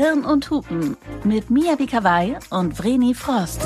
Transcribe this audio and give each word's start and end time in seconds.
Hirn 0.00 0.24
und 0.24 0.48
Hupen 0.48 0.96
mit 1.24 1.50
Mia 1.50 1.74
Bikawai 1.74 2.38
und 2.48 2.72
Vreni 2.72 3.12
Frost. 3.12 3.60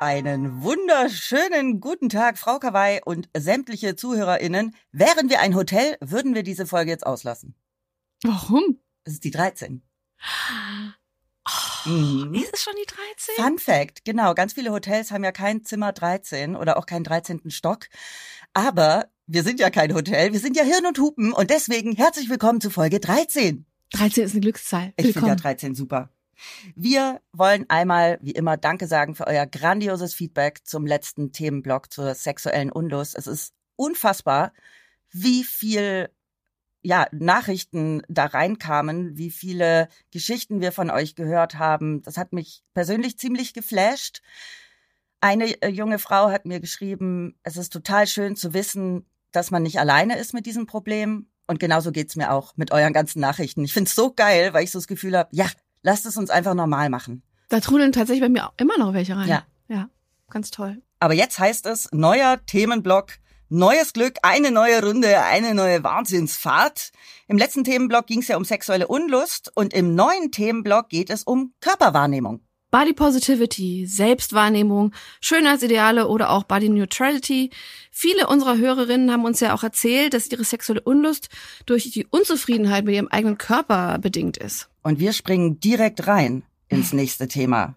Einen 0.00 0.62
wunderschönen 0.62 1.80
guten 1.80 2.08
Tag, 2.08 2.38
Frau 2.38 2.58
Kawai 2.58 3.02
und 3.04 3.28
sämtliche 3.36 3.96
ZuhörerInnen. 3.96 4.74
Wären 4.92 5.28
wir 5.28 5.40
ein 5.40 5.54
Hotel, 5.54 5.98
würden 6.00 6.34
wir 6.34 6.42
diese 6.42 6.64
Folge 6.64 6.90
jetzt 6.90 7.06
auslassen. 7.06 7.54
Warum? 8.22 8.80
Es 9.04 9.12
ist 9.12 9.24
die 9.24 9.30
13. 9.30 9.82
Mhm. 11.86 12.34
Ist 12.34 12.54
es 12.54 12.62
schon 12.62 12.74
die 12.80 12.86
13? 12.86 13.34
Fun 13.36 13.58
Fact, 13.58 14.04
genau. 14.04 14.34
Ganz 14.34 14.52
viele 14.52 14.72
Hotels 14.72 15.10
haben 15.10 15.24
ja 15.24 15.32
kein 15.32 15.64
Zimmer 15.64 15.92
13 15.92 16.56
oder 16.56 16.76
auch 16.76 16.86
keinen 16.86 17.04
13. 17.04 17.50
Stock. 17.50 17.86
Aber 18.54 19.06
wir 19.26 19.42
sind 19.42 19.60
ja 19.60 19.70
kein 19.70 19.94
Hotel, 19.94 20.32
wir 20.32 20.40
sind 20.40 20.56
ja 20.56 20.62
Hirn 20.62 20.86
und 20.86 20.98
Hupen 20.98 21.32
und 21.32 21.50
deswegen 21.50 21.92
herzlich 21.92 22.28
willkommen 22.28 22.60
zu 22.60 22.70
Folge 22.70 23.00
13. 23.00 23.66
13 23.92 24.24
ist 24.24 24.32
eine 24.32 24.40
Glückszahl. 24.40 24.92
Ich 24.96 25.06
finde 25.06 25.08
ja 25.08 25.22
Willkommen. 25.22 25.36
13 25.36 25.74
super. 25.74 26.10
Wir 26.74 27.20
wollen 27.32 27.64
einmal, 27.68 28.18
wie 28.20 28.32
immer, 28.32 28.56
Danke 28.56 28.86
sagen 28.86 29.14
für 29.14 29.26
euer 29.26 29.46
grandioses 29.46 30.14
Feedback 30.14 30.60
zum 30.64 30.86
letzten 30.86 31.32
Themenblock 31.32 31.92
zur 31.92 32.14
sexuellen 32.14 32.70
Unlust. 32.70 33.16
Es 33.16 33.26
ist 33.26 33.54
unfassbar, 33.76 34.52
wie 35.10 35.44
viel 35.44 36.10
ja, 36.86 37.08
Nachrichten 37.10 38.02
da 38.08 38.26
reinkamen, 38.26 39.18
wie 39.18 39.32
viele 39.32 39.88
Geschichten 40.12 40.60
wir 40.60 40.70
von 40.70 40.88
euch 40.88 41.16
gehört 41.16 41.56
haben. 41.58 42.00
Das 42.02 42.16
hat 42.16 42.32
mich 42.32 42.62
persönlich 42.74 43.18
ziemlich 43.18 43.54
geflasht. 43.54 44.22
Eine 45.20 45.60
äh, 45.62 45.68
junge 45.68 45.98
Frau 45.98 46.30
hat 46.30 46.46
mir 46.46 46.60
geschrieben, 46.60 47.34
es 47.42 47.56
ist 47.56 47.72
total 47.72 48.06
schön 48.06 48.36
zu 48.36 48.54
wissen, 48.54 49.04
dass 49.32 49.50
man 49.50 49.64
nicht 49.64 49.80
alleine 49.80 50.16
ist 50.16 50.32
mit 50.32 50.46
diesem 50.46 50.66
Problem. 50.66 51.26
Und 51.48 51.58
genauso 51.58 51.90
geht's 51.90 52.14
mir 52.14 52.30
auch 52.30 52.56
mit 52.56 52.70
euren 52.70 52.92
ganzen 52.92 53.18
Nachrichten. 53.18 53.64
Ich 53.64 53.72
find's 53.72 53.96
so 53.96 54.12
geil, 54.12 54.54
weil 54.54 54.62
ich 54.62 54.70
so 54.70 54.78
das 54.78 54.86
Gefühl 54.86 55.18
habe, 55.18 55.28
ja, 55.32 55.46
lasst 55.82 56.06
es 56.06 56.16
uns 56.16 56.30
einfach 56.30 56.54
normal 56.54 56.88
machen. 56.88 57.24
Da 57.48 57.58
trudeln 57.58 57.90
tatsächlich 57.90 58.22
bei 58.22 58.28
mir 58.28 58.46
auch 58.46 58.54
immer 58.58 58.78
noch 58.78 58.92
welche 58.92 59.16
rein. 59.16 59.28
Ja. 59.28 59.44
Ja, 59.66 59.88
ganz 60.30 60.52
toll. 60.52 60.80
Aber 61.00 61.14
jetzt 61.14 61.40
heißt 61.40 61.66
es 61.66 61.88
neuer 61.90 62.38
Themenblock, 62.46 63.14
neues 63.48 63.92
Glück, 63.92 64.16
eine 64.22 64.50
neue 64.50 64.84
Runde, 64.84 65.22
eine 65.22 65.54
neue 65.54 65.82
Wahnsinnsfahrt. 65.82 66.90
Im 67.28 67.38
letzten 67.38 67.64
Themenblock 67.64 68.06
ging 68.06 68.20
es 68.20 68.28
ja 68.28 68.36
um 68.36 68.44
sexuelle 68.44 68.88
Unlust 68.88 69.50
und 69.54 69.74
im 69.74 69.94
neuen 69.94 70.32
Themenblock 70.32 70.88
geht 70.88 71.10
es 71.10 71.22
um 71.22 71.52
Körperwahrnehmung. 71.60 72.40
Body 72.70 72.92
Positivity, 72.92 73.86
Selbstwahrnehmung, 73.86 74.92
Schönheitsideale 75.20 76.08
oder 76.08 76.30
auch 76.30 76.44
Body 76.44 76.68
Neutrality. 76.68 77.50
Viele 77.90 78.26
unserer 78.26 78.58
Hörerinnen 78.58 79.10
haben 79.12 79.24
uns 79.24 79.40
ja 79.40 79.54
auch 79.54 79.62
erzählt, 79.62 80.14
dass 80.14 80.30
ihre 80.30 80.44
sexuelle 80.44 80.82
Unlust 80.82 81.28
durch 81.64 81.90
die 81.90 82.06
Unzufriedenheit 82.06 82.84
mit 82.84 82.94
ihrem 82.94 83.08
eigenen 83.08 83.38
Körper 83.38 83.98
bedingt 83.98 84.36
ist. 84.36 84.68
Und 84.82 84.98
wir 84.98 85.12
springen 85.12 85.60
direkt 85.60 86.06
rein 86.06 86.42
ins 86.68 86.92
nächste 86.92 87.28
Thema. 87.28 87.76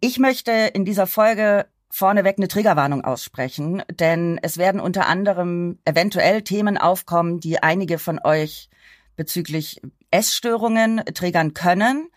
Ich 0.00 0.18
möchte 0.18 0.52
in 0.52 0.84
dieser 0.84 1.06
Folge 1.06 1.66
vorneweg 1.90 2.38
eine 2.38 2.48
Triggerwarnung 2.48 3.04
aussprechen, 3.04 3.82
denn 3.90 4.38
es 4.42 4.58
werden 4.58 4.80
unter 4.80 5.06
anderem 5.06 5.78
eventuell 5.84 6.42
Themen 6.42 6.76
aufkommen, 6.76 7.40
die 7.40 7.62
einige 7.62 7.98
von 7.98 8.20
euch 8.22 8.68
bezüglich 9.16 9.80
Essstörungen 10.10 11.02
triggern 11.14 11.54
können. 11.54 12.08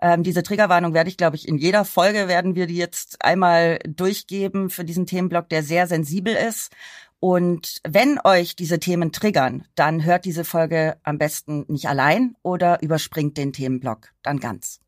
Ähm, 0.00 0.22
diese 0.22 0.42
Triggerwarnung 0.42 0.94
werde 0.94 1.08
ich, 1.08 1.16
glaube 1.16 1.36
ich, 1.36 1.46
in 1.46 1.58
jeder 1.58 1.84
Folge 1.84 2.28
werden 2.28 2.54
wir 2.54 2.66
die 2.66 2.76
jetzt 2.76 3.24
einmal 3.24 3.78
durchgeben 3.86 4.68
für 4.68 4.84
diesen 4.84 5.06
Themenblock, 5.06 5.48
der 5.48 5.62
sehr 5.62 5.86
sensibel 5.86 6.34
ist. 6.34 6.72
Und 7.20 7.80
wenn 7.86 8.18
euch 8.24 8.56
diese 8.56 8.80
Themen 8.80 9.12
triggern, 9.12 9.64
dann 9.76 10.04
hört 10.04 10.24
diese 10.24 10.44
Folge 10.44 10.96
am 11.04 11.18
besten 11.18 11.64
nicht 11.68 11.88
allein 11.88 12.34
oder 12.42 12.82
überspringt 12.82 13.36
den 13.36 13.52
Themenblock 13.52 14.08
dann 14.24 14.40
ganz. 14.40 14.80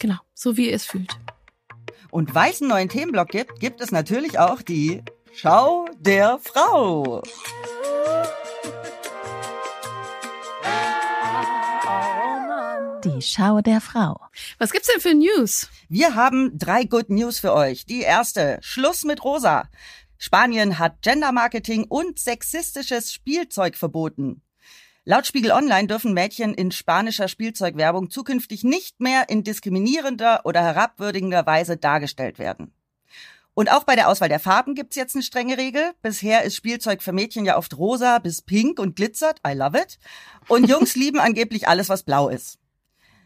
Genau, 0.00 0.16
so 0.34 0.56
wie 0.56 0.68
ihr 0.68 0.74
es 0.74 0.84
fühlt. 0.84 1.16
Und 2.16 2.34
weil 2.34 2.50
es 2.50 2.62
einen 2.62 2.70
neuen 2.70 2.88
Themenblock 2.88 3.28
gibt, 3.28 3.60
gibt 3.60 3.82
es 3.82 3.90
natürlich 3.90 4.38
auch 4.38 4.62
die 4.62 5.02
Schau 5.34 5.84
der 5.98 6.38
Frau. 6.38 7.20
Die 13.04 13.20
Schau 13.20 13.60
der 13.60 13.82
Frau. 13.82 14.18
Was 14.56 14.72
gibt's 14.72 14.88
denn 14.88 15.02
für 15.02 15.12
News? 15.12 15.68
Wir 15.90 16.14
haben 16.14 16.58
drei 16.58 16.84
Good 16.84 17.10
News 17.10 17.38
für 17.38 17.52
euch. 17.52 17.84
Die 17.84 18.00
erste, 18.00 18.60
Schluss 18.62 19.04
mit 19.04 19.22
Rosa. 19.22 19.68
Spanien 20.16 20.78
hat 20.78 21.02
Gendermarketing 21.02 21.84
und 21.84 22.18
sexistisches 22.18 23.12
Spielzeug 23.12 23.76
verboten. 23.76 24.40
Laut 25.08 25.24
Spiegel 25.24 25.52
Online 25.52 25.86
dürfen 25.86 26.14
Mädchen 26.14 26.52
in 26.52 26.72
spanischer 26.72 27.28
Spielzeugwerbung 27.28 28.10
zukünftig 28.10 28.64
nicht 28.64 28.98
mehr 29.00 29.28
in 29.28 29.44
diskriminierender 29.44 30.40
oder 30.42 30.60
herabwürdigender 30.60 31.46
Weise 31.46 31.76
dargestellt 31.76 32.40
werden. 32.40 32.74
Und 33.54 33.70
auch 33.70 33.84
bei 33.84 33.94
der 33.94 34.08
Auswahl 34.08 34.28
der 34.28 34.40
Farben 34.40 34.74
gibt's 34.74 34.96
jetzt 34.96 35.14
eine 35.14 35.22
strenge 35.22 35.58
Regel. 35.58 35.92
Bisher 36.02 36.42
ist 36.42 36.56
Spielzeug 36.56 37.04
für 37.04 37.12
Mädchen 37.12 37.44
ja 37.44 37.56
oft 37.56 37.78
rosa 37.78 38.18
bis 38.18 38.42
pink 38.42 38.80
und 38.80 38.96
glitzert. 38.96 39.40
I 39.46 39.52
love 39.52 39.78
it. 39.78 40.00
Und 40.48 40.68
Jungs 40.68 40.96
lieben 40.96 41.20
angeblich 41.20 41.68
alles, 41.68 41.88
was 41.88 42.02
blau 42.02 42.28
ist. 42.28 42.58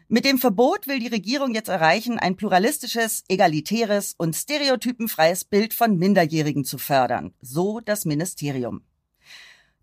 Mit 0.07 0.23
dem 0.23 0.37
Verbot 0.37 0.85
will 0.85 0.99
die 0.99 1.07
Regierung 1.07 1.55
jetzt 1.55 1.69
erreichen, 1.69 2.19
ein 2.19 2.35
pluralistisches, 2.35 3.23
egalitäres 3.27 4.13
und 4.19 4.35
stereotypenfreies 4.35 5.45
Bild 5.45 5.73
von 5.73 5.97
Minderjährigen 5.97 6.63
zu 6.63 6.77
fördern. 6.77 7.33
So 7.41 7.79
das 7.79 8.05
Ministerium. 8.05 8.83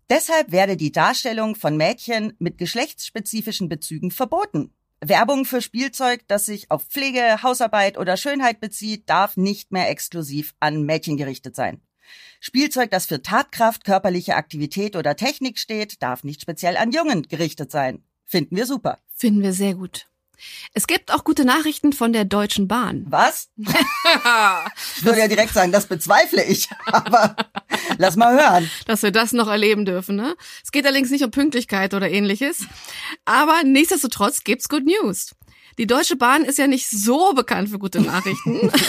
Deshalb 0.09 0.51
werde 0.51 0.75
die 0.75 0.91
Darstellung 0.91 1.55
von 1.55 1.77
Mädchen 1.77 2.33
mit 2.39 2.57
geschlechtsspezifischen 2.57 3.69
Bezügen 3.69 4.09
verboten. 4.09 4.73
Werbung 5.01 5.45
für 5.45 5.61
Spielzeug, 5.61 6.21
das 6.27 6.47
sich 6.47 6.71
auf 6.71 6.83
Pflege, 6.83 7.43
Hausarbeit 7.43 7.97
oder 7.97 8.17
Schönheit 8.17 8.59
bezieht, 8.59 9.07
darf 9.07 9.37
nicht 9.37 9.71
mehr 9.71 9.89
exklusiv 9.89 10.55
an 10.59 10.83
Mädchen 10.83 11.15
gerichtet 11.15 11.55
sein. 11.55 11.79
Spielzeug, 12.39 12.89
das 12.89 13.05
für 13.05 13.21
Tatkraft, 13.21 13.83
körperliche 13.85 14.35
Aktivität 14.35 14.95
oder 14.95 15.15
Technik 15.15 15.59
steht, 15.59 16.01
darf 16.01 16.23
nicht 16.23 16.41
speziell 16.41 16.75
an 16.75 16.91
Jungen 16.91 17.23
gerichtet 17.23 17.71
sein. 17.71 18.03
Finden 18.25 18.55
wir 18.55 18.65
super. 18.65 18.97
Finden 19.15 19.43
wir 19.43 19.53
sehr 19.53 19.75
gut. 19.75 20.07
Es 20.73 20.87
gibt 20.87 21.13
auch 21.13 21.23
gute 21.23 21.45
Nachrichten 21.45 21.93
von 21.93 22.13
der 22.13 22.25
Deutschen 22.25 22.67
Bahn. 22.67 23.05
Was? 23.09 23.49
Ich 24.97 25.05
würde 25.05 25.19
ja 25.19 25.27
direkt 25.27 25.53
sagen, 25.53 25.71
das 25.71 25.85
bezweifle 25.85 26.43
ich. 26.43 26.69
Aber 26.85 27.35
lass 27.97 28.15
mal 28.15 28.33
hören. 28.33 28.69
dass 28.85 29.03
wir 29.03 29.11
das 29.11 29.31
noch 29.31 29.47
erleben 29.47 29.85
dürfen. 29.85 30.15
Ne? 30.15 30.35
Es 30.63 30.71
geht 30.71 30.85
allerdings 30.85 31.09
nicht 31.09 31.23
um 31.23 31.31
Pünktlichkeit 31.31 31.93
oder 31.93 32.09
ähnliches. 32.09 32.65
Aber 33.25 33.63
nichtsdestotrotz 33.63 34.43
gibt's 34.43 34.69
Good 34.69 34.85
News. 34.85 35.35
Die 35.77 35.87
Deutsche 35.87 36.15
Bahn 36.17 36.43
ist 36.43 36.57
ja 36.57 36.67
nicht 36.67 36.89
so 36.89 37.33
bekannt 37.33 37.69
für 37.69 37.79
gute 37.79 38.01
Nachrichten. 38.01 38.71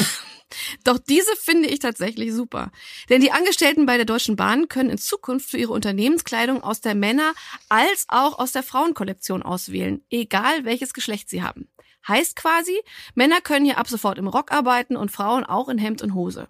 Doch 0.85 0.99
diese 0.99 1.35
finde 1.37 1.69
ich 1.69 1.79
tatsächlich 1.79 2.33
super. 2.33 2.71
Denn 3.09 3.21
die 3.21 3.33
Angestellten 3.33 3.87
bei 3.87 3.97
der 3.97 4.07
Deutschen 4.07 4.37
Bahn 4.37 4.69
können 4.69 4.91
in 4.91 4.99
Zukunft 4.99 5.51
für 5.51 5.59
ihre 5.59 5.73
Unternehmenskleidung 5.73 6.63
aus 6.63 6.81
der 6.81 6.95
Männer- 6.95 7.35
als 7.69 8.07
auch 8.09 8.39
aus 8.39 8.53
der 8.53 8.63
Frauenkollektion 8.63 9.43
auswählen, 9.43 10.05
egal 10.11 10.65
welches 10.65 10.95
Geschlecht 10.95 11.29
sie 11.29 11.43
haben. 11.43 11.69
Heißt 12.07 12.37
quasi, 12.37 12.81
Männer 13.15 13.41
können 13.41 13.65
hier 13.65 13.79
ab 13.79 13.89
sofort 13.89 14.19
im 14.19 14.29
Rock 14.29 14.53
arbeiten 14.53 14.97
und 14.97 15.11
Frauen 15.11 15.45
auch 15.45 15.69
in 15.69 15.79
Hemd 15.79 16.03
und 16.03 16.15
Hose. 16.15 16.49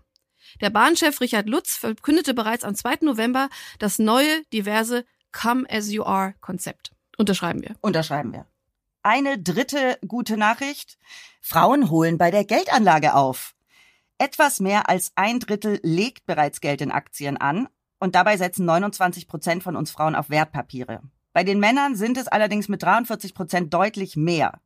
Der 0.61 0.71
Bahnchef 0.71 1.21
Richard 1.21 1.49
Lutz 1.49 1.77
verkündete 1.77 2.35
bereits 2.35 2.65
am 2.65 2.75
2. 2.75 2.99
November 3.03 3.49
das 3.79 3.99
neue, 3.99 4.43
diverse 4.53 5.05
Come 5.33 5.65
as 5.71 5.91
you 5.91 6.03
are 6.03 6.35
Konzept. 6.41 6.93
Unterschreiben 7.17 7.63
wir. 7.63 7.77
Unterschreiben 7.81 8.33
wir. 8.33 8.47
Eine 9.03 9.39
dritte 9.39 9.99
gute 10.07 10.37
Nachricht. 10.37 10.99
Frauen 11.41 11.91
holen 11.91 12.19
bei 12.19 12.31
der 12.31 12.45
Geldanlage 12.45 13.15
auf. 13.15 13.55
Etwas 14.21 14.61
mehr 14.61 14.91
als 14.91 15.13
ein 15.15 15.41
Drittel 15.41 15.81
legt 15.83 16.27
bereits 16.27 16.61
Geld 16.61 16.83
in 16.83 16.91
Aktien 16.91 17.39
an 17.39 17.71
und 17.99 18.15
dabei 18.15 18.37
setzen 18.37 18.67
29 18.67 19.27
Prozent 19.27 19.63
von 19.63 19.77
uns 19.77 19.91
Frauen 19.91 20.15
auf 20.15 20.29
Wertpapiere. 20.29 21.01
Bei 21.33 21.43
den 21.43 21.59
Männern 21.59 21.97
sind 21.97 22.19
es 22.19 22.29
allerdings 22.29 22.69
mit 22.69 22.83
43 22.83 23.33
Prozent 23.33 23.73
deutlich 23.73 24.17
mehr. 24.17 24.61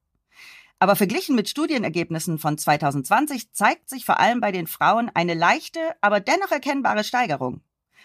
Aber 0.80 0.96
verglichen 0.96 1.36
mit 1.36 1.48
Studienergebnissen 1.48 2.40
von 2.40 2.58
2020 2.58 3.52
zeigt 3.52 3.88
sich 3.88 4.04
vor 4.04 4.18
allem 4.18 4.40
bei 4.40 4.50
den 4.50 4.66
Frauen 4.66 5.08
eine 5.14 5.34
leichte, 5.34 5.78
aber 6.00 6.18
dennoch 6.18 6.50
erkennbare 6.50 7.04
Steigerung. 7.04 7.60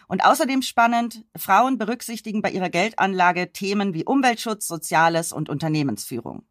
Und 0.08 0.24
außerdem 0.24 0.62
spannend, 0.62 1.26
Frauen 1.36 1.80
berücksichtigen 1.80 2.44
bei 2.44 2.52
ihrer 2.52 2.70
Geldanlage 2.70 3.52
Themen 3.52 3.96
wie 3.96 4.06
Umweltschutz, 4.06 4.68
Soziales 4.68 5.32
und 5.32 5.50
Unternehmensführung. 5.50 6.44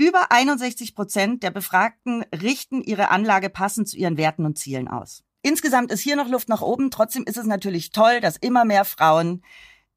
Über 0.00 0.30
61 0.30 0.94
Prozent 0.94 1.42
der 1.42 1.50
Befragten 1.50 2.24
richten 2.32 2.82
ihre 2.82 3.10
Anlage 3.10 3.50
passend 3.50 3.88
zu 3.88 3.96
ihren 3.96 4.16
Werten 4.16 4.46
und 4.46 4.56
Zielen 4.56 4.86
aus. 4.86 5.24
Insgesamt 5.42 5.90
ist 5.90 6.02
hier 6.02 6.14
noch 6.14 6.28
Luft 6.28 6.48
nach 6.48 6.62
oben. 6.62 6.92
Trotzdem 6.92 7.24
ist 7.24 7.36
es 7.36 7.46
natürlich 7.46 7.90
toll, 7.90 8.20
dass 8.20 8.36
immer 8.36 8.64
mehr 8.64 8.84
Frauen 8.84 9.42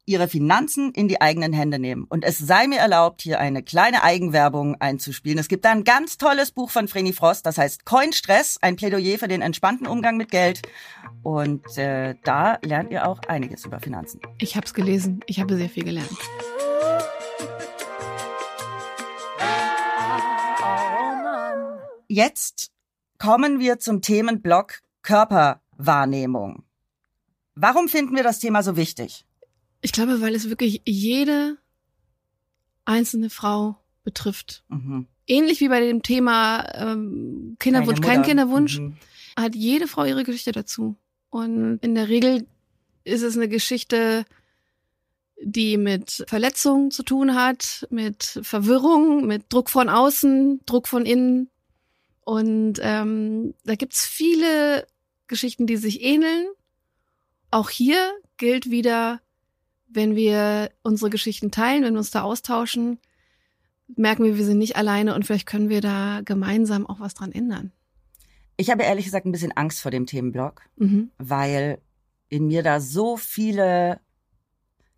ihre 0.05 0.27
Finanzen 0.27 0.91
in 0.91 1.07
die 1.07 1.21
eigenen 1.21 1.53
Hände 1.53 1.77
nehmen. 1.77 2.05
Und 2.09 2.23
es 2.23 2.39
sei 2.39 2.65
mir 2.65 2.79
erlaubt, 2.79 3.21
hier 3.21 3.39
eine 3.39 3.61
kleine 3.61 4.01
Eigenwerbung 4.01 4.75
einzuspielen. 4.81 5.37
Es 5.37 5.47
gibt 5.47 5.65
da 5.65 5.71
ein 5.71 5.83
ganz 5.83 6.17
tolles 6.17 6.51
Buch 6.51 6.71
von 6.71 6.87
Vreni 6.87 7.13
Frost, 7.13 7.45
das 7.45 7.59
heißt 7.59 7.85
Coin 7.85 8.11
Stress, 8.11 8.57
ein 8.59 8.77
Plädoyer 8.77 9.19
für 9.19 9.27
den 9.27 9.43
entspannten 9.43 9.85
Umgang 9.85 10.17
mit 10.17 10.31
Geld. 10.31 10.63
Und 11.21 11.77
äh, 11.77 12.15
da 12.23 12.57
lernt 12.63 12.91
ihr 12.91 13.07
auch 13.07 13.19
einiges 13.27 13.65
über 13.65 13.79
Finanzen. 13.79 14.19
Ich 14.39 14.55
habe 14.55 14.65
es 14.65 14.73
gelesen. 14.73 15.19
Ich 15.27 15.39
habe 15.39 15.55
sehr 15.55 15.69
viel 15.69 15.83
gelernt. 15.83 16.17
Jetzt 22.13 22.71
kommen 23.19 23.61
wir 23.61 23.79
zum 23.79 24.01
Themenblock 24.01 24.81
Körperwahrnehmung. 25.01 26.65
Warum 27.55 27.87
finden 27.87 28.17
wir 28.17 28.23
das 28.23 28.39
Thema 28.39 28.63
so 28.63 28.75
wichtig? 28.75 29.25
Ich 29.79 29.93
glaube, 29.93 30.19
weil 30.19 30.35
es 30.35 30.49
wirklich 30.49 30.81
jede 30.83 31.57
einzelne 32.83 33.29
Frau 33.29 33.77
betrifft. 34.03 34.65
Mhm. 34.67 35.07
Ähnlich 35.25 35.61
wie 35.61 35.69
bei 35.69 35.79
dem 35.79 36.03
Thema 36.03 36.65
ähm, 36.73 37.55
Kinderwunsch, 37.59 38.01
kein 38.01 38.23
Kinderwunsch, 38.23 38.79
mhm. 38.79 38.97
hat 39.37 39.55
jede 39.55 39.87
Frau 39.87 40.03
ihre 40.03 40.25
Geschichte 40.25 40.51
dazu. 40.51 40.97
Und 41.29 41.79
in 41.81 41.95
der 41.95 42.09
Regel 42.09 42.45
ist 43.05 43.21
es 43.21 43.37
eine 43.37 43.47
Geschichte, 43.47 44.25
die 45.41 45.77
mit 45.77 46.25
Verletzungen 46.27 46.91
zu 46.91 47.03
tun 47.03 47.35
hat, 47.35 47.87
mit 47.89 48.41
Verwirrung, 48.43 49.27
mit 49.27 49.45
Druck 49.47 49.69
von 49.69 49.87
außen, 49.87 50.59
Druck 50.65 50.89
von 50.89 51.05
innen. 51.05 51.50
Und 52.23 52.79
ähm, 52.81 53.53
da 53.63 53.75
gibt's 53.75 54.05
viele 54.05 54.87
Geschichten, 55.27 55.67
die 55.67 55.77
sich 55.77 56.01
ähneln. 56.01 56.47
Auch 57.49 57.69
hier 57.69 58.11
gilt 58.37 58.69
wieder, 58.69 59.21
wenn 59.87 60.15
wir 60.15 60.71
unsere 60.83 61.09
Geschichten 61.09 61.51
teilen, 61.51 61.83
wenn 61.83 61.93
wir 61.93 61.99
uns 61.99 62.11
da 62.11 62.21
austauschen, 62.21 62.99
merken 63.95 64.23
wir, 64.23 64.37
wir 64.37 64.45
sind 64.45 64.57
nicht 64.57 64.75
alleine 64.75 65.15
und 65.15 65.25
vielleicht 65.25 65.47
können 65.47 65.69
wir 65.69 65.81
da 65.81 66.21
gemeinsam 66.23 66.87
auch 66.87 66.99
was 66.99 67.13
dran 67.13 67.31
ändern. 67.31 67.71
Ich 68.57 68.69
habe 68.69 68.83
ehrlich 68.83 69.05
gesagt 69.05 69.25
ein 69.25 69.31
bisschen 69.31 69.51
Angst 69.53 69.81
vor 69.81 69.91
dem 69.91 70.05
Themenblock, 70.05 70.61
mhm. 70.75 71.11
weil 71.17 71.81
in 72.29 72.47
mir 72.47 72.63
da 72.63 72.79
so 72.79 73.17
viele 73.17 73.99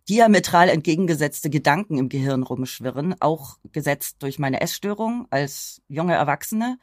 diametral 0.08 0.68
entgegengesetzte 0.68 1.50
Gedanken 1.50 1.98
im 1.98 2.08
Gehirn 2.08 2.42
rumschwirren, 2.42 3.20
auch 3.20 3.58
gesetzt 3.72 4.16
durch 4.22 4.38
meine 4.38 4.60
Essstörung 4.60 5.26
als 5.30 5.82
junge 5.88 6.14
Erwachsene 6.14 6.78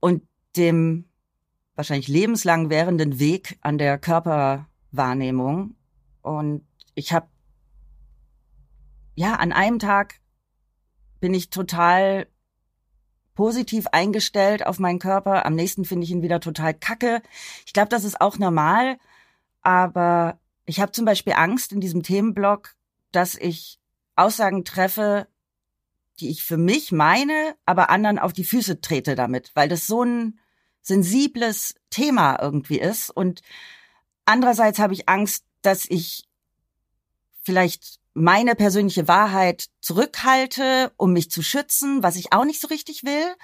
und 0.00 0.22
dem 0.56 1.08
wahrscheinlich 1.76 2.08
lebenslang 2.08 2.70
währenden 2.70 3.18
Weg 3.18 3.58
an 3.60 3.78
der 3.78 3.98
Körperwahrnehmung. 3.98 5.76
Und 6.22 6.66
ich 6.94 7.12
habe, 7.12 7.28
ja, 9.14 9.34
an 9.34 9.52
einem 9.52 9.78
Tag 9.78 10.20
bin 11.20 11.34
ich 11.34 11.50
total 11.50 12.26
positiv 13.34 13.86
eingestellt 13.88 14.66
auf 14.66 14.78
meinen 14.78 14.98
Körper, 14.98 15.44
am 15.44 15.54
nächsten 15.54 15.84
finde 15.84 16.04
ich 16.04 16.10
ihn 16.10 16.22
wieder 16.22 16.40
total 16.40 16.74
kacke. 16.74 17.20
Ich 17.66 17.72
glaube, 17.72 17.88
das 17.88 18.04
ist 18.04 18.20
auch 18.20 18.38
normal, 18.38 18.98
aber 19.62 20.38
ich 20.66 20.80
habe 20.80 20.92
zum 20.92 21.04
Beispiel 21.04 21.34
Angst 21.34 21.72
in 21.72 21.80
diesem 21.80 22.02
Themenblock, 22.02 22.74
dass 23.12 23.34
ich 23.34 23.78
Aussagen 24.16 24.64
treffe, 24.64 25.26
die 26.20 26.30
ich 26.30 26.42
für 26.42 26.56
mich 26.56 26.92
meine, 26.92 27.56
aber 27.66 27.90
anderen 27.90 28.18
auf 28.18 28.32
die 28.32 28.44
Füße 28.44 28.80
trete 28.80 29.14
damit, 29.14 29.50
weil 29.54 29.68
das 29.68 29.86
so 29.86 30.02
ein 30.02 30.38
sensibles 30.80 31.74
Thema 31.90 32.40
irgendwie 32.40 32.78
ist. 32.78 33.10
Und 33.10 33.42
andererseits 34.24 34.78
habe 34.78 34.92
ich 34.92 35.08
Angst, 35.08 35.44
dass 35.62 35.86
ich 35.86 36.28
vielleicht 37.42 37.98
meine 38.14 38.54
persönliche 38.54 39.08
Wahrheit 39.08 39.66
zurückhalte, 39.80 40.92
um 40.96 41.12
mich 41.12 41.30
zu 41.30 41.42
schützen, 41.42 42.02
was 42.02 42.16
ich 42.16 42.32
auch 42.32 42.44
nicht 42.44 42.60
so 42.60 42.68
richtig 42.68 43.04
will. 43.04 43.34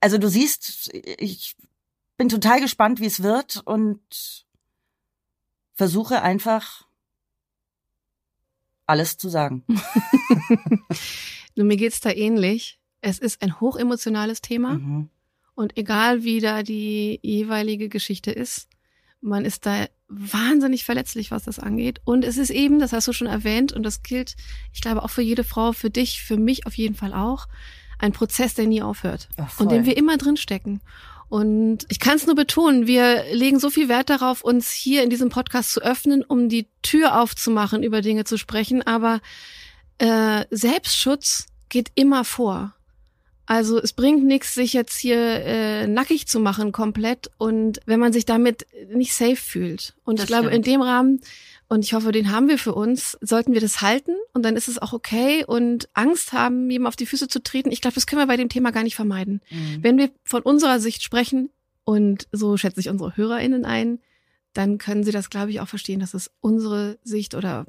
Also 0.00 0.18
du 0.18 0.28
siehst, 0.28 0.90
ich 0.92 1.56
bin 2.16 2.28
total 2.28 2.60
gespannt, 2.60 3.00
wie 3.00 3.06
es 3.06 3.22
wird 3.22 3.62
und 3.64 4.45
versuche 5.76 6.22
einfach 6.22 6.86
alles 8.86 9.16
zu 9.16 9.28
sagen. 9.28 9.64
Nur 11.54 11.66
mir 11.66 11.76
geht's 11.76 12.00
da 12.00 12.10
ähnlich. 12.10 12.80
Es 13.00 13.18
ist 13.18 13.42
ein 13.42 13.60
hochemotionales 13.60 14.40
Thema. 14.40 14.74
Mhm. 14.74 15.10
Und 15.54 15.76
egal 15.76 16.24
wie 16.24 16.40
da 16.40 16.62
die 16.62 17.18
jeweilige 17.22 17.88
Geschichte 17.88 18.30
ist, 18.30 18.68
man 19.20 19.44
ist 19.44 19.66
da 19.66 19.86
wahnsinnig 20.08 20.84
verletzlich, 20.84 21.30
was 21.30 21.44
das 21.44 21.58
angeht. 21.58 22.00
Und 22.04 22.24
es 22.24 22.36
ist 22.36 22.50
eben, 22.50 22.78
das 22.78 22.92
hast 22.92 23.08
du 23.08 23.12
schon 23.12 23.26
erwähnt, 23.26 23.72
und 23.72 23.82
das 23.82 24.02
gilt, 24.02 24.36
ich 24.72 24.80
glaube, 24.80 25.02
auch 25.02 25.10
für 25.10 25.22
jede 25.22 25.44
Frau, 25.44 25.72
für 25.72 25.90
dich, 25.90 26.22
für 26.22 26.36
mich 26.36 26.66
auf 26.66 26.74
jeden 26.76 26.94
Fall 26.94 27.12
auch, 27.12 27.46
ein 27.98 28.12
Prozess, 28.12 28.54
der 28.54 28.66
nie 28.66 28.82
aufhört. 28.82 29.28
Ach, 29.36 29.58
und 29.58 29.72
den 29.72 29.86
wir 29.86 29.96
immer 29.96 30.18
drinstecken. 30.18 30.80
Und 31.28 31.86
ich 31.88 31.98
kann 31.98 32.16
es 32.16 32.26
nur 32.26 32.36
betonen, 32.36 32.86
wir 32.86 33.24
legen 33.32 33.58
so 33.58 33.68
viel 33.68 33.88
Wert 33.88 34.10
darauf, 34.10 34.42
uns 34.42 34.70
hier 34.70 35.02
in 35.02 35.10
diesem 35.10 35.28
Podcast 35.28 35.72
zu 35.72 35.80
öffnen, 35.80 36.22
um 36.22 36.48
die 36.48 36.68
Tür 36.82 37.20
aufzumachen, 37.20 37.82
über 37.82 38.00
Dinge 38.00 38.24
zu 38.24 38.36
sprechen. 38.38 38.82
Aber 38.82 39.20
äh, 39.98 40.44
Selbstschutz 40.50 41.46
geht 41.68 41.90
immer 41.96 42.24
vor. 42.24 42.75
Also 43.46 43.80
es 43.80 43.92
bringt 43.92 44.24
nichts, 44.24 44.54
sich 44.54 44.72
jetzt 44.72 44.98
hier 44.98 45.16
äh, 45.16 45.86
nackig 45.86 46.26
zu 46.26 46.40
machen 46.40 46.72
komplett 46.72 47.30
und 47.38 47.80
wenn 47.86 48.00
man 48.00 48.12
sich 48.12 48.24
damit 48.24 48.66
nicht 48.92 49.14
safe 49.14 49.36
fühlt. 49.36 49.94
Und 50.04 50.18
das 50.18 50.24
ich 50.24 50.28
glaube, 50.28 50.48
stimmt. 50.48 50.66
in 50.66 50.72
dem 50.72 50.82
Rahmen, 50.82 51.20
und 51.68 51.84
ich 51.84 51.94
hoffe, 51.94 52.12
den 52.12 52.30
haben 52.30 52.48
wir 52.48 52.58
für 52.58 52.74
uns, 52.74 53.18
sollten 53.20 53.52
wir 53.52 53.60
das 53.60 53.80
halten 53.80 54.14
und 54.32 54.44
dann 54.44 54.56
ist 54.56 54.68
es 54.68 54.78
auch 54.78 54.92
okay 54.92 55.44
und 55.44 55.88
Angst 55.94 56.32
haben, 56.32 56.70
jedem 56.70 56.86
auf 56.86 56.94
die 56.94 57.06
Füße 57.06 57.26
zu 57.26 57.42
treten. 57.42 57.72
Ich 57.72 57.80
glaube, 57.80 57.96
das 57.96 58.06
können 58.06 58.22
wir 58.22 58.28
bei 58.28 58.36
dem 58.36 58.48
Thema 58.48 58.70
gar 58.70 58.84
nicht 58.84 58.94
vermeiden. 58.94 59.40
Mhm. 59.50 59.82
Wenn 59.82 59.98
wir 59.98 60.10
von 60.22 60.42
unserer 60.42 60.78
Sicht 60.78 61.02
sprechen 61.02 61.50
und 61.84 62.28
so 62.30 62.56
schätze 62.56 62.78
ich 62.78 62.88
unsere 62.88 63.16
HörerInnen 63.16 63.64
ein, 63.64 63.98
dann 64.52 64.78
können 64.78 65.02
sie 65.02 65.10
das, 65.10 65.28
glaube 65.28 65.50
ich, 65.50 65.60
auch 65.60 65.68
verstehen, 65.68 65.98
dass 65.98 66.14
es 66.14 66.30
unsere 66.40 66.98
Sicht 67.02 67.34
oder 67.34 67.66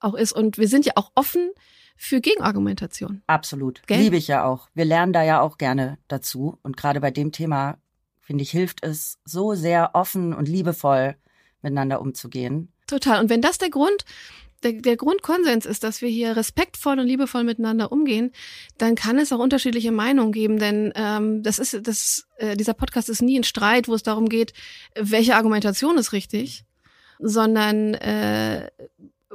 auch 0.00 0.14
ist. 0.14 0.32
Und 0.32 0.58
wir 0.58 0.68
sind 0.68 0.84
ja 0.84 0.94
auch 0.96 1.12
offen 1.14 1.50
für 1.96 2.20
Gegenargumentation. 2.20 3.22
Absolut. 3.26 3.82
Gell? 3.86 4.00
Liebe 4.00 4.16
ich 4.16 4.28
ja 4.28 4.44
auch. 4.44 4.68
Wir 4.74 4.84
lernen 4.84 5.12
da 5.12 5.22
ja 5.22 5.40
auch 5.40 5.58
gerne 5.58 5.98
dazu. 6.08 6.58
Und 6.62 6.76
gerade 6.76 7.00
bei 7.00 7.10
dem 7.10 7.32
Thema, 7.32 7.78
finde 8.20 8.42
ich, 8.42 8.50
hilft 8.50 8.84
es 8.84 9.18
so 9.24 9.54
sehr 9.54 9.90
offen 9.94 10.34
und 10.34 10.48
liebevoll 10.48 11.16
miteinander 11.62 12.00
umzugehen. 12.00 12.72
Total. 12.86 13.20
Und 13.20 13.30
wenn 13.30 13.40
das 13.40 13.58
der 13.58 13.70
Grund, 13.70 14.04
der, 14.64 14.72
der 14.72 14.96
Grundkonsens 14.96 15.66
ist, 15.66 15.84
dass 15.84 16.02
wir 16.02 16.08
hier 16.08 16.36
respektvoll 16.36 16.98
und 16.98 17.06
liebevoll 17.06 17.44
miteinander 17.44 17.92
umgehen, 17.92 18.32
dann 18.78 18.94
kann 18.94 19.18
es 19.18 19.32
auch 19.32 19.38
unterschiedliche 19.38 19.92
Meinungen 19.92 20.32
geben, 20.32 20.58
denn 20.58 20.92
ähm, 20.96 21.42
das 21.42 21.58
ist, 21.58 21.86
das, 21.86 22.26
äh, 22.38 22.56
dieser 22.56 22.74
Podcast 22.74 23.08
ist 23.08 23.22
nie 23.22 23.38
ein 23.38 23.44
Streit, 23.44 23.88
wo 23.88 23.94
es 23.94 24.02
darum 24.02 24.28
geht, 24.28 24.52
welche 24.94 25.36
Argumentation 25.36 25.98
ist 25.98 26.12
richtig, 26.12 26.64
sondern 27.18 27.94
äh, 27.94 28.70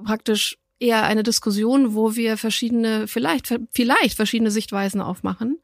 praktisch 0.04 0.58
eher 0.80 1.04
eine 1.04 1.24
Diskussion, 1.24 1.94
wo 1.94 2.16
wir 2.16 2.38
verschiedene, 2.38 3.08
vielleicht, 3.08 3.54
vielleicht 3.72 4.16
verschiedene 4.16 4.52
Sichtweisen 4.52 5.02
aufmachen 5.02 5.60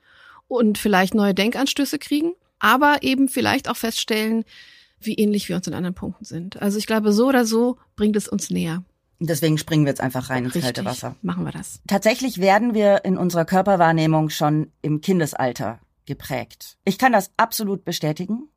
und 0.48 0.78
vielleicht 0.78 1.16
neue 1.16 1.34
Denkanstöße 1.34 2.00
kriegen, 2.00 2.34
aber 2.60 2.98
eben 3.02 3.28
vielleicht 3.28 3.70
auch 3.70 3.78
feststellen, 3.78 4.44
wie 5.00 5.16
ähnlich 5.16 5.50
wir 5.50 5.56
uns 5.56 5.68
in 5.68 5.74
anderen 5.74 5.96
Punkten 5.96 6.26
sind. 6.26 6.62
Also 6.62 6.78
ich 6.78 6.88
glaube, 6.88 7.14
so 7.14 7.28
oder 7.28 7.46
so 7.46 7.78
bringt 7.96 8.16
es 8.16 8.28
uns 8.28 8.50
näher. 8.50 8.84
Deswegen 9.20 9.58
springen 9.58 9.86
wir 9.86 9.92
jetzt 9.92 10.02
einfach 10.02 10.30
rein 10.30 10.46
ins 10.46 10.60
kalte 10.60 10.84
Wasser. 10.84 11.16
Machen 11.22 11.46
wir 11.46 11.52
das. 11.52 11.80
Tatsächlich 11.88 12.40
werden 12.40 12.74
wir 12.74 13.06
in 13.06 13.18
unserer 13.18 13.46
Körperwahrnehmung 13.46 14.30
schon 14.30 14.72
im 14.82 15.00
Kindesalter 15.00 15.80
geprägt. 16.06 16.78
Ich 16.84 16.98
kann 16.98 17.14
das 17.14 17.32
absolut 17.38 17.86
bestätigen. 17.86 18.50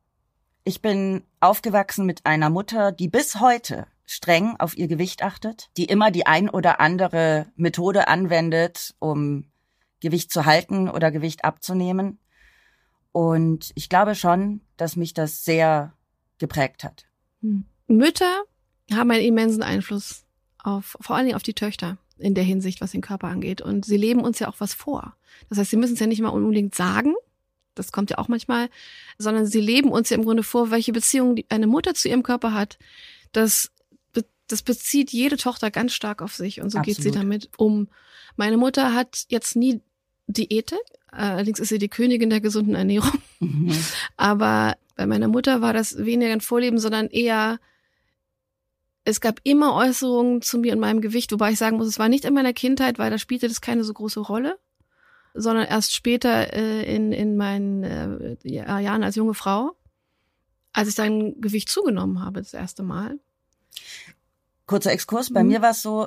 Ich 0.64 0.82
bin 0.82 1.22
aufgewachsen 1.40 2.06
mit 2.06 2.26
einer 2.26 2.50
Mutter, 2.50 2.92
die 2.92 3.08
bis 3.08 3.40
heute 3.40 3.86
streng 4.10 4.56
auf 4.58 4.76
ihr 4.76 4.88
Gewicht 4.88 5.22
achtet, 5.22 5.68
die 5.76 5.84
immer 5.84 6.10
die 6.10 6.26
ein 6.26 6.48
oder 6.48 6.80
andere 6.80 7.46
Methode 7.56 8.08
anwendet, 8.08 8.94
um 8.98 9.44
Gewicht 10.00 10.32
zu 10.32 10.46
halten 10.46 10.88
oder 10.88 11.10
Gewicht 11.10 11.44
abzunehmen. 11.44 12.18
Und 13.12 13.72
ich 13.74 13.88
glaube 13.88 14.14
schon, 14.14 14.60
dass 14.76 14.96
mich 14.96 15.12
das 15.12 15.44
sehr 15.44 15.92
geprägt 16.38 16.84
hat. 16.84 17.06
Hm. 17.42 17.64
Mütter 17.86 18.42
haben 18.92 19.10
einen 19.10 19.24
immensen 19.24 19.62
Einfluss 19.62 20.24
auf, 20.62 20.96
vor 21.00 21.16
allen 21.16 21.26
Dingen 21.26 21.36
auf 21.36 21.42
die 21.42 21.54
Töchter 21.54 21.98
in 22.18 22.34
der 22.34 22.44
Hinsicht, 22.44 22.80
was 22.80 22.92
den 22.92 23.00
Körper 23.00 23.28
angeht. 23.28 23.60
Und 23.60 23.84
sie 23.84 23.96
leben 23.96 24.20
uns 24.20 24.38
ja 24.38 24.48
auch 24.48 24.56
was 24.58 24.74
vor. 24.74 25.16
Das 25.48 25.58
heißt, 25.58 25.70
sie 25.70 25.76
müssen 25.76 25.94
es 25.94 26.00
ja 26.00 26.06
nicht 26.06 26.20
mal 26.20 26.28
unbedingt 26.30 26.74
sagen. 26.74 27.14
Das 27.74 27.92
kommt 27.92 28.10
ja 28.10 28.18
auch 28.18 28.28
manchmal, 28.28 28.68
sondern 29.18 29.46
sie 29.46 29.60
leben 29.60 29.90
uns 29.90 30.10
ja 30.10 30.16
im 30.16 30.24
Grunde 30.24 30.42
vor, 30.42 30.70
welche 30.70 30.92
Beziehung 30.92 31.36
eine 31.48 31.66
Mutter 31.66 31.94
zu 31.94 32.08
ihrem 32.08 32.24
Körper 32.24 32.52
hat. 32.52 32.78
Das, 33.32 33.70
das 34.48 34.62
bezieht 34.62 35.12
jede 35.12 35.36
Tochter 35.36 35.70
ganz 35.70 35.92
stark 35.92 36.22
auf 36.22 36.34
sich 36.34 36.60
und 36.60 36.70
so 36.70 36.78
Absolut. 36.78 36.96
geht 36.96 37.04
sie 37.04 37.10
damit 37.10 37.50
um. 37.56 37.88
Meine 38.36 38.56
Mutter 38.56 38.94
hat 38.94 39.24
jetzt 39.28 39.56
nie 39.56 39.80
Diäte, 40.26 40.76
allerdings 41.10 41.58
ist 41.58 41.68
sie 41.68 41.78
die 41.78 41.88
Königin 41.88 42.30
der 42.30 42.40
gesunden 42.40 42.74
Ernährung. 42.74 43.22
Mhm. 43.40 43.72
Aber 44.16 44.76
bei 44.96 45.06
meiner 45.06 45.28
Mutter 45.28 45.60
war 45.60 45.72
das 45.72 45.96
weniger 46.04 46.32
ein 46.32 46.40
Vorleben, 46.40 46.78
sondern 46.78 47.08
eher 47.08 47.60
Es 49.04 49.20
gab 49.20 49.40
immer 49.44 49.74
Äußerungen 49.74 50.42
zu 50.42 50.58
mir 50.58 50.72
und 50.72 50.80
meinem 50.80 51.00
Gewicht, 51.00 51.32
wobei 51.32 51.52
ich 51.52 51.58
sagen 51.58 51.76
muss, 51.76 51.86
es 51.86 51.98
war 51.98 52.08
nicht 52.08 52.24
in 52.24 52.34
meiner 52.34 52.52
Kindheit, 52.52 52.98
weil 52.98 53.10
da 53.10 53.18
spielte 53.18 53.48
das 53.48 53.60
keine 53.60 53.84
so 53.84 53.94
große 53.94 54.20
Rolle, 54.20 54.58
sondern 55.34 55.66
erst 55.66 55.94
später 55.94 56.52
äh, 56.52 56.94
in, 56.94 57.12
in 57.12 57.36
meinen 57.36 57.84
äh, 57.84 58.36
Jahren 58.44 59.02
als 59.02 59.16
junge 59.16 59.34
Frau, 59.34 59.76
als 60.72 60.88
ich 60.88 60.94
dann 60.94 61.40
Gewicht 61.40 61.68
zugenommen 61.68 62.22
habe, 62.22 62.40
das 62.40 62.54
erste 62.54 62.82
Mal. 62.82 63.18
Kurzer 64.68 64.92
Exkurs, 64.92 65.32
bei 65.32 65.42
Mhm. 65.42 65.48
mir 65.48 65.62
war 65.62 65.70
es 65.72 65.82
so, 65.82 66.06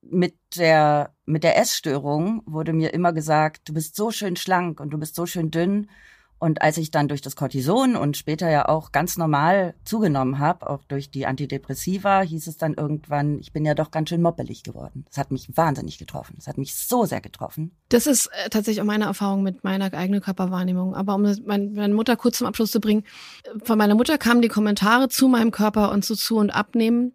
mit 0.00 0.34
der, 0.56 1.10
mit 1.26 1.42
der 1.44 1.58
Essstörung 1.58 2.42
wurde 2.46 2.72
mir 2.72 2.94
immer 2.94 3.12
gesagt, 3.12 3.68
du 3.68 3.74
bist 3.74 3.96
so 3.96 4.10
schön 4.10 4.36
schlank 4.36 4.80
und 4.80 4.90
du 4.90 4.98
bist 4.98 5.14
so 5.16 5.26
schön 5.26 5.50
dünn. 5.50 5.90
Und 6.38 6.60
als 6.60 6.76
ich 6.76 6.90
dann 6.90 7.08
durch 7.08 7.22
das 7.22 7.34
Cortison 7.34 7.96
und 7.96 8.16
später 8.18 8.50
ja 8.50 8.68
auch 8.68 8.92
ganz 8.92 9.16
normal 9.16 9.74
zugenommen 9.84 10.38
habe, 10.38 10.68
auch 10.68 10.84
durch 10.84 11.10
die 11.10 11.24
Antidepressiva, 11.26 12.20
hieß 12.20 12.46
es 12.46 12.58
dann 12.58 12.74
irgendwann, 12.74 13.40
ich 13.40 13.52
bin 13.54 13.64
ja 13.64 13.74
doch 13.74 13.90
ganz 13.90 14.10
schön 14.10 14.20
moppelig 14.20 14.62
geworden. 14.62 15.06
Das 15.08 15.16
hat 15.16 15.32
mich 15.32 15.48
wahnsinnig 15.56 15.96
getroffen. 15.98 16.34
Das 16.36 16.46
hat 16.46 16.58
mich 16.58 16.74
so 16.76 17.06
sehr 17.06 17.22
getroffen. 17.22 17.74
Das 17.88 18.06
ist 18.06 18.26
äh, 18.26 18.50
tatsächlich 18.50 18.82
auch 18.82 18.86
meine 18.86 19.06
Erfahrung 19.06 19.42
mit 19.42 19.64
meiner 19.64 19.92
eigenen 19.94 20.20
Körperwahrnehmung. 20.20 20.94
Aber 20.94 21.14
um 21.14 21.22
meine 21.46 21.94
Mutter 21.94 22.16
kurz 22.16 22.36
zum 22.38 22.46
Abschluss 22.46 22.70
zu 22.70 22.80
bringen, 22.80 23.04
äh, 23.44 23.58
von 23.64 23.78
meiner 23.78 23.94
Mutter 23.94 24.18
kamen 24.18 24.42
die 24.42 24.48
Kommentare 24.48 25.08
zu 25.08 25.28
meinem 25.28 25.50
Körper 25.50 25.90
und 25.90 26.04
zu 26.04 26.14
zu 26.14 26.36
und 26.36 26.50
abnehmen 26.50 27.12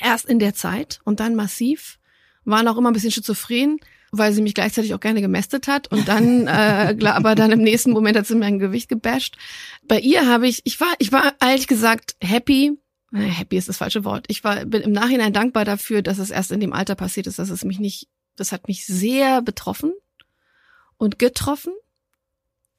erst 0.00 0.26
in 0.26 0.38
der 0.38 0.54
Zeit 0.54 1.00
und 1.04 1.20
dann 1.20 1.34
massiv, 1.34 1.98
waren 2.44 2.68
auch 2.68 2.76
immer 2.76 2.90
ein 2.90 2.94
bisschen 2.94 3.10
schizophren, 3.10 3.78
weil 4.12 4.32
sie 4.32 4.42
mich 4.42 4.54
gleichzeitig 4.54 4.94
auch 4.94 5.00
gerne 5.00 5.20
gemästet 5.20 5.68
hat 5.68 5.88
und 5.88 6.08
dann, 6.08 6.46
äh, 6.46 6.96
aber 7.04 7.34
dann 7.34 7.52
im 7.52 7.60
nächsten 7.60 7.92
Moment 7.92 8.16
hat 8.16 8.26
sie 8.26 8.34
mein 8.34 8.58
Gewicht 8.58 8.88
gebasht. 8.88 9.36
Bei 9.86 9.98
ihr 10.00 10.26
habe 10.26 10.48
ich, 10.48 10.62
ich 10.64 10.80
war, 10.80 10.92
ich 10.98 11.12
war 11.12 11.34
ehrlich 11.40 11.66
gesagt 11.66 12.16
happy. 12.22 12.78
äh, 13.12 13.18
Happy 13.18 13.56
ist 13.56 13.68
das 13.68 13.78
falsche 13.78 14.04
Wort. 14.04 14.26
Ich 14.28 14.42
war, 14.44 14.64
bin 14.64 14.82
im 14.82 14.92
Nachhinein 14.92 15.32
dankbar 15.32 15.64
dafür, 15.64 16.02
dass 16.02 16.18
es 16.18 16.30
erst 16.30 16.50
in 16.50 16.60
dem 16.60 16.72
Alter 16.72 16.94
passiert 16.94 17.26
ist, 17.26 17.38
dass 17.38 17.50
es 17.50 17.64
mich 17.64 17.78
nicht, 17.78 18.08
das 18.36 18.52
hat 18.52 18.68
mich 18.68 18.86
sehr 18.86 19.42
betroffen 19.42 19.92
und 20.96 21.18
getroffen. 21.18 21.72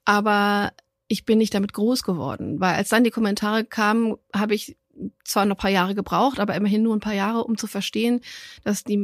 Aber 0.04 0.74
ich 1.08 1.26
bin 1.26 1.38
nicht 1.38 1.54
damit 1.54 1.74
groß 1.74 2.04
geworden, 2.04 2.60
weil 2.60 2.76
als 2.76 2.90
dann 2.90 3.04
die 3.04 3.12
Kommentare 3.12 3.66
kamen, 3.66 4.16
habe 4.34 4.56
ich 4.56 4.78
zwar 5.24 5.46
noch 5.46 5.56
ein 5.56 5.60
paar 5.60 5.72
Jahre 5.72 5.96
gebraucht, 5.96 6.40
aber 6.40 6.56
immerhin 6.56 6.84
nur 6.84 6.96
ein 6.96 7.00
paar 7.00 7.14
Jahre, 7.14 7.44
um 7.44 7.58
zu 7.58 7.68
verstehen, 7.68 8.22
dass 8.64 8.84
die, 8.84 9.00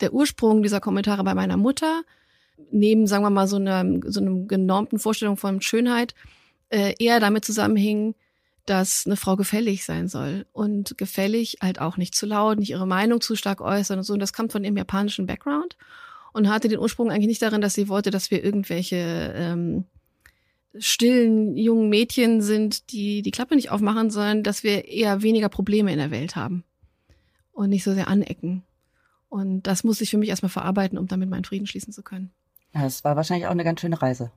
der 0.00 0.12
Ursprung 0.12 0.62
dieser 0.62 0.80
Kommentare 0.80 1.24
bei 1.24 1.34
meiner 1.34 1.56
Mutter 1.56 2.02
neben, 2.70 3.06
sagen 3.06 3.24
wir 3.24 3.30
mal, 3.30 3.46
so 3.46 3.56
einer 3.56 3.84
so 4.06 4.20
einem 4.20 4.48
genormten 4.48 4.98
Vorstellung 4.98 5.36
von 5.36 5.60
Schönheit 5.60 6.14
äh, 6.70 6.94
eher 6.98 7.20
damit 7.20 7.44
zusammenhing, 7.44 8.14
dass 8.66 9.04
eine 9.06 9.16
Frau 9.16 9.36
gefällig 9.36 9.84
sein 9.84 10.08
soll 10.08 10.44
und 10.52 10.98
gefällig 10.98 11.58
halt 11.62 11.80
auch 11.80 11.96
nicht 11.96 12.14
zu 12.14 12.26
laut, 12.26 12.58
nicht 12.58 12.70
ihre 12.70 12.86
Meinung 12.86 13.20
zu 13.20 13.34
stark 13.34 13.60
äußern 13.60 13.98
und 13.98 14.04
so. 14.04 14.12
Und 14.12 14.20
das 14.20 14.34
kommt 14.34 14.52
von 14.52 14.64
ihrem 14.64 14.76
japanischen 14.76 15.26
Background 15.26 15.76
und 16.32 16.48
hatte 16.48 16.68
den 16.68 16.78
Ursprung 16.78 17.10
eigentlich 17.10 17.28
nicht 17.28 17.42
darin, 17.42 17.62
dass 17.62 17.74
sie 17.74 17.88
wollte, 17.88 18.10
dass 18.10 18.30
wir 18.30 18.44
irgendwelche 18.44 19.32
ähm, 19.34 19.84
stillen 20.80 21.56
jungen 21.56 21.88
Mädchen 21.88 22.40
sind, 22.40 22.92
die 22.92 23.22
die 23.22 23.30
Klappe 23.30 23.56
nicht 23.56 23.70
aufmachen, 23.70 24.10
sondern 24.10 24.42
dass 24.42 24.62
wir 24.62 24.86
eher 24.86 25.22
weniger 25.22 25.48
Probleme 25.48 25.92
in 25.92 25.98
der 25.98 26.10
Welt 26.10 26.36
haben 26.36 26.64
und 27.52 27.70
nicht 27.70 27.84
so 27.84 27.94
sehr 27.94 28.08
anecken. 28.08 28.62
Und 29.28 29.62
das 29.62 29.84
musste 29.84 30.04
ich 30.04 30.10
für 30.10 30.18
mich 30.18 30.28
erstmal 30.28 30.50
verarbeiten, 30.50 30.98
um 30.98 31.06
damit 31.06 31.28
meinen 31.28 31.44
Frieden 31.44 31.66
schließen 31.66 31.92
zu 31.92 32.02
können. 32.02 32.30
Ja, 32.74 32.82
das 32.82 33.04
war 33.04 33.16
wahrscheinlich 33.16 33.46
auch 33.46 33.52
eine 33.52 33.64
ganz 33.64 33.80
schöne 33.80 34.00
Reise. 34.00 34.30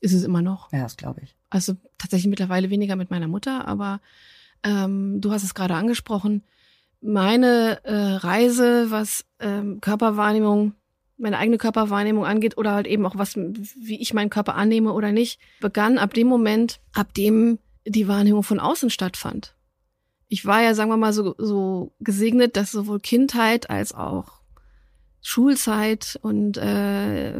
Ist 0.00 0.12
es 0.12 0.24
immer 0.24 0.42
noch. 0.42 0.72
Ja, 0.72 0.82
das 0.82 0.96
glaube 0.96 1.20
ich. 1.22 1.34
Also 1.50 1.74
tatsächlich 1.98 2.28
mittlerweile 2.28 2.70
weniger 2.70 2.96
mit 2.96 3.10
meiner 3.10 3.28
Mutter, 3.28 3.66
aber 3.66 4.00
ähm, 4.62 5.20
du 5.20 5.32
hast 5.32 5.42
es 5.42 5.54
gerade 5.54 5.74
angesprochen. 5.74 6.42
Meine 7.00 7.80
äh, 7.84 7.94
Reise, 7.94 8.90
was 8.90 9.24
ähm, 9.38 9.80
Körperwahrnehmung, 9.80 10.74
meine 11.18 11.38
eigene 11.38 11.58
Körperwahrnehmung 11.58 12.24
angeht 12.24 12.58
oder 12.58 12.72
halt 12.72 12.86
eben 12.86 13.06
auch 13.06 13.16
was, 13.16 13.36
wie 13.36 14.00
ich 14.00 14.12
meinen 14.14 14.30
Körper 14.30 14.54
annehme 14.54 14.92
oder 14.92 15.12
nicht, 15.12 15.40
begann 15.60 15.98
ab 15.98 16.14
dem 16.14 16.26
Moment, 16.26 16.80
ab 16.94 17.14
dem 17.14 17.58
die 17.86 18.08
Wahrnehmung 18.08 18.42
von 18.42 18.60
außen 18.60 18.90
stattfand. 18.90 19.54
Ich 20.28 20.44
war 20.44 20.60
ja, 20.62 20.74
sagen 20.74 20.90
wir 20.90 20.96
mal, 20.96 21.12
so, 21.12 21.34
so 21.38 21.92
gesegnet, 22.00 22.56
dass 22.56 22.72
sowohl 22.72 22.98
Kindheit 23.00 23.70
als 23.70 23.94
auch 23.94 24.40
Schulzeit 25.22 26.18
und 26.22 26.56
äh, 26.56 27.34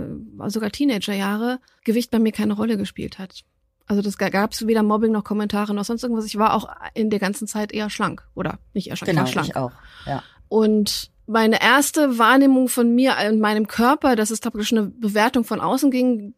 sogar 0.47 0.71
Teenagerjahre 0.71 1.61
Gewicht 1.85 2.11
bei 2.11 2.19
mir 2.19 2.33
keine 2.33 2.55
Rolle 2.55 2.77
gespielt 2.77 3.19
hat. 3.19 3.45
Also 3.87 4.03
das 4.03 4.19
gab 4.19 4.53
es 4.53 4.67
weder 4.67 4.83
Mobbing 4.83 5.13
noch 5.13 5.23
Kommentare 5.23 5.73
noch 5.73 5.85
sonst 5.85 6.03
irgendwas. 6.03 6.27
Ich 6.27 6.39
war 6.39 6.55
auch 6.55 6.69
in 6.95 7.11
der 7.11 7.21
ganzen 7.21 7.47
Zeit 7.47 7.73
eher 7.73 7.89
schlank 7.89 8.27
oder 8.35 8.59
nicht 8.73 8.89
eher 8.89 8.97
schlank, 8.97 9.13
Genau, 9.17 9.27
schlank. 9.27 9.49
ich 9.49 9.57
auch. 9.57 9.71
Ja. 10.07 10.25
Und 10.49 11.11
meine 11.27 11.61
erste 11.61 12.19
Wahrnehmung 12.19 12.69
von 12.69 12.95
mir 12.95 13.17
und 13.29 13.41
meinem 13.41 13.67
Körper, 13.67 14.17
dass 14.17 14.31
es 14.31 14.41
praktisch 14.41 14.73
eine 14.73 14.85
Bewertung 14.85 15.45
von 15.45 15.61
außen 15.61 15.91
ging, 15.91 16.35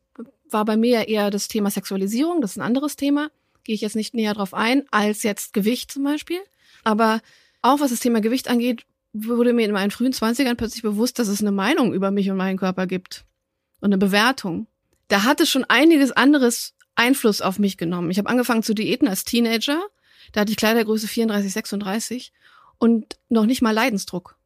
war 0.51 0.65
bei 0.65 0.77
mir 0.77 1.09
eher 1.09 1.31
das 1.31 1.49
Thema 1.49 1.71
Sexualisierung. 1.71 2.41
Das 2.41 2.53
ist 2.53 2.57
ein 2.57 2.63
anderes 2.63 2.97
Thema. 2.97 3.31
Gehe 3.65 3.75
ich 3.75 3.83
jetzt 3.83 3.97
nicht 3.97 4.15
näher 4.15 4.35
drauf 4.35 4.55
ein, 4.55 4.85
als 4.91 5.23
jetzt 5.23 5.53
Gewicht 5.53 5.93
zum 5.93 6.05
Beispiel. 6.05 6.39
Aber 6.85 7.21
auch 7.61 7.81
was 7.81 7.91
das 7.91 8.01
Thema 8.01 8.21
Gewicht 8.21 8.49
angeht, 8.49 8.87
wurde 9.13 9.53
mir 9.53 9.67
in 9.67 9.73
meinen 9.73 9.91
frühen 9.91 10.13
Zwanzigern 10.13 10.57
plötzlich 10.57 10.83
bewusst, 10.83 11.19
dass 11.19 11.29
es 11.29 11.41
eine 11.41 11.53
Meinung 11.53 11.93
über 11.93 12.11
mich 12.11 12.31
und 12.31 12.37
meinen 12.37 12.59
Körper 12.59 12.87
gibt. 12.87 13.25
Und 13.81 13.87
eine 13.87 13.99
Bewertung. 13.99 14.67
Da 15.09 15.25
hatte 15.25 15.47
schon 15.47 15.65
einiges 15.65 16.13
anderes 16.13 16.75
Einfluss 16.95 17.43
auf 17.43 17.59
mich 17.59 17.77
genommen. 17.77 18.11
Ich 18.11 18.19
habe 18.19 18.29
angefangen 18.29 18.63
zu 18.63 18.75
diäten 18.75 19.09
als 19.09 19.25
Teenager. 19.25 19.81
Da 20.33 20.41
hatte 20.41 20.51
ich 20.51 20.57
Kleidergröße 20.57 21.09
34, 21.09 21.53
36 21.53 22.33
und 22.79 23.19
noch 23.29 23.47
nicht 23.47 23.63
mal 23.63 23.73
Leidensdruck, 23.73 24.38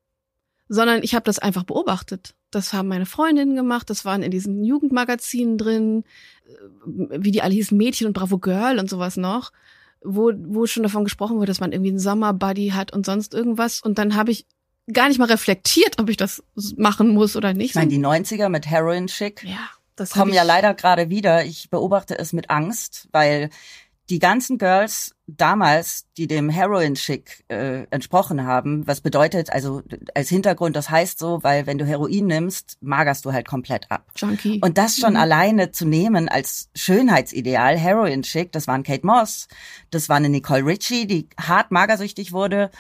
sondern 0.73 1.03
ich 1.03 1.15
habe 1.15 1.25
das 1.25 1.39
einfach 1.39 1.65
beobachtet. 1.65 2.35
Das 2.51 2.73
haben 2.73 2.89
meine 2.89 3.05
Freundinnen 3.05 3.55
gemacht, 3.55 3.91
das 3.91 4.07
waren 4.07 4.23
in 4.23 4.31
diesen 4.31 4.65
Jugendmagazinen 4.65 5.59
drin, 5.59 6.05
äh, 6.47 7.19
wie 7.19 7.31
die 7.31 7.43
alle 7.43 7.53
hießen, 7.53 7.77
Mädchen 7.77 8.07
und 8.07 8.15
Bravo 8.15 8.39
Girl 8.39 8.79
und 8.79 8.89
sowas 8.89 9.19
noch, 9.19 9.53
wo, 10.03 10.33
wo 10.35 10.67
schon 10.67 10.83
davon 10.83 11.05
gesprochen 11.05 11.37
wurde, 11.37 11.49
dass 11.49 11.61
man 11.61 11.73
irgendwie 11.73 11.91
einen 11.91 11.99
Sommerbuddy 11.99 12.71
hat 12.71 12.91
und 12.91 13.05
sonst 13.05 13.35
irgendwas. 13.35 13.83
Und 13.83 13.99
dann 13.99 14.15
habe 14.17 14.31
ich 14.31 14.47
gar 14.91 15.09
nicht 15.09 15.19
mal 15.19 15.27
reflektiert, 15.27 16.01
ob 16.01 16.09
ich 16.09 16.17
das 16.17 16.43
machen 16.77 17.11
muss 17.11 17.37
oder 17.37 17.53
nicht. 17.53 17.71
Ich 17.71 17.75
meine, 17.75 17.91
die 17.91 17.99
90er 17.99 18.49
mit 18.49 18.67
Heroin 18.67 19.09
Chic 19.09 19.45
ja, 19.45 19.69
das 19.97 20.13
kommen 20.13 20.33
ja 20.33 20.43
leider 20.43 20.73
gerade 20.73 21.11
wieder. 21.11 21.45
Ich 21.45 21.69
beobachte 21.69 22.19
es 22.19 22.33
mit 22.33 22.49
Angst, 22.49 23.09
weil 23.13 23.51
die 24.11 24.19
ganzen 24.19 24.59
Girls 24.59 25.15
damals, 25.27 26.07
die 26.19 26.27
dem 26.27 26.51
Heroin 26.51 26.95
Chic 26.95 27.45
äh, 27.49 27.85
entsprochen 27.91 28.45
haben, 28.45 28.87
was 28.87 29.01
bedeutet, 29.01 29.51
also 29.51 29.83
als 30.15 30.29
Hintergrund, 30.29 30.77
das 30.77 30.91
heißt 30.91 31.19
so, 31.19 31.43
weil 31.43 31.67
wenn 31.67 31.79
du 31.79 31.87
Heroin 31.87 32.27
nimmst, 32.27 32.77
magerst 32.81 33.25
du 33.25 33.33
halt 33.33 33.47
komplett 33.47 33.91
ab. 33.91 34.07
Junkie. 34.17 34.61
Und 34.63 34.77
das 34.77 34.97
schon 34.97 35.13
Mhm. 35.13 35.21
alleine 35.21 35.71
zu 35.71 35.87
nehmen 35.87 36.29
als 36.29 36.69
Schönheitsideal, 36.75 37.79
Heroin 37.79 38.23
Chic, 38.23 38.53
das 38.53 38.67
waren 38.67 38.83
Kate 38.83 39.07
Moss, 39.07 39.49
das 39.91 40.09
war 40.09 40.17
eine 40.17 40.29
Nicole 40.29 40.67
Richie, 40.67 41.07
die 41.07 41.29
hart 41.41 41.71
magersüchtig 41.71 42.33
wurde, 42.33 42.71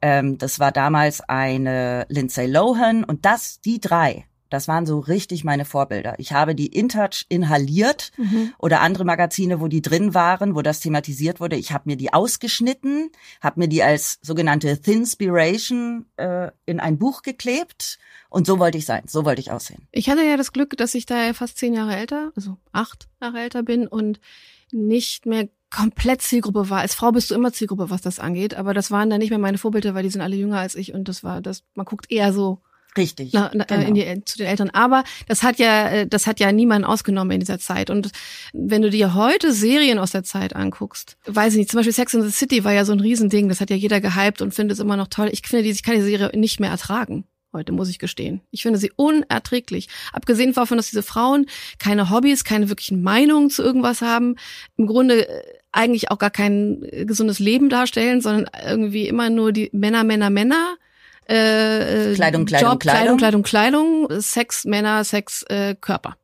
ähm, 0.00 0.38
das 0.38 0.60
war 0.60 0.72
damals 0.72 1.20
eine 1.28 2.06
Lindsay 2.08 2.46
Lohan 2.46 3.04
und 3.04 3.24
das, 3.24 3.60
die 3.60 3.80
drei, 3.80 4.26
das 4.50 4.68
waren 4.68 4.86
so 4.86 4.98
richtig 4.98 5.44
meine 5.44 5.64
Vorbilder. 5.64 6.14
Ich 6.18 6.32
habe 6.32 6.54
die 6.54 6.68
InTouch 6.68 7.24
inhaliert 7.28 8.12
Mhm. 8.16 8.52
oder 8.58 8.80
andere 8.80 9.04
Magazine, 9.04 9.60
wo 9.60 9.68
die 9.68 9.82
drin 9.82 10.14
waren, 10.14 10.54
wo 10.54 10.62
das 10.62 10.80
thematisiert 10.80 11.40
wurde. 11.40 11.56
Ich 11.56 11.72
habe 11.72 11.84
mir 11.86 11.96
die 11.96 12.12
ausgeschnitten, 12.12 13.10
habe 13.40 13.60
mir 13.60 13.68
die 13.68 13.82
als 13.82 14.18
sogenannte 14.22 14.80
Thinspiration 14.80 16.06
äh, 16.16 16.50
in 16.66 16.80
ein 16.80 16.98
Buch 16.98 17.22
geklebt 17.22 17.98
und 18.30 18.46
so 18.46 18.58
wollte 18.58 18.78
ich 18.78 18.86
sein, 18.86 19.02
so 19.06 19.24
wollte 19.24 19.40
ich 19.40 19.50
aussehen. 19.50 19.86
Ich 19.92 20.08
hatte 20.08 20.22
ja 20.24 20.36
das 20.36 20.52
Glück, 20.52 20.76
dass 20.76 20.94
ich 20.94 21.06
da 21.06 21.32
fast 21.34 21.58
zehn 21.58 21.74
Jahre 21.74 21.96
älter, 21.96 22.32
also 22.36 22.56
acht 22.72 23.08
Jahre 23.20 23.40
älter 23.40 23.62
bin 23.62 23.86
und 23.86 24.20
nicht 24.72 25.26
mehr 25.26 25.48
komplett 25.70 26.22
Zielgruppe 26.22 26.70
war. 26.70 26.80
Als 26.80 26.94
Frau 26.94 27.12
bist 27.12 27.30
du 27.30 27.34
immer 27.34 27.52
Zielgruppe, 27.52 27.90
was 27.90 28.00
das 28.00 28.18
angeht, 28.18 28.54
aber 28.54 28.72
das 28.74 28.90
waren 28.90 29.10
dann 29.10 29.18
nicht 29.18 29.30
mehr 29.30 29.38
meine 29.38 29.58
Vorbilder, 29.58 29.94
weil 29.94 30.02
die 30.02 30.10
sind 30.10 30.22
alle 30.22 30.36
jünger 30.36 30.58
als 30.58 30.74
ich 30.74 30.94
und 30.94 31.08
das 31.08 31.22
war 31.24 31.40
das, 31.42 31.62
man 31.74 31.84
guckt 31.86 32.10
eher 32.10 32.32
so 32.32 32.60
Richtig. 32.96 33.32
na, 33.32 33.50
na, 33.54 33.64
genau. 33.64 33.86
in 33.86 33.94
die, 33.94 34.24
zu 34.24 34.38
den 34.38 34.46
Eltern. 34.46 34.70
Aber 34.70 35.04
das 35.28 35.42
hat 35.42 35.58
ja, 35.58 35.88
äh, 35.88 36.06
das 36.06 36.26
hat 36.26 36.40
ja 36.40 36.50
niemand 36.52 36.84
ausgenommen 36.84 37.30
in 37.32 37.40
dieser 37.40 37.58
Zeit. 37.58 37.90
Und 37.90 38.10
wenn 38.52 38.82
du 38.82 38.90
dir 38.90 39.14
heute 39.14 39.52
Serien 39.52 39.98
aus 39.98 40.10
der 40.10 40.24
Zeit 40.24 40.56
anguckst, 40.56 41.16
weiß 41.26 41.52
ich 41.52 41.58
nicht, 41.58 41.70
zum 41.70 41.78
Beispiel 41.78 41.92
Sex 41.92 42.14
in 42.14 42.22
the 42.22 42.30
City 42.30 42.64
war 42.64 42.72
ja 42.72 42.84
so 42.84 42.92
ein 42.92 43.00
Riesending, 43.00 43.48
das 43.48 43.60
hat 43.60 43.70
ja 43.70 43.76
jeder 43.76 44.00
gehypt 44.00 44.42
und 44.42 44.54
findet 44.54 44.74
es 44.76 44.80
immer 44.80 44.96
noch 44.96 45.08
toll. 45.08 45.28
Ich 45.32 45.42
finde, 45.46 45.62
die- 45.64 45.70
ich 45.70 45.82
kann 45.82 45.94
die 45.94 46.02
Serie 46.02 46.30
nicht 46.34 46.60
mehr 46.60 46.70
ertragen. 46.70 47.24
Heute 47.52 47.72
muss 47.72 47.88
ich 47.88 47.98
gestehen. 47.98 48.42
Ich 48.50 48.62
finde 48.62 48.78
sie 48.78 48.92
unerträglich. 48.94 49.88
Abgesehen 50.12 50.52
davon, 50.52 50.76
dass 50.76 50.90
diese 50.90 51.02
Frauen 51.02 51.46
keine 51.78 52.10
Hobbys, 52.10 52.44
keine 52.44 52.68
wirklichen 52.68 53.02
Meinungen 53.02 53.48
zu 53.48 53.62
irgendwas 53.62 54.02
haben, 54.02 54.36
im 54.76 54.86
Grunde 54.86 55.26
äh, 55.28 55.42
eigentlich 55.72 56.10
auch 56.10 56.18
gar 56.18 56.30
kein 56.30 56.82
äh, 56.82 57.04
gesundes 57.06 57.38
Leben 57.38 57.68
darstellen, 57.70 58.20
sondern 58.20 58.50
irgendwie 58.66 59.06
immer 59.08 59.30
nur 59.30 59.52
die 59.52 59.70
Männer, 59.72 60.04
Männer, 60.04 60.30
Männer. 60.30 60.76
Äh, 61.28 62.12
äh, 62.12 62.14
Kleidung, 62.14 62.46
Kleidung, 62.46 62.70
Job, 62.70 62.80
Kleidung. 62.80 63.18
Kleidung, 63.18 63.42
Kleidung, 63.42 64.08
Sex, 64.20 64.64
Männer, 64.64 65.04
Sex, 65.04 65.42
äh, 65.44 65.74
Körper. 65.74 66.16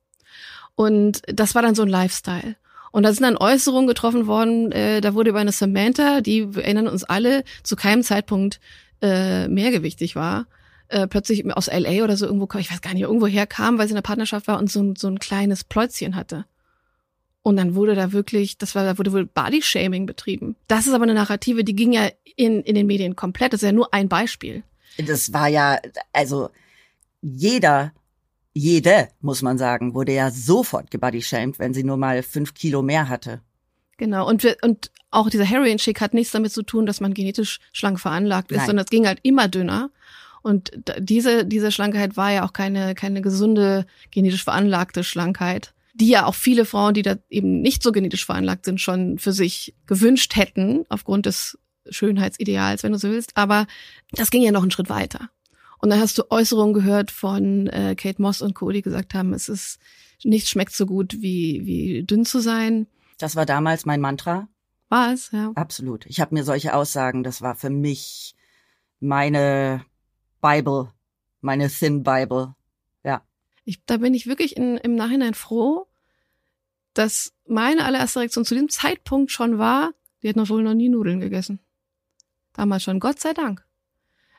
Und 0.75 1.23
das 1.27 1.55
war 1.55 1.63
dann 1.63 1.75
so 1.75 1.83
ein 1.83 1.89
Lifestyle. 1.89 2.57
Und 2.91 3.03
da 3.03 3.13
sind 3.13 3.25
dann 3.25 3.37
Äußerungen 3.37 3.89
getroffen 3.89 4.27
worden, 4.27 4.71
äh, 4.73 5.01
da 5.01 5.15
wurde 5.15 5.31
über 5.31 5.41
eine 5.41 5.53
Samantha, 5.53 6.21
die 6.21 6.55
wir 6.55 6.65
erinnern 6.65 6.87
uns 6.87 7.05
alle, 7.05 7.43
zu 7.65 7.77
keinem 7.77 8.03
Zeitpunkt 8.03 8.61
äh, 9.03 9.49
mehrgewichtig 9.49 10.15
war, 10.15 10.47
äh, 10.89 11.07
plötzlich 11.09 11.45
aus 11.57 11.67
LA 11.67 12.05
oder 12.05 12.17
so 12.17 12.25
irgendwo, 12.25 12.49
ich 12.59 12.71
weiß 12.71 12.81
gar 12.81 12.95
nicht, 12.95 13.03
irgendwo 13.03 13.27
herkam, 13.27 13.79
weil 13.79 13.89
sie 13.89 13.93
in 13.93 13.97
einer 13.97 14.03
Partnerschaft 14.03 14.47
war 14.47 14.59
und 14.59 14.71
so, 14.71 14.81
ein 14.81 14.97
so 14.97 15.09
ein 15.09 15.19
kleines 15.19 15.65
Pläuzchen 15.65 16.15
hatte. 16.15 16.47
Und 17.43 17.57
dann 17.57 17.75
wurde 17.75 17.95
da 17.95 18.13
wirklich, 18.13 18.59
das 18.59 18.75
war, 18.75 18.85
da 18.85 18.97
wurde 18.97 19.13
wohl 19.13 19.27
Body-Shaming 19.27 20.07
betrieben. 20.07 20.57
Das 20.67 20.87
ist 20.87 20.95
aber 20.95 21.03
eine 21.03 21.15
Narrative, 21.15 21.63
die 21.63 21.75
ging 21.75 21.93
ja 21.93 22.09
in, 22.37 22.63
in 22.63 22.75
den 22.75 22.87
Medien 22.87 23.17
komplett. 23.17 23.53
Das 23.53 23.63
ist 23.63 23.67
ja 23.67 23.73
nur 23.73 23.93
ein 23.93 24.09
Beispiel. 24.09 24.63
Das 24.99 25.33
war 25.33 25.49
ja, 25.49 25.79
also 26.13 26.51
jeder 27.21 27.93
jede, 28.55 29.09
muss 29.21 29.43
man 29.43 29.59
sagen, 29.59 29.95
wurde 29.95 30.15
ja 30.15 30.31
sofort 30.31 30.91
gebodyshamed, 30.91 31.59
wenn 31.59 31.75
sie 31.75 31.85
nur 31.85 31.97
mal 31.97 32.23
fünf 32.23 32.55
Kilo 32.55 32.83
mehr 32.83 33.09
hatte. 33.09 33.41
Genau, 33.97 34.29
und, 34.29 34.43
wir, 34.43 34.57
und 34.63 34.91
auch 35.11 35.29
dieser 35.29 35.45
Heroin-Schick 35.45 36.01
hat 36.01 36.15
nichts 36.15 36.33
damit 36.33 36.53
zu 36.53 36.63
tun, 36.63 36.87
dass 36.87 37.01
man 37.01 37.15
genetisch 37.15 37.59
schlank 37.73 38.01
veranlagt 38.01 38.51
ist, 38.53 38.59
Nein. 38.59 38.67
sondern 38.67 38.85
es 38.85 38.91
ging 38.91 39.07
halt 39.07 39.19
immer 39.23 39.49
dünner. 39.49 39.91
Und 40.43 40.73
diese, 40.99 41.45
diese 41.45 41.73
Schlankheit 41.73 42.17
war 42.17 42.31
ja 42.31 42.45
auch 42.45 42.53
keine, 42.53 42.95
keine 42.95 43.23
gesunde, 43.23 43.87
genetisch 44.11 44.45
veranlagte 44.45 45.03
Schlankheit, 45.03 45.75
die 45.95 46.09
ja 46.09 46.27
auch 46.27 46.35
viele 46.35 46.65
Frauen, 46.65 46.95
die 46.95 47.03
da 47.03 47.17
eben 47.31 47.61
nicht 47.61 47.83
so 47.83 47.93
genetisch 47.93 48.25
veranlagt 48.25 48.65
sind, 48.65 48.81
schon 48.81 49.19
für 49.19 49.33
sich 49.33 49.75
gewünscht 49.87 50.37
hätten, 50.37 50.85
aufgrund 50.89 51.27
des 51.27 51.59
Schönheitsideals, 51.89 52.83
wenn 52.83 52.93
du 52.93 52.99
so 52.99 53.11
willst. 53.11 53.37
Aber 53.37 53.67
das 54.13 54.31
ging 54.31 54.43
ja 54.43 54.53
noch 54.53 54.63
einen 54.63 54.71
Schritt 54.71 54.89
weiter. 54.89 55.31
Und 55.79 55.91
dann 55.91 56.01
hast 56.01 56.17
du 56.17 56.31
Äußerungen 56.31 56.73
gehört 56.73 57.11
von 57.11 57.67
äh, 57.67 57.95
Kate 57.95 58.23
Moss 58.23 58.41
und 58.41 58.55
Co., 58.55 58.71
die 58.71 58.83
gesagt 58.83 59.15
haben, 59.15 59.35
es 59.35 59.49
ist 59.49 59.79
nichts 60.25 60.49
schmeckt 60.49 60.73
so 60.73 60.87
gut 60.87 61.21
wie 61.21 61.67
wie 61.67 62.05
dünn 62.05 62.25
zu 62.25 62.41
sein. 62.41 62.87
Das 63.19 63.37
war 63.37 63.47
damals 63.47 63.85
mein 63.85 64.01
Mantra. 64.01 64.49
War 64.89 65.13
es, 65.13 65.31
ja. 65.33 65.53
Absolut. 65.55 66.07
Ich 66.07 66.21
habe 66.21 66.35
mir 66.35 66.45
solche 66.45 66.75
Aussagen, 66.75 67.23
das 67.23 67.43
war 67.43 67.55
für 67.55 67.71
mich 67.71 68.35
meine 69.01 69.85
Bible, 70.41 70.93
meine 71.41 71.69
Thin 71.69 72.03
Bible. 72.03 72.55
Ja. 73.03 73.23
Ich, 73.65 73.85
da 73.85 73.99
bin 73.99 74.15
ich 74.15 74.27
wirklich 74.27 74.57
in, 74.57 74.77
im 74.79 74.95
Nachhinein 74.95 75.35
froh, 75.35 75.87
dass 76.93 77.33
meine 77.47 77.85
allererste 77.85 78.21
Reaktion 78.21 78.45
zu 78.45 78.55
dem 78.55 78.69
Zeitpunkt 78.69 79.31
schon 79.31 79.59
war, 79.59 79.93
die 80.23 80.29
hat 80.29 80.37
noch 80.37 80.49
wohl 80.49 80.63
noch 80.63 80.75
nie 80.75 80.89
Nudeln 80.89 81.21
gegessen. 81.21 81.59
Damals 82.55 82.83
schon, 82.83 83.01
Gott 83.01 83.21
sei 83.21 83.35
Dank. 83.35 83.65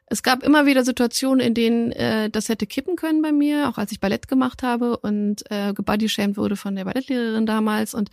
Es 0.08 0.22
gab 0.22 0.44
immer 0.44 0.66
wieder 0.66 0.84
Situationen, 0.84 1.46
in 1.46 1.54
denen 1.54 1.92
äh, 1.92 2.30
das 2.30 2.50
hätte 2.50 2.68
kippen 2.68 2.96
können 2.96 3.22
bei 3.22 3.32
mir, 3.32 3.70
auch 3.70 3.78
als 3.78 3.92
ich 3.92 4.00
Ballett 4.00 4.28
gemacht 4.28 4.62
habe 4.62 4.98
und 4.98 5.50
äh, 5.50 5.74
gebodyshamed 5.74 6.38
wurde 6.38 6.56
von 6.56 6.76
der 6.76 6.86
Ballettlehrerin 6.86 7.46
damals 7.46 7.94
und, 7.94 8.12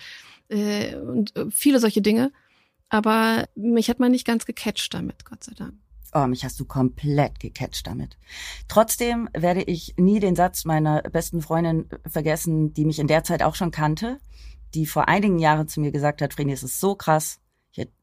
äh, 0.49 0.97
und 0.97 1.37
äh, 1.37 1.50
viele 1.50 1.80
solche 1.80 2.00
Dinge. 2.00 2.32
Aber 2.88 3.47
mich 3.54 3.90
hat 3.90 4.00
man 4.00 4.12
nicht 4.12 4.26
ganz 4.26 4.47
gecatcht 4.47 4.94
damit, 4.94 5.25
Gott 5.25 5.44
sei 5.44 5.52
Dank. 5.54 5.75
Oh, 6.14 6.26
mich 6.26 6.44
hast 6.44 6.61
du 6.61 6.66
komplett 6.66 7.40
gecatcht 7.40 7.87
damit. 7.87 8.18
Trotzdem 8.68 9.30
werde 9.32 9.62
ich 9.62 9.94
nie 9.97 10.21
den 10.21 10.37
Satz 10.37 10.66
meiner 10.66 11.02
besten 11.02 11.40
Freundin 11.40 11.88
vergessen, 12.06 12.75
die 12.75 12.85
mich 12.85 12.99
in 12.99 13.06
der 13.06 13.25
Zeit 13.25 13.42
auch 13.42 13.54
schon 13.54 13.71
kannte, 13.71 14.18
die 14.75 14.85
vor 14.87 15.09
einigen 15.09 15.38
Jahren 15.38 15.68
zu 15.68 15.80
mir 15.80 15.90
gesagt 15.90 16.21
hat, 16.21 16.35
Vreni, 16.35 16.52
es 16.52 16.62
ist 16.62 16.80
so 16.80 16.94
krass, 16.94 17.40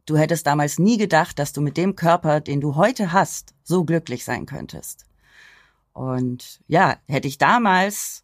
Du 0.09 0.17
hättest 0.17 0.47
damals 0.47 0.79
nie 0.79 0.97
gedacht, 0.97 1.37
dass 1.37 1.53
du 1.53 1.61
mit 1.61 1.77
dem 1.77 1.95
Körper, 1.95 2.41
den 2.41 2.61
du 2.61 2.75
heute 2.75 3.11
hast, 3.13 3.53
so 3.63 3.83
glücklich 3.83 4.25
sein 4.25 4.47
könntest. 4.47 5.05
Und 5.93 6.61
ja, 6.65 6.97
hätte 7.07 7.27
ich 7.27 7.37
damals, 7.37 8.23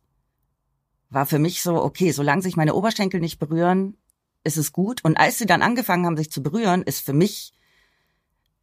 war 1.11 1.27
für 1.27 1.37
mich 1.37 1.61
so, 1.61 1.75
okay, 1.83 2.11
solange 2.11 2.41
sich 2.41 2.57
meine 2.57 2.73
Oberschenkel 2.73 3.19
nicht 3.19 3.37
berühren, 3.37 3.97
ist 4.43 4.57
es 4.57 4.73
gut. 4.73 5.03
Und 5.03 5.17
als 5.17 5.37
sie 5.37 5.45
dann 5.45 5.61
angefangen 5.61 6.07
haben, 6.07 6.17
sich 6.17 6.31
zu 6.31 6.41
berühren, 6.41 6.81
ist 6.81 7.01
für 7.01 7.13
mich, 7.13 7.53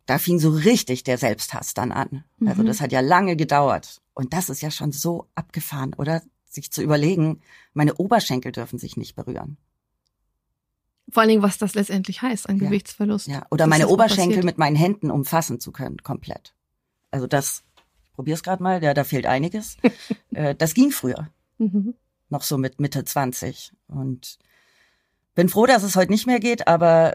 da 0.07 0.19
fing 0.19 0.41
so 0.41 0.51
richtig 0.51 1.05
der 1.05 1.17
Selbsthass 1.17 1.75
dann 1.75 1.93
an. 1.93 2.09
Also 2.09 2.25
mhm. 2.39 2.49
Also 2.49 2.63
das 2.65 2.81
hat 2.81 2.91
ja 2.91 3.01
lange 3.01 3.37
gedauert. 3.37 4.03
Und 4.15 4.33
das 4.33 4.49
ist 4.49 4.63
ja 4.63 4.73
schon 4.73 4.91
so 4.91 5.29
abgefahren, 5.37 5.95
oder? 5.95 6.23
Sich 6.45 6.73
zu 6.73 6.83
überlegen, 6.83 7.41
meine 7.73 7.95
Oberschenkel 7.95 8.51
dürfen 8.51 8.81
sich 8.81 8.97
nicht 8.97 9.15
berühren. 9.15 9.59
Vor 11.13 11.21
allen 11.21 11.29
Dingen, 11.29 11.43
was 11.43 11.59
das 11.59 11.75
letztendlich 11.75 12.23
heißt, 12.23 12.49
ein 12.49 12.57
ja. 12.57 12.65
Gewichtsverlust. 12.65 13.29
Ja, 13.29 13.45
oder 13.51 13.67
meine 13.67 13.89
Oberschenkel 13.89 14.43
mit 14.43 14.57
meinen 14.57 14.77
Händen 14.77 15.11
umfassen 15.11 15.61
zu 15.61 15.71
können, 15.71 15.99
komplett. 15.99 16.55
Also 17.11 17.27
das, 17.27 17.65
ich 17.77 18.13
probier's 18.15 18.43
gerade 18.43 18.63
mal, 18.63 18.83
ja, 18.83 18.95
da 18.95 19.05
fehlt 19.05 19.27
einiges. 19.27 19.77
äh, 20.35 20.55
das 20.55 20.73
ging 20.73 20.91
früher. 20.91 21.29
Mhm. 21.59 21.93
Noch 22.31 22.43
so 22.43 22.57
mit 22.57 22.81
Mitte 22.81 23.05
20. 23.05 23.75
Und 23.89 24.39
bin 25.35 25.51
froh, 25.51 25.67
dass 25.67 25.83
es 25.83 25.97
heute 25.97 26.11
nicht 26.11 26.27
mehr 26.27 26.41
geht, 26.41 26.67
aber 26.67 27.15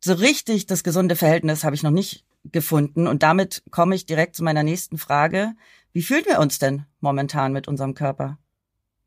so 0.00 0.14
richtig 0.14 0.64
das 0.64 0.82
gesunde 0.82 1.16
Verhältnis 1.16 1.62
habe 1.62 1.76
ich 1.76 1.82
noch 1.82 1.90
nicht 1.90 2.24
gefunden. 2.44 3.06
Und 3.06 3.22
damit 3.22 3.62
komme 3.70 3.94
ich 3.94 4.06
direkt 4.06 4.34
zu 4.34 4.42
meiner 4.42 4.62
nächsten 4.62 4.96
Frage. 4.96 5.52
Wie 5.92 6.02
fühlen 6.02 6.24
wir 6.24 6.38
uns 6.38 6.58
denn 6.58 6.86
momentan 7.00 7.52
mit 7.52 7.68
unserem 7.68 7.92
Körper? 7.92 8.38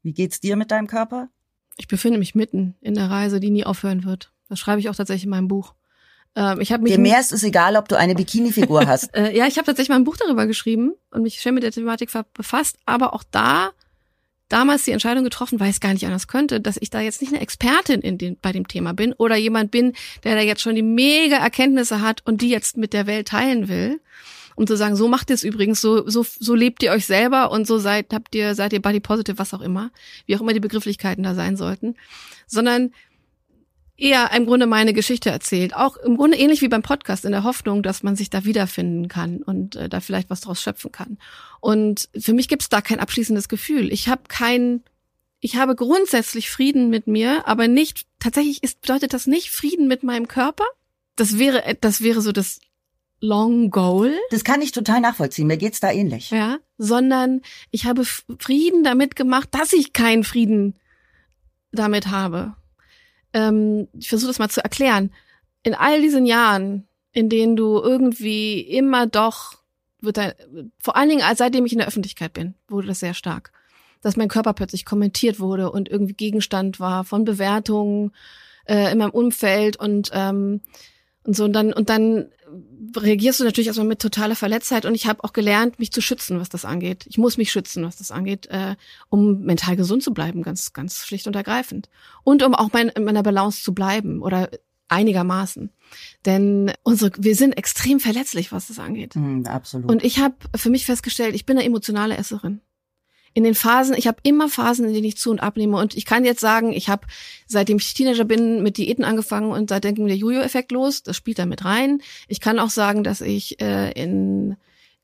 Wie 0.03 0.13
geht's 0.13 0.39
dir 0.39 0.55
mit 0.55 0.69
deinem 0.69 0.85
Körper? 0.85 1.29
Ich 1.77 1.87
befinde 1.87 2.19
mich 2.19 2.35
mitten 2.35 2.75
in 2.81 2.95
der 2.95 3.09
Reise, 3.09 3.39
die 3.39 3.49
nie 3.49 3.65
aufhören 3.65 4.03
wird. 4.03 4.31
Das 4.49 4.59
schreibe 4.59 4.79
ich 4.79 4.89
auch 4.89 4.95
tatsächlich 4.95 5.25
in 5.25 5.29
meinem 5.29 5.47
Buch. 5.47 5.73
Ähm, 6.35 6.61
ich 6.61 6.69
mich 6.77 6.93
Dem 6.93 7.01
mehr 7.01 7.19
ist 7.19 7.31
es 7.31 7.43
egal, 7.43 7.75
ob 7.75 7.89
du 7.89 7.97
eine 7.97 8.15
Bikini-Figur 8.15 8.85
hast. 8.87 9.15
äh, 9.15 9.35
ja, 9.35 9.47
ich 9.47 9.57
habe 9.57 9.65
tatsächlich 9.65 9.89
mal 9.89 9.95
ein 9.95 10.03
Buch 10.03 10.17
darüber 10.17 10.45
geschrieben 10.45 10.93
und 11.11 11.23
mich 11.23 11.41
schnell 11.41 11.53
mit 11.53 11.63
der 11.63 11.71
Thematik 11.71 12.11
befasst, 12.33 12.77
aber 12.85 13.13
auch 13.13 13.23
da 13.29 13.71
damals 14.49 14.83
die 14.83 14.91
Entscheidung 14.91 15.23
getroffen, 15.23 15.59
weil 15.59 15.69
ich 15.69 15.75
es 15.75 15.81
gar 15.81 15.93
nicht 15.93 16.05
anders 16.05 16.27
könnte, 16.27 16.61
dass 16.61 16.77
ich 16.79 16.89
da 16.89 17.01
jetzt 17.01 17.21
nicht 17.21 17.33
eine 17.33 17.41
Expertin 17.41 18.01
in 18.01 18.17
den, 18.17 18.37
bei 18.39 18.51
dem 18.51 18.67
Thema 18.67 18.93
bin 18.93 19.13
oder 19.13 19.35
jemand 19.35 19.71
bin, 19.71 19.93
der 20.23 20.35
da 20.35 20.41
jetzt 20.41 20.61
schon 20.61 20.75
die 20.75 20.83
mega 20.83 21.37
Erkenntnisse 21.37 22.01
hat 22.01 22.21
und 22.25 22.41
die 22.41 22.49
jetzt 22.49 22.77
mit 22.77 22.93
der 22.93 23.07
Welt 23.07 23.27
teilen 23.27 23.67
will, 23.67 23.99
um 24.57 24.65
zu 24.65 24.75
sagen, 24.75 24.95
so 24.95 25.07
macht 25.07 25.29
ihr 25.29 25.35
es 25.35 25.43
übrigens, 25.43 25.79
so, 25.81 26.09
so, 26.09 26.25
so 26.27 26.55
lebt 26.55 26.81
ihr 26.81 26.91
euch 26.91 27.05
selber 27.05 27.51
und 27.51 27.67
so 27.67 27.77
seid, 27.77 28.11
habt 28.11 28.33
ihr, 28.33 28.55
seid 28.55 28.73
ihr 28.73 28.81
body 28.81 28.99
positive, 28.99 29.37
was 29.37 29.53
auch 29.53 29.61
immer, 29.61 29.91
wie 30.25 30.35
auch 30.35 30.41
immer 30.41 30.51
die 30.51 30.59
Begrifflichkeiten 30.59 31.23
da 31.23 31.35
sein 31.35 31.55
sollten, 31.55 31.93
sondern 32.47 32.91
eher 33.97 34.31
im 34.33 34.47
Grunde 34.47 34.65
meine 34.65 34.93
Geschichte 34.93 35.29
erzählt. 35.29 35.75
Auch 35.75 35.95
im 35.97 36.17
Grunde 36.17 36.37
ähnlich 36.37 36.63
wie 36.63 36.69
beim 36.69 36.81
Podcast, 36.81 37.23
in 37.23 37.33
der 37.33 37.43
Hoffnung, 37.43 37.83
dass 37.83 38.01
man 38.01 38.15
sich 38.15 38.31
da 38.31 38.45
wiederfinden 38.45 39.07
kann 39.09 39.43
und 39.43 39.75
äh, 39.75 39.89
da 39.89 39.99
vielleicht 39.99 40.31
was 40.31 40.41
draus 40.41 40.59
schöpfen 40.59 40.91
kann. 40.91 41.19
Und 41.59 42.09
für 42.17 42.33
mich 42.33 42.47
gibt 42.47 42.63
es 42.63 42.69
da 42.69 42.81
kein 42.81 42.99
abschließendes 42.99 43.49
Gefühl. 43.49 43.93
Ich 43.93 44.09
habe 44.09 44.23
kein, 44.27 44.81
ich 45.39 45.57
habe 45.57 45.75
grundsätzlich 45.75 46.49
Frieden 46.49 46.89
mit 46.89 47.05
mir, 47.05 47.47
aber 47.47 47.67
nicht, 47.67 48.07
tatsächlich 48.17 48.63
ist, 48.63 48.81
bedeutet 48.81 49.13
das 49.13 49.27
nicht 49.27 49.51
Frieden 49.51 49.87
mit 49.87 50.01
meinem 50.01 50.27
Körper. 50.27 50.65
Das 51.15 51.37
wäre, 51.37 51.77
das 51.79 52.01
wäre 52.01 52.21
so 52.21 52.31
das 52.31 52.59
Long 53.19 53.71
Goal. 53.71 54.13
Das 54.29 54.43
kann 54.43 54.61
ich 54.61 54.71
total 54.71 55.01
nachvollziehen. 55.01 55.47
Mir 55.47 55.57
geht's 55.57 55.79
da 55.79 55.91
ähnlich. 55.91 56.29
Ja, 56.31 56.57
sondern 56.77 57.41
ich 57.71 57.85
habe 57.85 58.03
Frieden 58.05 58.83
damit 58.83 59.15
gemacht, 59.15 59.49
dass 59.51 59.73
ich 59.73 59.93
keinen 59.93 60.23
Frieden 60.23 60.75
damit 61.71 62.07
habe. 62.07 62.55
Ähm, 63.33 63.87
ich 63.93 64.09
versuche 64.09 64.29
das 64.29 64.39
mal 64.39 64.49
zu 64.49 64.63
erklären. 64.63 65.11
In 65.63 65.73
all 65.73 66.01
diesen 66.01 66.25
Jahren, 66.25 66.87
in 67.11 67.29
denen 67.29 67.55
du 67.55 67.79
irgendwie 67.79 68.61
immer 68.61 69.07
doch 69.07 69.57
wird 69.99 70.17
da, 70.17 70.33
vor 70.79 70.95
allen 70.95 71.09
Dingen 71.09 71.23
seitdem 71.35 71.65
ich 71.65 71.71
in 71.71 71.79
der 71.79 71.87
Öffentlichkeit 71.87 72.33
bin, 72.33 72.55
wurde 72.67 72.87
das 72.87 72.99
sehr 72.99 73.13
stark, 73.13 73.51
dass 74.01 74.15
mein 74.15 74.27
Körper 74.27 74.53
plötzlich 74.53 74.85
kommentiert 74.85 75.39
wurde 75.39 75.71
und 75.71 75.89
irgendwie 75.89 76.13
Gegenstand 76.13 76.79
war 76.79 77.03
von 77.03 77.25
Bewertungen 77.25 78.11
äh, 78.65 78.91
in 78.91 78.99
meinem 78.99 79.11
Umfeld 79.11 79.77
und 79.77 80.11
ähm, 80.13 80.61
und 81.23 81.35
so 81.35 81.45
und 81.45 81.53
dann 81.53 81.73
und 81.73 81.89
dann 81.89 82.29
reagierst 82.95 83.39
du 83.39 83.43
natürlich 83.43 83.67
erstmal 83.67 83.87
mit 83.87 83.99
totaler 83.99 84.35
Verletztheit 84.35 84.85
und 84.85 84.95
ich 84.95 85.07
habe 85.07 85.23
auch 85.23 85.33
gelernt, 85.33 85.79
mich 85.79 85.91
zu 85.91 86.01
schützen, 86.01 86.39
was 86.39 86.49
das 86.49 86.65
angeht. 86.65 87.05
Ich 87.07 87.17
muss 87.17 87.37
mich 87.37 87.51
schützen, 87.51 87.83
was 87.83 87.97
das 87.97 88.11
angeht, 88.11 88.47
äh, 88.47 88.75
um 89.09 89.41
mental 89.41 89.75
gesund 89.75 90.03
zu 90.03 90.13
bleiben, 90.13 90.41
ganz, 90.41 90.73
ganz 90.73 91.05
schlicht 91.05 91.27
und 91.27 91.35
ergreifend. 91.35 91.89
Und 92.23 92.43
um 92.43 92.55
auch 92.55 92.69
mein, 92.73 92.89
in 92.89 93.03
meiner 93.03 93.23
Balance 93.23 93.61
zu 93.63 93.73
bleiben 93.73 94.21
oder 94.21 94.49
einigermaßen. 94.89 95.71
Denn 96.25 96.71
unsere, 96.83 97.11
wir 97.17 97.35
sind 97.35 97.53
extrem 97.53 97.99
verletzlich, 97.99 98.51
was 98.51 98.67
das 98.67 98.79
angeht. 98.79 99.15
Mm, 99.15 99.43
absolut. 99.45 99.91
Und 99.91 100.03
ich 100.03 100.19
habe 100.19 100.35
für 100.55 100.69
mich 100.69 100.85
festgestellt, 100.85 101.35
ich 101.35 101.45
bin 101.45 101.57
eine 101.57 101.65
emotionale 101.65 102.17
Esserin 102.17 102.61
in 103.37 103.43
den 103.43 103.53
Phasen, 103.53 103.93
ich 103.95 104.07
habe 104.07 104.17
immer 104.23 104.49
Phasen, 104.49 104.87
in 104.87 104.95
denen 104.95 105.05
ich 105.05 105.15
zu 105.15 105.29
und 105.29 105.43
abnehme. 105.43 105.77
Und 105.77 105.95
ich 105.95 106.05
kann 106.05 106.25
jetzt 106.25 106.39
sagen, 106.39 106.73
ich 106.73 106.89
habe, 106.89 107.05
seitdem 107.45 107.77
ich 107.77 107.93
Teenager 107.93 108.25
bin, 108.25 108.63
mit 108.63 108.77
Diäten 108.77 109.05
angefangen 109.05 109.51
und 109.51 109.69
seitdem 109.69 109.93
ging 109.93 110.07
der 110.07 110.17
Jojo-Effekt 110.17 110.71
los. 110.71 111.03
Das 111.03 111.15
spielt 111.17 111.37
da 111.37 111.45
mit 111.45 111.63
rein. 111.63 112.01
Ich 112.27 112.41
kann 112.41 112.57
auch 112.57 112.71
sagen, 112.71 113.03
dass 113.03 113.21
ich 113.21 113.61
äh, 113.61 113.91
in 113.91 114.57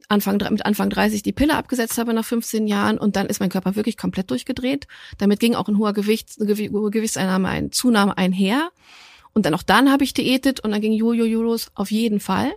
Anfang, 0.10 0.40
mit 0.50 0.66
Anfang 0.66 0.90
30 0.90 1.22
die 1.22 1.32
Pille 1.32 1.54
abgesetzt 1.54 2.00
habe 2.00 2.12
nach 2.16 2.26
15 2.26 2.66
Jahren 2.66 2.98
und 2.98 3.18
dann 3.18 3.28
ist 3.28 3.40
mein 3.40 3.52
Körper 3.52 3.76
wirklich 3.76 3.98
komplett 3.98 4.32
durchgedreht. 4.32 4.88
Damit 5.20 5.40
ging 5.40 5.54
auch 5.54 5.68
ein 5.68 5.78
hoher 5.78 5.94
Gewicht, 5.94 6.32
hohe 6.40 6.90
Gewichtseinnahme, 6.90 7.50
ein 7.50 7.72
Zunahme 7.72 8.18
einher. 8.18 8.72
Und 9.34 9.46
dann 9.46 9.54
auch 9.54 9.62
dann 9.62 9.92
habe 9.92 10.04
ich 10.04 10.16
diätet 10.16 10.60
und 10.60 10.72
dann 10.72 10.82
ging 10.82 10.94
Jojo 10.94 11.44
los, 11.44 11.68
auf 11.76 11.92
jeden 11.92 12.20
Fall. 12.20 12.52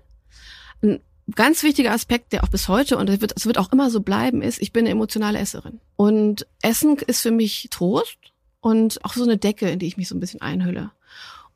Ganz 1.34 1.62
wichtiger 1.62 1.92
Aspekt, 1.92 2.32
der 2.32 2.44
auch 2.44 2.48
bis 2.48 2.68
heute 2.68 2.96
und 2.96 3.10
es 3.10 3.20
wird, 3.20 3.32
es 3.36 3.46
wird 3.46 3.58
auch 3.58 3.72
immer 3.72 3.90
so 3.90 4.00
bleiben, 4.00 4.42
ist, 4.42 4.60
ich 4.60 4.72
bin 4.72 4.84
eine 4.84 4.90
emotionale 4.90 5.38
Esserin. 5.38 5.80
Und 5.96 6.46
Essen 6.62 6.96
ist 6.98 7.20
für 7.20 7.32
mich 7.32 7.68
Trost 7.70 8.18
und 8.60 9.04
auch 9.04 9.14
so 9.14 9.24
eine 9.24 9.36
Decke, 9.36 9.68
in 9.68 9.78
die 9.78 9.86
ich 9.86 9.96
mich 9.96 10.08
so 10.08 10.14
ein 10.14 10.20
bisschen 10.20 10.40
einhülle. 10.40 10.90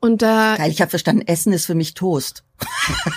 Und 0.01 0.23
da 0.23 0.55
Geil, 0.57 0.71
ich 0.71 0.81
habe 0.81 0.89
verstanden, 0.89 1.21
Essen 1.27 1.53
ist 1.53 1.67
für 1.67 1.75
mich 1.75 1.93
Toast. 1.93 2.43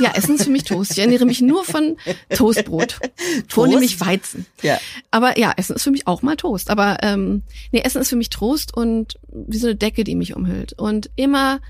ja, 0.01 0.13
Essen 0.13 0.35
ist 0.35 0.45
für 0.45 0.51
mich 0.51 0.65
Toast. 0.65 0.93
Ich 0.93 0.99
ernähre 0.99 1.25
mich 1.25 1.41
nur 1.41 1.65
von 1.65 1.97
Toastbrot, 2.29 3.01
vornehmlich 3.49 3.99
Weizen. 4.01 4.45
Ja. 4.61 4.79
Aber 5.11 5.39
ja, 5.39 5.55
Essen 5.57 5.77
ist 5.77 5.83
für 5.83 5.91
mich 5.91 6.07
auch 6.07 6.21
mal 6.21 6.37
Toast. 6.37 6.69
Aber 6.69 6.99
ähm, 7.03 7.43
nee, 7.73 7.81
Essen 7.81 8.03
ist 8.03 8.11
für 8.11 8.17
mich 8.17 8.29
Trost 8.29 8.77
und 8.77 9.19
wie 9.33 9.57
so 9.57 9.67
eine 9.67 9.77
Decke, 9.77 10.05
die 10.05 10.15
mich 10.15 10.37
umhüllt. 10.37 10.75
Und 10.75 11.11
immer, 11.17 11.61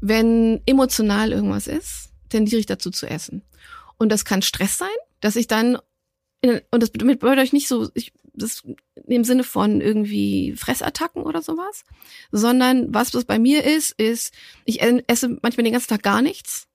wenn 0.00 0.60
emotional 0.66 1.30
irgendwas 1.30 1.68
ist, 1.68 2.10
tendiere 2.30 2.58
ich 2.58 2.66
dazu 2.66 2.90
zu 2.90 3.06
essen. 3.06 3.42
Und 3.98 4.10
das 4.10 4.24
kann 4.24 4.42
Stress 4.42 4.78
sein, 4.78 4.88
dass 5.20 5.36
ich 5.36 5.46
dann 5.46 5.78
in, 6.40 6.60
und 6.70 6.82
das 6.82 6.90
bedeutet 6.90 7.38
euch 7.38 7.52
nicht 7.52 7.68
so, 7.68 7.88
ich, 7.94 8.12
das 8.34 8.62
im 9.06 9.24
Sinne 9.24 9.44
von 9.44 9.80
irgendwie 9.80 10.54
Fressattacken 10.56 11.22
oder 11.22 11.40
sowas, 11.40 11.84
sondern 12.32 12.92
was 12.92 13.10
das 13.10 13.24
bei 13.24 13.38
mir 13.38 13.64
ist, 13.64 13.92
ist, 13.92 14.34
ich 14.66 14.82
esse 14.82 15.38
manchmal 15.42 15.64
den 15.64 15.72
ganzen 15.72 15.88
Tag 15.88 16.02
gar 16.02 16.20
nichts 16.20 16.68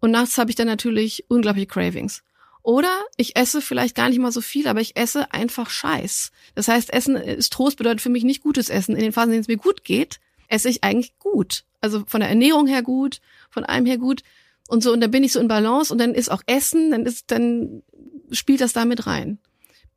und 0.00 0.10
nachts 0.10 0.36
habe 0.38 0.50
ich 0.50 0.56
dann 0.56 0.66
natürlich 0.66 1.24
unglaubliche 1.28 1.66
Cravings. 1.66 2.22
Oder 2.62 2.92
ich 3.16 3.36
esse 3.36 3.62
vielleicht 3.62 3.94
gar 3.94 4.10
nicht 4.10 4.18
mal 4.18 4.32
so 4.32 4.42
viel, 4.42 4.68
aber 4.68 4.80
ich 4.80 4.96
esse 4.96 5.32
einfach 5.32 5.70
Scheiß. 5.70 6.30
Das 6.54 6.68
heißt, 6.68 6.92
Essen 6.92 7.16
ist 7.16 7.52
Trost 7.52 7.78
bedeutet 7.78 8.02
für 8.02 8.10
mich 8.10 8.24
nicht 8.24 8.42
gutes 8.42 8.68
Essen. 8.68 8.96
In 8.96 9.02
den 9.02 9.12
Phasen, 9.12 9.30
in 9.30 9.32
denen 9.32 9.42
es 9.42 9.48
mir 9.48 9.56
gut 9.56 9.82
geht, 9.82 10.20
esse 10.48 10.68
ich 10.68 10.84
eigentlich 10.84 11.18
gut. 11.18 11.64
Also 11.80 12.04
von 12.06 12.20
der 12.20 12.28
Ernährung 12.28 12.66
her 12.66 12.82
gut, 12.82 13.20
von 13.50 13.64
allem 13.64 13.86
her 13.86 13.96
gut 13.96 14.22
und 14.70 14.82
so. 14.82 14.92
Und 14.92 15.00
dann 15.00 15.10
bin 15.10 15.24
ich 15.24 15.32
so 15.32 15.40
in 15.40 15.48
Balance 15.48 15.92
und 15.92 15.98
dann 15.98 16.14
ist 16.14 16.30
auch 16.30 16.42
Essen, 16.46 16.90
dann 16.90 17.04
ist, 17.04 17.30
dann 17.30 17.82
spielt 18.30 18.60
das 18.60 18.72
damit 18.72 19.06
rein. 19.06 19.38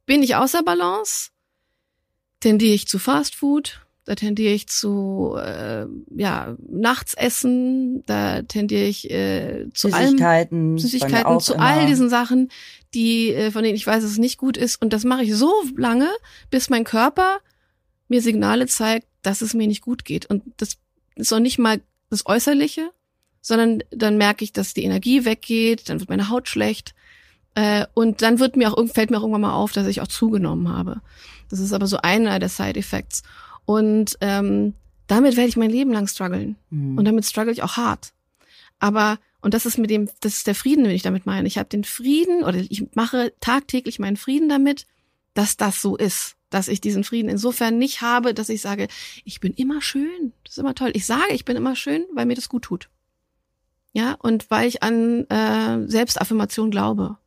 Bin 0.05 0.23
ich 0.23 0.35
außer 0.35 0.63
Balance, 0.63 1.29
tendiere 2.39 2.73
ich 2.73 2.87
zu 2.87 2.99
Fast 2.99 3.35
Food, 3.35 3.83
da 4.05 4.15
tendiere 4.15 4.53
ich 4.53 4.67
zu 4.67 5.37
äh, 5.37 5.85
ja 6.15 6.57
Nachtsessen, 6.67 8.03
da 8.05 8.41
tendiere 8.41 8.83
ich 8.83 9.09
äh, 9.09 9.67
zu 9.73 9.87
Süßigkeiten, 9.89 10.71
allem 10.71 10.77
Süßigkeiten, 10.77 11.39
zu 11.39 11.53
immer. 11.53 11.63
all 11.63 11.85
diesen 11.85 12.09
Sachen, 12.09 12.49
die 12.93 13.29
äh, 13.29 13.51
von 13.51 13.63
denen 13.63 13.77
ich 13.77 13.87
weiß, 13.87 14.03
dass 14.03 14.11
es 14.11 14.17
nicht 14.17 14.37
gut 14.37 14.57
ist 14.57 14.81
und 14.81 14.91
das 14.91 15.05
mache 15.05 15.23
ich 15.23 15.33
so 15.33 15.53
lange, 15.77 16.09
bis 16.49 16.69
mein 16.69 16.83
Körper 16.83 17.39
mir 18.09 18.21
Signale 18.21 18.67
zeigt, 18.67 19.07
dass 19.21 19.41
es 19.41 19.53
mir 19.53 19.67
nicht 19.67 19.81
gut 19.81 20.03
geht 20.03 20.25
und 20.25 20.43
das 20.57 20.77
ist 21.15 21.31
auch 21.31 21.39
nicht 21.39 21.59
mal 21.59 21.79
das 22.09 22.25
Äußerliche, 22.25 22.91
sondern 23.43 23.83
dann 23.91 24.17
merke 24.17 24.43
ich, 24.43 24.53
dass 24.53 24.73
die 24.73 24.83
Energie 24.83 25.23
weggeht, 25.23 25.89
dann 25.89 25.99
wird 25.99 26.09
meine 26.09 26.29
Haut 26.29 26.49
schlecht, 26.49 26.95
äh, 27.55 27.85
und 27.93 28.21
dann 28.21 28.39
wird 28.39 28.55
mir 28.55 28.71
auch, 28.71 28.87
fällt 28.87 29.11
mir 29.11 29.17
auch 29.17 29.21
irgendwann 29.21 29.41
mal 29.41 29.53
auf, 29.53 29.73
dass 29.73 29.87
ich 29.87 30.01
auch 30.01 30.07
zugenommen 30.07 30.69
habe. 30.69 31.01
Das 31.49 31.59
ist 31.59 31.73
aber 31.73 31.87
so 31.87 31.97
einer 31.97 32.39
der 32.39 32.49
Side 32.49 32.79
Effects. 32.79 33.23
Und 33.65 34.17
ähm, 34.21 34.73
damit 35.07 35.37
werde 35.37 35.49
ich 35.49 35.57
mein 35.57 35.69
Leben 35.69 35.91
lang 35.91 36.07
strugglen. 36.07 36.55
Mhm. 36.69 36.97
Und 36.97 37.05
damit 37.05 37.25
struggle 37.25 37.53
ich 37.53 37.63
auch 37.63 37.77
hart. 37.77 38.13
Aber, 38.79 39.19
und 39.41 39.53
das 39.53 39.65
ist 39.65 39.77
mit 39.77 39.89
dem, 39.89 40.09
das 40.21 40.37
ist 40.37 40.47
der 40.47 40.55
Frieden, 40.55 40.83
den 40.83 40.93
ich 40.93 41.03
damit 41.03 41.25
meine. 41.25 41.47
Ich 41.47 41.57
habe 41.57 41.69
den 41.69 41.83
Frieden 41.83 42.43
oder 42.43 42.57
ich 42.57 42.87
mache 42.95 43.33
tagtäglich 43.39 43.99
meinen 43.99 44.17
Frieden 44.17 44.49
damit, 44.49 44.87
dass 45.33 45.57
das 45.57 45.81
so 45.81 45.95
ist. 45.95 46.35
Dass 46.49 46.67
ich 46.67 46.81
diesen 46.81 47.03
Frieden 47.03 47.29
insofern 47.29 47.77
nicht 47.77 48.01
habe, 48.01 48.33
dass 48.33 48.49
ich 48.49 48.61
sage, 48.61 48.87
ich 49.23 49.39
bin 49.39 49.53
immer 49.53 49.81
schön. 49.81 50.33
Das 50.43 50.53
ist 50.53 50.59
immer 50.59 50.75
toll. 50.75 50.91
Ich 50.93 51.05
sage, 51.05 51.33
ich 51.33 51.45
bin 51.45 51.55
immer 51.55 51.75
schön, 51.75 52.03
weil 52.13 52.25
mir 52.25 52.35
das 52.35 52.49
gut 52.49 52.63
tut. 52.63 52.89
Ja, 53.93 54.13
und 54.19 54.49
weil 54.49 54.67
ich 54.67 54.83
an 54.83 55.25
äh, 55.29 55.87
Selbstaffirmation 55.87 56.71
glaube. 56.71 57.17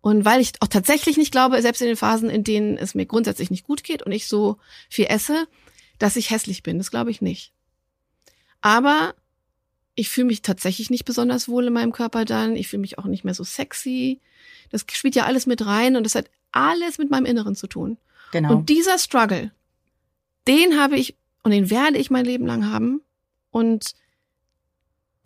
Und 0.00 0.24
weil 0.24 0.40
ich 0.40 0.52
auch 0.60 0.68
tatsächlich 0.68 1.16
nicht 1.16 1.32
glaube, 1.32 1.60
selbst 1.62 1.80
in 1.80 1.88
den 1.88 1.96
Phasen, 1.96 2.28
in 2.28 2.44
denen 2.44 2.76
es 2.76 2.94
mir 2.94 3.06
grundsätzlich 3.06 3.50
nicht 3.50 3.66
gut 3.66 3.82
geht 3.82 4.02
und 4.02 4.12
ich 4.12 4.28
so 4.28 4.58
viel 4.88 5.06
esse, 5.08 5.46
dass 5.98 6.16
ich 6.16 6.30
hässlich 6.30 6.62
bin. 6.62 6.78
Das 6.78 6.90
glaube 6.90 7.10
ich 7.10 7.22
nicht. 7.22 7.52
Aber 8.60 9.14
ich 9.94 10.08
fühle 10.08 10.26
mich 10.26 10.42
tatsächlich 10.42 10.90
nicht 10.90 11.04
besonders 11.04 11.48
wohl 11.48 11.66
in 11.66 11.72
meinem 11.72 11.92
Körper 11.92 12.24
dann. 12.24 12.56
Ich 12.56 12.68
fühle 12.68 12.82
mich 12.82 12.98
auch 12.98 13.06
nicht 13.06 13.24
mehr 13.24 13.34
so 13.34 13.44
sexy. 13.44 14.20
Das 14.70 14.84
spielt 14.92 15.14
ja 15.14 15.24
alles 15.24 15.46
mit 15.46 15.64
rein 15.64 15.96
und 15.96 16.04
das 16.04 16.14
hat 16.14 16.30
alles 16.52 16.98
mit 16.98 17.10
meinem 17.10 17.26
Inneren 17.26 17.54
zu 17.54 17.66
tun. 17.66 17.96
Genau. 18.32 18.52
Und 18.52 18.68
dieser 18.68 18.98
Struggle, 18.98 19.52
den 20.46 20.78
habe 20.78 20.96
ich 20.96 21.16
und 21.42 21.52
den 21.52 21.70
werde 21.70 21.98
ich 21.98 22.10
mein 22.10 22.24
Leben 22.24 22.46
lang 22.46 22.70
haben. 22.70 23.00
Und 23.50 23.94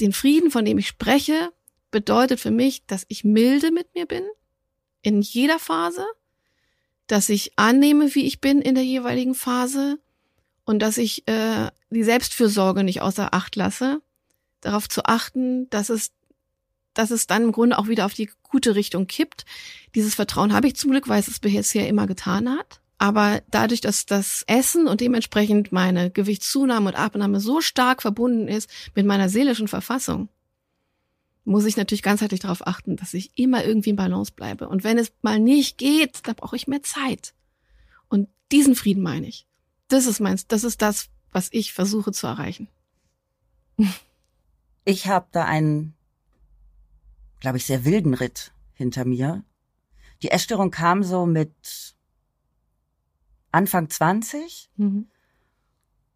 den 0.01 0.13
Frieden, 0.13 0.51
von 0.51 0.65
dem 0.65 0.79
ich 0.79 0.89
spreche, 0.89 1.53
bedeutet 1.91 2.41
für 2.41 2.51
mich, 2.51 2.87
dass 2.87 3.05
ich 3.09 3.25
milde 3.25 3.71
mit 3.71 3.95
mir 3.95 4.07
bin, 4.07 4.25
in 5.03 5.23
jeder 5.23 5.59
Phase, 5.59 6.05
dass 7.07 7.29
ich 7.29 7.59
annehme, 7.59 8.15
wie 8.15 8.27
ich 8.27 8.41
bin 8.41 8.63
in 8.63 8.75
der 8.75 8.85
jeweiligen 8.85 9.35
Phase 9.35 9.99
und 10.65 10.79
dass 10.81 10.99
ich 10.99 11.27
äh, 11.27 11.71
die 11.91 12.05
Selbstfürsorge 12.05 12.85
nicht 12.85 13.01
außer 13.01 13.35
Acht 13.35 13.57
lasse, 13.57 14.01
darauf 14.61 14.89
zu 14.89 15.05
achten, 15.05 15.69
dass 15.71 15.91
es, 15.91 16.13
dass 16.95 17.11
es 17.11 17.27
dann 17.27 17.45
im 17.45 17.53
Grunde 17.53 17.79
auch 17.79 17.89
wieder 17.89 18.07
auf 18.07 18.15
die 18.15 18.31
gute 18.43 18.75
Richtung 18.75 19.07
kippt. 19.07 19.45
Dieses 19.95 20.15
Vertrauen 20.15 20.53
habe 20.53 20.69
ich 20.69 20.77
zum 20.77 20.91
Glück, 20.91 21.09
weil 21.09 21.21
es 21.21 21.29
es 21.29 21.41
bisher 21.41 21.89
immer 21.89 22.07
getan 22.07 22.49
hat. 22.51 22.80
Aber 23.03 23.41
dadurch, 23.51 23.81
dass 23.81 24.05
das 24.05 24.45
Essen 24.47 24.87
und 24.87 25.01
dementsprechend 25.01 25.73
meine 25.73 26.11
Gewichtszunahme 26.11 26.91
und 26.91 26.97
Abnahme 26.97 27.41
so 27.41 27.63
stark 27.63 28.03
verbunden 28.03 28.47
ist 28.47 28.69
mit 28.95 29.07
meiner 29.07 29.31
seelischen 29.31 29.69
Verfassung, 29.69 30.29
muss 31.45 31.65
ich 31.65 31.79
natürlich 31.79 32.03
ganzheitlich 32.03 32.41
darauf 32.41 32.67
achten, 32.67 32.97
dass 32.97 33.15
ich 33.15 33.39
immer 33.39 33.65
irgendwie 33.65 33.89
in 33.89 33.97
Balance 33.97 34.33
bleibe. 34.37 34.69
Und 34.69 34.85
wenn 34.85 34.99
es 34.99 35.15
mal 35.23 35.41
nicht 35.41 35.79
geht, 35.79 36.29
dann 36.29 36.35
brauche 36.35 36.57
ich 36.57 36.67
mehr 36.67 36.83
Zeit. 36.83 37.33
Und 38.11 38.29
diesen 38.53 38.75
Frieden 38.75 39.03
meine 39.03 39.29
ich. 39.29 39.47
Das 39.89 40.05
ist 40.05 40.21
meins, 40.21 40.47
das 40.47 40.63
ist 40.63 40.83
das, 40.83 41.09
was 41.33 41.49
ich 41.53 41.73
versuche 41.73 42.13
zu 42.13 42.27
erreichen. 42.27 42.69
Ich 44.85 45.07
habe 45.07 45.27
da 45.33 45.47
einen, 45.47 45.95
glaube 47.41 47.57
ich, 47.57 47.65
sehr 47.65 47.87
wilden 47.87 48.13
Ritt 48.13 48.53
hinter 48.75 49.07
mir. 49.07 49.43
Die 50.23 50.31
Essstörung 50.31 50.71
kam 50.71 51.03
so 51.03 51.25
mit 51.25 51.97
Anfang 53.53 53.89
20 53.91 54.71
Mhm. 54.77 55.09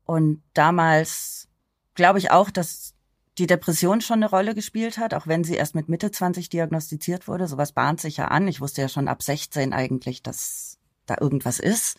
und 0.04 0.42
damals 0.54 1.48
glaube 1.94 2.18
ich 2.18 2.30
auch, 2.30 2.50
dass 2.50 2.94
die 3.38 3.46
Depression 3.46 4.00
schon 4.00 4.22
eine 4.22 4.30
Rolle 4.30 4.54
gespielt 4.54 4.98
hat, 4.98 5.12
auch 5.14 5.26
wenn 5.26 5.42
sie 5.42 5.54
erst 5.54 5.74
mit 5.74 5.88
Mitte 5.88 6.10
20 6.12 6.48
diagnostiziert 6.50 7.26
wurde. 7.26 7.48
Sowas 7.48 7.72
bahnt 7.72 8.00
sich 8.00 8.16
ja 8.18 8.28
an. 8.28 8.46
Ich 8.46 8.60
wusste 8.60 8.82
ja 8.82 8.88
schon 8.88 9.08
ab 9.08 9.22
16 9.22 9.72
eigentlich, 9.72 10.22
dass 10.22 10.78
da 11.06 11.16
irgendwas 11.20 11.58
ist. 11.58 11.96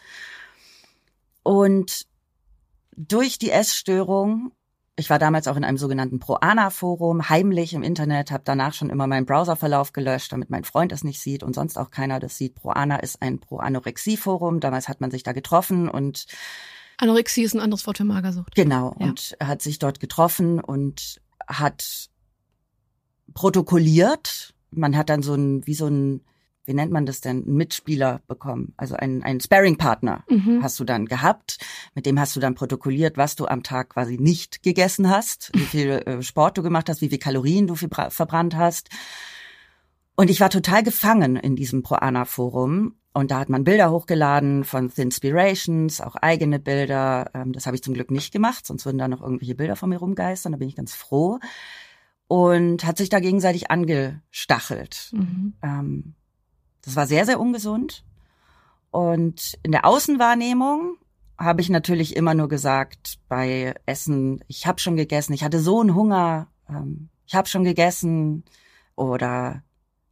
Und 1.44 2.08
durch 2.96 3.38
die 3.38 3.52
Essstörung, 3.52 4.54
ich 4.98 5.10
war 5.10 5.20
damals 5.20 5.48
auch 5.48 5.58
in 5.58 5.64
einem 5.66 5.78
sogenannten 5.78 6.20
Proana-Forum, 6.20 7.28
heimlich 7.30 7.74
im 7.74 7.84
Internet, 7.84 8.32
habe 8.32 8.44
danach 8.46 8.74
schon 8.74 8.90
immer 8.90 9.08
meinen 9.08 9.26
Browserverlauf 9.26 9.92
gelöscht, 9.92 10.32
damit 10.32 10.50
mein 10.50 10.64
Freund 10.64 10.92
es 10.94 11.04
nicht 11.04 11.20
sieht 11.20 11.44
und 11.44 11.54
sonst 11.54 11.78
auch 11.78 11.92
keiner 11.92 12.20
das 12.20 12.38
sieht. 12.38 12.56
Proana 12.56 12.98
ist 12.98 13.22
ein 13.22 13.40
Pro-Anorexie-Forum. 13.40 14.62
Damals 14.62 14.88
hat 14.88 15.02
man 15.02 15.12
sich 15.12 15.24
da 15.24 15.34
getroffen 15.34 15.90
und 15.90 16.26
Anorexie 16.98 17.44
ist 17.44 17.54
ein 17.54 17.60
anderes 17.60 17.86
Wort 17.88 17.98
für 17.98 18.06
Magersucht. 18.06 18.56
Genau, 18.56 18.96
Ja. 19.00 19.08
und 19.08 19.36
hat 19.44 19.62
sich 19.62 19.80
dort 19.80 20.00
getroffen 20.00 20.62
und 20.62 21.20
hat 21.46 22.10
protokolliert. 23.34 24.54
Man 24.72 24.96
hat 24.96 25.10
dann 25.10 25.22
so 25.22 25.34
ein, 25.36 25.66
wie 25.68 25.74
so 25.74 25.88
ein, 25.88 26.22
wie 26.68 26.74
nennt 26.74 26.92
man 26.92 27.06
das 27.06 27.22
denn, 27.22 27.44
einen 27.44 27.56
Mitspieler 27.56 28.22
bekommen. 28.28 28.74
Also 28.78 28.96
einen, 28.96 29.24
einen 29.24 29.40
Sparring-Partner 29.40 30.24
Mhm. 30.30 30.62
hast 30.64 30.80
du 30.80 30.84
dann 30.84 31.06
gehabt. 31.06 31.58
Mit 31.94 32.06
dem 32.06 32.20
hast 32.20 32.36
du 32.36 32.40
dann 32.40 32.56
protokolliert, 32.56 33.18
was 33.18 33.36
du 33.36 33.46
am 33.48 33.64
Tag 33.64 33.90
quasi 33.90 34.18
nicht 34.18 34.64
gegessen 34.64 35.10
hast, 35.10 35.52
wie 35.54 35.60
viel 35.66 35.90
äh, 35.90 36.22
Sport 36.22 36.58
du 36.58 36.64
gemacht 36.64 36.90
hast, 36.90 37.02
wie 37.02 37.10
viel 37.10 37.18
Kalorien 37.20 37.68
du 37.68 37.74
verbra- 37.76 38.10
verbrannt 38.10 38.56
hast. 38.56 38.90
Und 40.16 40.30
ich 40.30 40.40
war 40.40 40.50
total 40.50 40.82
gefangen 40.84 41.36
in 41.36 41.56
diesem 41.56 41.84
Proana-Forum. 41.84 42.96
Und 43.14 43.32
da 43.32 43.40
hat 43.40 43.50
man 43.50 43.64
Bilder 43.64 43.92
hochgeladen 43.92 44.64
von 44.66 44.90
Thinspirations, 44.94 46.02
auch 46.02 46.16
eigene 46.18 46.60
Bilder. 46.60 47.32
Ähm, 47.34 47.54
das 47.54 47.66
habe 47.66 47.76
ich 47.78 47.84
zum 47.84 47.94
Glück 47.94 48.12
nicht 48.12 48.34
gemacht, 48.34 48.66
sonst 48.66 48.86
würden 48.86 48.98
da 48.98 49.08
noch 49.08 49.22
irgendwelche 49.22 49.56
Bilder 49.56 49.76
von 49.78 49.90
mir 49.90 49.98
rumgeistern. 50.00 50.52
Da 50.52 50.58
bin 50.58 50.68
ich 50.68 50.76
ganz 50.76 50.94
froh. 50.94 51.40
Und 52.28 52.84
hat 52.86 52.98
sich 52.98 53.10
da 53.10 53.20
gegenseitig 53.20 53.70
angestachelt. 53.70 55.12
Mhm. 55.14 55.54
Ähm, 55.62 56.14
das 56.86 56.96
war 56.96 57.08
sehr, 57.08 57.26
sehr 57.26 57.40
ungesund. 57.40 58.04
Und 58.92 59.58
in 59.64 59.72
der 59.72 59.86
Außenwahrnehmung 59.86 60.98
habe 61.38 61.62
ich 61.62 61.70
natürlich 61.70 62.16
immer 62.16 62.34
nur 62.34 62.48
gesagt 62.48 63.20
bei 63.28 63.76
Essen, 63.86 64.44
ich 64.48 64.68
habe 64.68 64.80
schon 64.80 64.96
gegessen, 64.96 65.34
ich 65.34 65.44
hatte 65.44 65.60
so 65.60 65.82
einen 65.82 65.96
Hunger, 65.96 66.48
ähm, 66.70 67.10
ich 67.26 67.36
habe 67.36 67.48
schon 67.48 67.64
gegessen 67.64 68.46
oder 68.96 69.64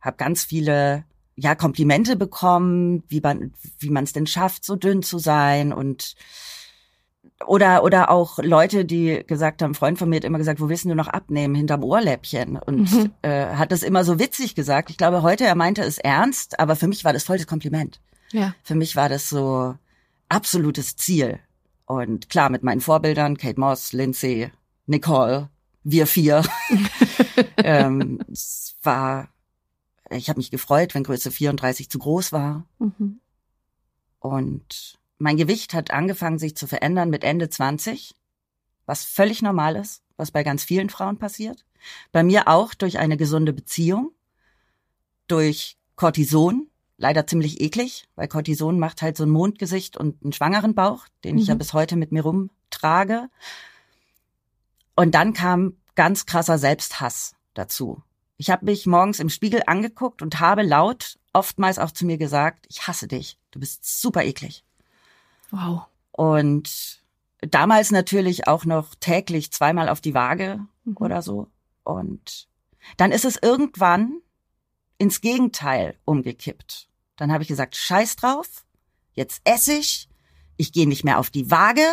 habe 0.02 0.18
ganz 0.18 0.44
viele 0.44 1.06
ja 1.36 1.56
Komplimente 1.56 2.16
bekommen, 2.16 3.04
wie 3.08 3.22
man 3.22 3.54
wie 3.80 3.90
man 3.90 4.04
es 4.04 4.14
denn 4.14 4.28
schafft, 4.28 4.66
so 4.66 4.76
dünn 4.76 5.02
zu 5.02 5.18
sein 5.18 5.72
und 5.72 6.16
oder 7.48 7.84
oder 7.84 8.10
auch 8.10 8.40
Leute, 8.40 8.86
die 8.86 9.24
gesagt 9.26 9.62
haben, 9.62 9.72
ein 9.72 9.76
Freund 9.76 9.98
von 10.00 10.10
mir 10.10 10.18
hat 10.18 10.24
immer 10.24 10.38
gesagt, 10.38 10.60
wo 10.62 10.70
willst 10.70 10.86
du 10.86 10.96
noch 10.96 11.08
abnehmen 11.08 11.56
hinterm 11.56 11.84
Ohrläppchen 11.84 12.58
und 12.58 12.92
Mhm. 12.92 13.12
äh, 13.22 13.56
hat 13.56 13.72
das 13.72 13.84
immer 13.84 14.04
so 14.04 14.20
witzig 14.20 14.56
gesagt. 14.56 14.90
Ich 14.90 14.98
glaube, 14.98 15.22
heute 15.22 15.46
er 15.46 15.56
meinte 15.56 15.82
es 15.84 15.98
ernst, 15.98 16.60
aber 16.60 16.76
für 16.76 16.88
mich 16.88 17.04
war 17.06 17.14
das 17.14 17.24
voll 17.24 17.38
das 17.38 17.48
Kompliment. 17.48 18.00
Ja. 18.32 18.54
Für 18.64 18.76
mich 18.76 18.96
war 18.96 19.10
das 19.10 19.30
so 19.30 19.76
absolutes 20.30 20.96
Ziel. 20.96 21.40
Und 21.86 22.30
klar, 22.30 22.50
mit 22.50 22.64
meinen 22.64 22.82
Vorbildern, 22.82 23.38
Kate 23.38 23.60
Moss, 23.60 23.94
Lindsay, 23.94 24.52
Nicole, 24.88 25.50
wir 25.84 26.08
vier. 26.08 26.44
ähm, 27.58 28.20
es 28.32 28.76
war, 28.84 29.28
ich 30.10 30.30
habe 30.30 30.40
mich 30.40 30.50
gefreut, 30.50 30.96
wenn 30.96 31.04
Größe 31.04 31.30
34 31.30 31.90
zu 31.90 32.00
groß 32.00 32.32
war. 32.32 32.66
Mhm. 32.80 33.20
Und 34.20 34.98
mein 35.24 35.38
Gewicht 35.38 35.74
hat 35.74 35.92
angefangen, 35.92 36.38
sich 36.38 36.56
zu 36.56 36.68
verändern 36.68 37.10
mit 37.10 37.24
Ende 37.24 37.50
20, 37.50 38.14
was 38.86 39.06
völlig 39.06 39.42
normal 39.42 39.78
ist, 39.78 40.04
was 40.18 40.32
bei 40.32 40.44
ganz 40.44 40.66
vielen 40.66 40.90
Frauen 40.90 41.18
passiert. 41.18 41.66
Bei 42.12 42.24
mir 42.24 42.50
auch 42.50 42.74
durch 42.74 43.00
eine 43.00 43.16
gesunde 43.16 43.54
Beziehung, 43.54 44.12
durch 45.28 45.78
Cortison, 45.96 46.68
leider 46.98 47.26
ziemlich 47.26 47.62
eklig, 47.62 48.06
weil 48.16 48.28
Cortison 48.28 48.78
macht 48.80 49.02
halt 49.02 49.16
so 49.16 49.24
ein 49.24 49.30
Mondgesicht 49.30 49.96
und 49.96 50.22
einen 50.24 50.34
schwangeren 50.34 50.76
Bauch, 50.76 51.08
den 51.24 51.38
ich 51.38 51.48
ja 51.48 51.56
Mhm. 51.56 51.60
bis 51.60 51.72
heute 51.72 51.96
mit 51.96 52.12
mir 52.12 52.24
rumtrage. 52.24 53.30
Und 54.98 55.16
dann 55.16 55.32
kam 55.32 55.78
ganz 55.96 56.26
krasser 56.26 56.58
Selbsthass 56.58 57.34
dazu. 57.54 58.04
Ich 58.36 58.50
habe 58.50 58.66
mich 58.66 58.86
morgens 58.86 59.22
im 59.22 59.30
Spiegel 59.30 59.64
angeguckt 59.68 60.22
und 60.22 60.42
habe 60.42 60.64
laut 60.64 61.18
oftmals 61.32 61.80
auch 61.80 61.92
zu 61.92 62.06
mir 62.06 62.18
gesagt, 62.18 62.66
ich 62.70 62.88
hasse 62.88 63.08
dich, 63.08 63.40
du 63.52 63.62
bist 63.62 64.02
super 64.02 64.24
eklig. 64.24 64.66
Wow. 65.54 65.84
Und 66.12 67.04
damals 67.42 67.92
natürlich 67.92 68.48
auch 68.48 68.66
noch 68.66 68.96
täglich 68.96 69.52
zweimal 69.52 69.88
auf 69.88 70.02
die 70.02 70.16
Waage 70.16 70.60
Mhm. 70.84 70.98
oder 71.00 71.22
so. 71.22 71.48
Und 71.84 72.48
dann 72.98 73.12
ist 73.12 73.24
es 73.24 73.38
irgendwann 73.42 74.20
ins 74.98 75.22
Gegenteil 75.22 75.96
umgekippt. 76.06 76.90
Dann 77.18 77.32
habe 77.32 77.44
ich 77.44 77.50
gesagt, 77.50 77.76
scheiß 77.76 78.16
drauf, 78.16 78.66
jetzt 79.14 79.42
esse 79.44 79.74
ich, 79.74 80.10
ich 80.58 80.74
gehe 80.74 80.88
nicht 80.88 81.04
mehr 81.04 81.20
auf 81.20 81.30
die 81.30 81.52
Waage. 81.52 81.86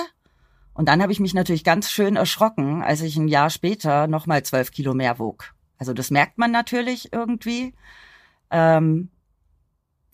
Und 0.73 0.89
dann 0.89 1.03
habe 1.03 1.13
ich 1.13 1.21
mich 1.21 1.35
natürlich 1.35 1.65
ganz 1.65 1.91
schön 1.91 2.17
erschrocken, 2.17 2.83
als 2.83 3.03
ich 3.03 3.17
ein 3.17 3.29
Jahr 3.29 3.51
später 3.51 4.07
nochmal 4.07 4.43
zwölf 4.43 4.71
Kilo 4.71 4.95
mehr 4.95 5.19
wog. 5.19 5.55
Also 5.77 5.93
das 5.93 6.11
merkt 6.11 6.39
man 6.39 6.51
natürlich 6.51 7.13
irgendwie. 7.13 7.75
Ähm, 8.51 9.11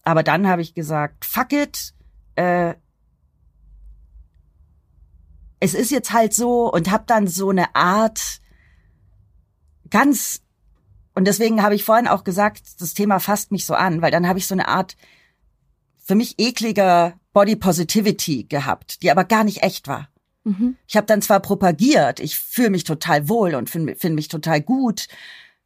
aber 0.03 0.23
dann 0.23 0.49
habe 0.49 0.63
ich 0.63 0.75
gesagt, 0.75 1.25
fuck 1.25 1.53
it, 1.53 1.95
äh, 2.35 2.75
es 5.61 5.75
ist 5.75 5.91
jetzt 5.91 6.13
halt 6.13 6.35
so 6.35 6.73
und 6.73 6.91
habe 6.91 7.05
dann 7.07 7.27
so 7.27 7.51
eine 7.51 7.75
Art 7.75 8.41
ganz 9.91 10.43
und 11.15 11.27
deswegen 11.27 11.63
habe 11.63 11.75
ich 11.75 11.83
vorhin 11.83 12.09
auch 12.09 12.25
gesagt, 12.25 12.81
das 12.81 12.93
Thema 12.93 13.21
fasst 13.21 13.51
mich 13.51 13.65
so 13.65 13.75
an, 13.75 14.03
weil 14.03 14.11
dann 14.11 14.29
habe 14.29 14.39
ich 14.39 14.47
so 14.47 14.55
eine 14.55 14.69
Art 14.69 14.97
für 15.97 16.15
mich 16.15 16.35
ekliger 16.39 17.15
Body 17.33 17.57
Positivity 17.57 18.45
gehabt, 18.45 19.03
die 19.03 19.11
aber 19.11 19.25
gar 19.25 19.43
nicht 19.43 19.63
echt 19.63 19.89
war. 19.89 20.09
Mhm. 20.45 20.77
Ich 20.87 20.97
habe 20.97 21.07
dann 21.07 21.23
zwar 21.23 21.41
propagiert, 21.41 22.21
ich 22.21 22.37
fühle 22.37 22.71
mich 22.71 22.85
total 22.85 23.29
wohl 23.29 23.55
und 23.55 23.69
finde 23.69 23.97
find 23.97 24.15
mich 24.15 24.29
total 24.29 24.61
gut, 24.61 25.09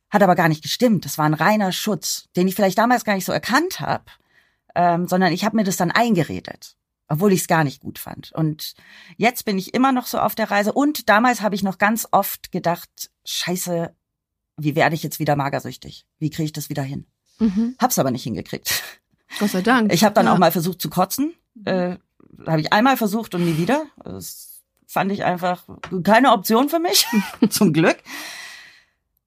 hat 0.09 0.23
aber 0.23 0.35
gar 0.35 0.49
nicht 0.49 0.63
gestimmt. 0.63 1.05
Das 1.05 1.19
war 1.19 1.27
ein 1.27 1.35
reiner 1.35 1.73
Schutz, 1.73 2.29
den 2.37 2.49
ich 2.49 2.55
vielleicht 2.55 2.79
damals 2.79 3.05
gar 3.05 3.15
nicht 3.15 3.27
so 3.27 3.33
erkannt 3.33 3.81
habe, 3.81 4.05
ähm, 4.75 5.07
sondern 5.09 5.33
ich 5.33 5.45
habe 5.45 5.57
mir 5.57 5.65
das 5.65 5.77
dann 5.77 5.91
eingeredet, 5.91 6.77
obwohl 7.11 7.33
ich 7.33 7.41
es 7.43 7.49
gar 7.49 7.65
nicht 7.65 7.81
gut 7.81 7.99
fand. 7.99 8.31
Und 8.33 8.75
jetzt 9.17 9.45
bin 9.45 9.59
ich 9.59 9.75
immer 9.75 9.91
noch 9.91 10.07
so 10.07 10.19
auf 10.19 10.37
der 10.37 10.51
Reise. 10.51 10.73
Und 10.73 11.09
damals 11.09 11.43
habe 11.43 11.57
ich 11.57 11.65
noch 11.65 11.77
ganz 11.77 12.07
oft 12.13 12.53
gedacht, 12.53 13.11
scheiße, 13.25 13.93
wie 14.57 14.77
werde 14.77 14.95
ich 14.95 15.03
jetzt 15.03 15.19
wieder 15.19 15.35
magersüchtig? 15.35 16.07
Wie 16.21 16.31
kriege 16.31 16.45
ich 16.45 16.53
das 16.53 16.71
wieder 16.71 16.85
hin? 16.85 17.07
Mhm. 17.41 17.75
Hab's 17.81 17.99
aber 17.99 18.13
nicht 18.13 18.23
hingekriegt. 18.23 18.83
Gott 19.41 19.51
sei 19.51 19.61
Dank. 19.61 19.93
Ich 19.93 20.05
habe 20.05 20.15
dann 20.15 20.27
ja. 20.27 20.33
auch 20.33 20.39
mal 20.39 20.53
versucht 20.53 20.81
zu 20.81 20.89
kotzen. 20.89 21.35
Äh, 21.65 21.97
habe 22.47 22.61
ich 22.61 22.73
einmal 22.73 22.97
versucht 22.97 23.35
und 23.35 23.45
nie 23.45 23.59
wieder. 23.59 23.87
Das 24.05 24.63
fand 24.87 25.11
ich 25.11 25.25
einfach 25.25 25.65
keine 26.05 26.31
Option 26.31 26.69
für 26.69 26.79
mich, 26.79 27.07
zum 27.51 27.73
Glück. 27.73 27.99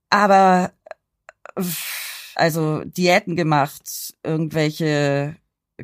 Aber 0.10 0.72
äh, 1.56 1.64
also 2.36 2.84
Diäten 2.86 3.36
gemacht, 3.36 4.16
irgendwelche 4.24 5.36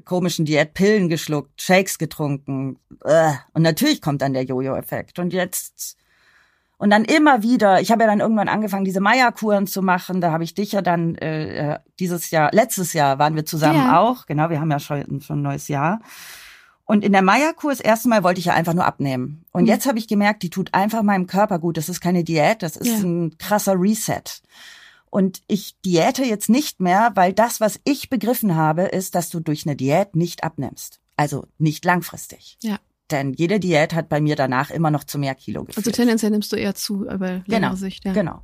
komischen 0.06 0.45
Diätpillen 0.45 1.10
geschluckt, 1.10 1.62
Shakes 1.62 1.97
getrunken. 1.97 2.78
Äh. 3.04 3.32
Und 3.54 3.63
natürlich 3.63 4.02
kommt 4.02 4.21
dann 4.21 4.34
der 4.34 4.43
Jojo-Effekt. 4.43 5.19
Und 5.19 5.34
jetzt 5.34 5.97
und 6.78 6.91
dann 6.91 7.04
immer 7.04 7.43
wieder, 7.43 7.82
ich 7.82 7.91
habe 7.91 8.04
ja 8.04 8.08
dann 8.10 8.21
irgendwann 8.21 8.47
angefangen, 8.47 8.86
diese 8.86 9.02
Maya-Kuren 9.02 9.67
zu 9.67 9.82
machen. 9.82 10.21
Da 10.21 10.32
habe 10.32 10.45
ich 10.45 10.54
dich 10.54 10.71
ja 10.71 10.82
dann 10.82 11.15
äh, 11.15 11.73
äh, 11.73 11.80
dieses 11.99 12.32
Jahr, 12.32 12.52
letztes 12.54 12.93
Jahr 12.93 13.19
waren 13.19 13.36
wir 13.36 13.45
zusammen 13.45 13.86
Ja. 13.88 13.99
auch. 13.99 14.25
Genau, 14.28 14.49
wir 14.49 14.62
haben 14.62 14.71
ja 14.71 14.80
schon, 14.80 15.19
schon 15.21 15.39
ein 15.39 15.41
neues 15.41 15.67
Jahr. 15.67 15.99
Und 16.86 17.04
in 17.04 17.12
der 17.12 17.21
Maya-Kur 17.21 17.71
das 17.71 17.82
erste 17.82 18.08
Mal 18.08 18.23
wollte 18.23 18.39
ich 18.39 18.45
ja 18.45 18.54
einfach 18.54 18.73
nur 18.73 18.86
abnehmen. 18.86 19.43
Und 19.52 19.63
Mhm. 19.63 19.67
jetzt 19.67 19.88
habe 19.88 19.99
ich 19.99 20.08
gemerkt, 20.08 20.41
die 20.41 20.49
tut 20.49 20.73
einfach 20.73 21.04
meinem 21.04 21.28
Körper 21.28 21.60
gut. 21.60 21.75
Das 21.75 21.89
ist 21.89 21.99
keine 21.99 22.23
Diät, 22.23 22.63
das 22.63 22.78
ist 22.78 22.88
Ja. 22.88 22.97
ein 22.99 23.38
krasser 23.38 23.73
Reset. 23.78 24.23
Und 25.10 25.41
ich 25.48 25.76
diäte 25.82 26.24
jetzt 26.24 26.50
nicht 26.50 26.80
mehr, 26.80 27.12
weil 27.15 27.34
das, 27.34 27.60
was 27.60 27.80
ich 27.84 28.10
begriffen 28.10 28.56
habe, 28.56 28.84
ist, 28.84 29.15
dass 29.15 29.30
du 29.30 29.39
durch 29.39 29.65
eine 29.65 29.76
Diät 29.76 30.15
nicht 30.15 30.43
abnimmst. 30.43 31.00
Also 31.15 31.45
nicht 31.58 31.84
langfristig. 31.86 32.58
Ja. 32.62 32.78
Denn 33.12 33.34
jede 33.34 33.60
Diät 33.60 33.93
hat 33.95 34.08
bei 34.08 34.22
mir 34.22 34.36
danach 34.36 34.69
immer 34.69 34.91
noch 34.91 35.04
zu 35.04 35.17
mehr 35.17 35.34
Kilo 35.36 35.63
geführt. 35.63 35.78
Also 35.78 35.91
tendenziell 35.91 36.30
nimmst 36.32 36.52
du 36.52 36.56
eher 36.56 36.76
zu, 36.76 37.06
über 37.06 37.28
längere 37.28 37.43
Genau, 37.48 37.76
Sicht. 37.76 38.06
Ja. 38.06 38.13
Genau. 38.13 38.43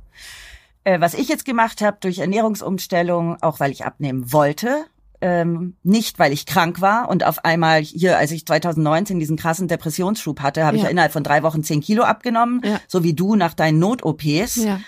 Äh, 0.82 1.00
was 1.00 1.14
ich 1.14 1.28
jetzt 1.28 1.44
gemacht 1.44 1.80
habe 1.82 1.98
durch 2.00 2.18
Ernährungsumstellung, 2.18 3.40
auch 3.42 3.60
weil 3.60 3.70
ich 3.70 3.84
abnehmen 3.84 4.32
wollte, 4.32 4.84
ähm, 5.20 5.76
nicht 5.82 6.18
weil 6.18 6.32
ich 6.32 6.46
krank 6.46 6.80
war 6.80 7.08
und 7.08 7.24
auf 7.24 7.44
einmal 7.44 7.80
hier, 7.80 8.18
als 8.18 8.32
ich 8.32 8.44
2019 8.44 9.18
diesen 9.18 9.36
krassen 9.36 9.66
Depressionsschub 9.68 10.40
hatte, 10.40 10.64
habe 10.64 10.76
ich 10.76 10.82
Ja. 10.82 10.88
ja 10.88 10.90
innerhalb 10.92 11.12
von 11.12 11.22
drei 11.24 11.42
Wochen 11.42 11.62
zehn 11.62 11.80
Kilo 11.80 12.02
abgenommen, 12.02 12.60
Ja. 12.64 12.80
so 12.88 13.02
wie 13.02 13.14
du 13.14 13.34
nach 13.36 13.54
deinen 13.54 13.78
Not-OPs. 13.78 14.56
Ja. 14.56 14.80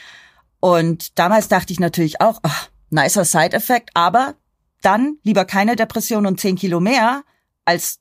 Und 0.60 1.18
damals 1.18 1.48
dachte 1.48 1.72
ich 1.72 1.80
natürlich 1.80 2.20
auch, 2.20 2.40
ach, 2.42 2.68
nicer 2.90 3.24
Side-Effekt, 3.24 3.90
aber 3.94 4.34
dann 4.82 5.18
lieber 5.22 5.44
keine 5.44 5.76
Depression 5.76 6.26
und 6.26 6.40
zehn 6.40 6.56
Kilo 6.56 6.80
mehr 6.80 7.22
als 7.64 8.00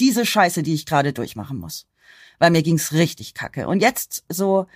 diese 0.00 0.26
Scheiße, 0.26 0.62
die 0.62 0.74
ich 0.74 0.86
gerade 0.86 1.12
durchmachen 1.12 1.58
muss. 1.58 1.86
Weil 2.38 2.50
mir 2.50 2.62
ging's 2.62 2.92
richtig 2.92 3.34
kacke. 3.34 3.68
Und 3.68 3.80
jetzt 3.80 4.24
so 4.28 4.66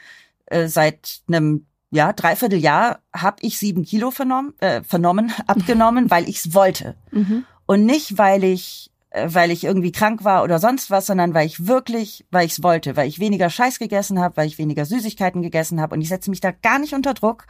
äh, 0.46 0.68
seit 0.68 1.20
einem 1.28 1.66
ja, 1.90 2.12
Dreivierteljahr 2.12 3.00
habe 3.14 3.37
ich 3.40 3.59
sieben 3.59 3.85
Kilo 3.85 4.11
vernommen, 4.11 4.54
äh, 4.61 4.83
vernommen, 4.83 5.33
abgenommen, 5.46 6.11
weil 6.11 6.28
ich's 6.28 6.54
wollte. 6.54 6.96
Mhm. 7.11 7.44
Und 7.66 7.85
nicht, 7.85 8.18
weil 8.18 8.44
ich, 8.44 8.90
weil 9.12 9.50
ich 9.50 9.64
irgendwie 9.64 9.92
krank 9.92 10.24
war 10.24 10.44
oder 10.44 10.58
sonst 10.58 10.90
was, 10.90 11.06
sondern 11.06 11.32
weil 11.32 11.46
ich 11.46 11.66
wirklich, 11.66 12.26
weil 12.30 12.46
ich's 12.46 12.62
wollte, 12.62 12.96
weil 12.96 13.08
ich 13.08 13.20
weniger 13.20 13.48
Scheiß 13.48 13.78
gegessen 13.78 14.20
habe, 14.20 14.36
weil 14.36 14.46
ich 14.46 14.58
weniger 14.58 14.84
Süßigkeiten 14.84 15.42
gegessen 15.42 15.80
habe. 15.80 15.94
Und 15.94 16.02
ich 16.02 16.08
setze 16.08 16.30
mich 16.30 16.40
da 16.40 16.50
gar 16.50 16.78
nicht 16.78 16.94
unter 16.94 17.14
Druck. 17.14 17.46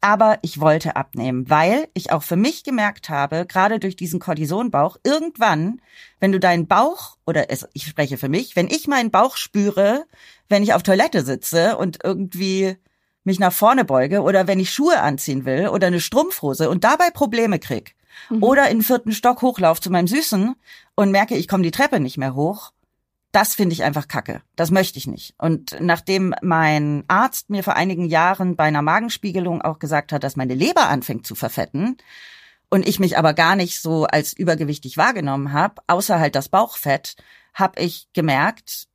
Aber 0.00 0.38
ich 0.42 0.60
wollte 0.60 0.94
abnehmen, 0.94 1.48
weil 1.50 1.88
ich 1.94 2.12
auch 2.12 2.22
für 2.22 2.36
mich 2.36 2.64
gemerkt 2.64 3.08
habe, 3.08 3.46
gerade 3.46 3.80
durch 3.80 3.96
diesen 3.96 4.20
Cortisonbauch, 4.20 4.98
irgendwann, 5.04 5.80
wenn 6.20 6.32
du 6.32 6.38
deinen 6.38 6.66
Bauch, 6.66 7.16
oder 7.26 7.50
es, 7.50 7.66
ich 7.72 7.86
spreche 7.86 8.18
für 8.18 8.28
mich, 8.28 8.56
wenn 8.56 8.68
ich 8.68 8.86
meinen 8.86 9.10
Bauch 9.10 9.36
spüre, 9.36 10.04
wenn 10.48 10.62
ich 10.62 10.74
auf 10.74 10.82
Toilette 10.82 11.24
sitze 11.24 11.76
und 11.76 11.98
irgendwie 12.04 12.76
mich 13.24 13.40
nach 13.40 13.52
vorne 13.52 13.84
beuge 13.84 14.22
oder 14.22 14.46
wenn 14.46 14.60
ich 14.60 14.70
Schuhe 14.70 15.00
anziehen 15.00 15.44
will 15.44 15.68
oder 15.68 15.88
eine 15.88 16.00
Strumpfhose 16.00 16.70
und 16.70 16.84
dabei 16.84 17.10
Probleme 17.10 17.58
krieg 17.58 17.95
Mhm. 18.30 18.42
oder 18.42 18.68
in 18.68 18.78
den 18.78 18.84
vierten 18.84 19.12
Stock 19.12 19.42
hochlauf 19.42 19.80
zu 19.80 19.90
meinem 19.90 20.06
Süßen 20.06 20.54
und 20.94 21.10
merke, 21.10 21.36
ich 21.36 21.48
komme 21.48 21.62
die 21.62 21.70
Treppe 21.70 22.00
nicht 22.00 22.18
mehr 22.18 22.34
hoch, 22.34 22.72
das 23.32 23.54
finde 23.54 23.74
ich 23.74 23.84
einfach 23.84 24.08
kacke. 24.08 24.40
Das 24.54 24.70
möchte 24.70 24.98
ich 24.98 25.06
nicht. 25.06 25.34
Und 25.38 25.76
nachdem 25.78 26.34
mein 26.40 27.04
Arzt 27.06 27.50
mir 27.50 27.62
vor 27.62 27.74
einigen 27.74 28.06
Jahren 28.06 28.56
bei 28.56 28.64
einer 28.64 28.82
Magenspiegelung 28.82 29.60
auch 29.60 29.78
gesagt 29.78 30.12
hat, 30.12 30.24
dass 30.24 30.36
meine 30.36 30.54
Leber 30.54 30.88
anfängt 30.88 31.26
zu 31.26 31.34
verfetten 31.34 31.98
und 32.70 32.88
ich 32.88 32.98
mich 32.98 33.18
aber 33.18 33.34
gar 33.34 33.54
nicht 33.54 33.80
so 33.80 34.04
als 34.06 34.32
übergewichtig 34.32 34.96
wahrgenommen 34.96 35.52
habe, 35.52 35.82
außer 35.86 36.18
halt 36.18 36.34
das 36.34 36.48
Bauchfett, 36.48 37.16
habe 37.52 37.80
ich 37.80 38.08
gemerkt, 38.12 38.88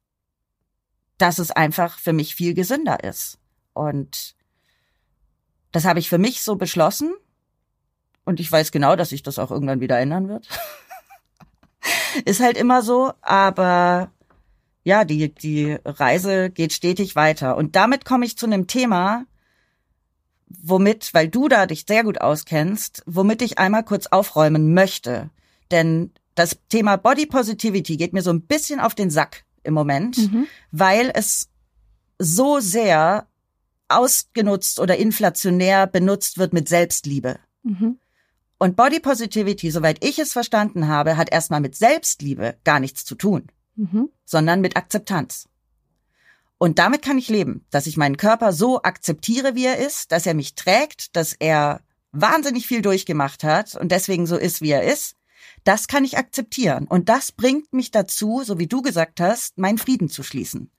dass 1.18 1.38
es 1.38 1.52
einfach 1.52 2.00
für 2.00 2.14
mich 2.14 2.36
viel 2.36 2.54
gesünder 2.54 3.04
ist. 3.04 3.38
Und 3.74 4.36
das 5.72 5.86
habe 5.86 6.00
ich 6.00 6.10
für 6.10 6.18
mich 6.18 6.42
so 6.42 6.56
beschlossen. 6.56 7.14
Und 8.26 8.40
ich 8.40 8.52
weiß 8.52 8.72
genau, 8.72 8.96
dass 8.96 9.10
sich 9.10 9.24
das 9.24 9.40
auch 9.40 9.52
irgendwann 9.52 9.80
wieder 9.82 10.00
ändern 10.00 10.30
wird. 10.30 10.48
ist 12.26 12.40
halt 12.40 12.58
immer 12.58 12.82
so, 12.82 13.14
aber 13.22 14.12
ja, 14.84 15.06
die, 15.06 15.34
die 15.34 15.78
Reise 15.86 16.50
geht 16.50 16.74
stetig 16.74 17.16
weiter. 17.16 17.58
Und 17.58 17.76
damit 17.76 18.06
komme 18.06 18.26
ich 18.26 18.38
zu 18.38 18.46
einem 18.46 18.68
Thema, 18.68 19.26
womit, 20.48 21.14
weil 21.14 21.30
du 21.30 21.48
da 21.48 21.66
dich 21.66 21.86
sehr 21.88 22.04
gut 22.04 22.20
auskennst, 22.22 23.04
womit 23.06 23.42
ich 23.42 23.58
einmal 23.58 23.84
kurz 23.84 24.08
aufräumen 24.08 24.74
möchte. 24.74 25.30
Denn 25.72 26.12
das 26.36 26.58
Thema 26.70 26.98
Body 26.98 27.26
Positivity 27.26 27.98
geht 27.98 28.14
mir 28.14 28.22
so 28.22 28.32
ein 28.32 28.42
bisschen 28.42 28.80
auf 28.80 28.96
den 28.96 29.10
Sack 29.10 29.46
im 29.64 29.74
Moment, 29.74 30.18
Mhm. 30.18 30.48
weil 30.72 31.12
es 31.14 31.50
so 32.20 32.60
sehr 32.60 33.28
ausgenutzt 33.88 34.80
oder 34.80 34.98
inflationär 34.98 35.88
benutzt 35.88 36.38
wird 36.38 36.54
mit 36.54 36.70
Selbstliebe. 36.70 37.40
Mhm. 37.64 37.98
Und 38.62 38.76
Body 38.76 39.00
Positivity, 39.00 39.72
soweit 39.72 40.06
ich 40.06 40.20
es 40.20 40.34
verstanden 40.34 40.88
habe, 40.88 41.18
hat 41.18 41.32
erstmal 41.32 41.62
mit 41.62 41.76
Selbstliebe 41.76 42.58
gar 42.64 42.80
nichts 42.80 43.04
zu 43.04 43.16
tun. 43.16 43.48
Mhm. 43.76 44.10
sondern 44.24 44.62
mit 44.62 44.78
Akzeptanz. 44.78 45.50
Und 46.60 46.78
damit 46.78 47.02
kann 47.02 47.18
ich 47.18 47.28
leben, 47.28 47.66
dass 47.72 47.88
ich 47.88 47.98
meinen 47.98 48.18
Körper 48.18 48.54
so 48.54 48.84
akzeptiere, 48.84 49.56
wie 49.56 49.66
er 49.66 49.80
ist, 49.80 50.12
dass 50.12 50.28
er 50.28 50.36
mich 50.36 50.54
trägt, 50.54 51.16
dass 51.16 51.34
er 51.34 51.82
wahnsinnig 52.12 52.68
viel 52.68 52.84
durchgemacht 52.84 53.44
hat 53.44 53.76
und 53.76 53.92
deswegen 53.92 54.28
so 54.28 54.38
ist, 54.38 54.62
wie 54.62 54.70
er 54.70 54.84
ist. 54.84 55.16
Das 55.64 55.88
kann 55.88 56.06
ich 56.06 56.20
akzeptieren. 56.20 56.86
Und 56.86 57.10
das 57.10 57.32
bringt 57.32 57.74
mich 57.74 57.90
dazu, 57.90 58.44
so 58.46 58.60
wie 58.60 58.68
du 58.68 58.84
gesagt 58.84 59.20
hast, 59.20 59.58
meinen 59.58 59.80
Frieden 59.80 60.08
zu 60.08 60.22
schließen. 60.22 60.70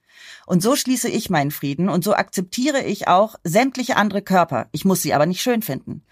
Und 0.47 0.63
so 0.63 0.77
schließe 0.77 1.09
ich 1.09 1.31
meinen 1.31 1.51
Frieden 1.51 1.89
und 1.89 2.05
so 2.05 2.15
akzeptiere 2.15 2.83
ich 2.83 3.09
auch 3.09 3.35
sämtliche 3.43 3.97
andere 3.97 4.23
Körper. 4.23 4.69
Ich 4.71 4.85
muss 4.85 5.03
sie 5.03 5.15
aber 5.15 5.27
nicht 5.27 5.43
schön 5.43 5.63
finden. 5.63 6.05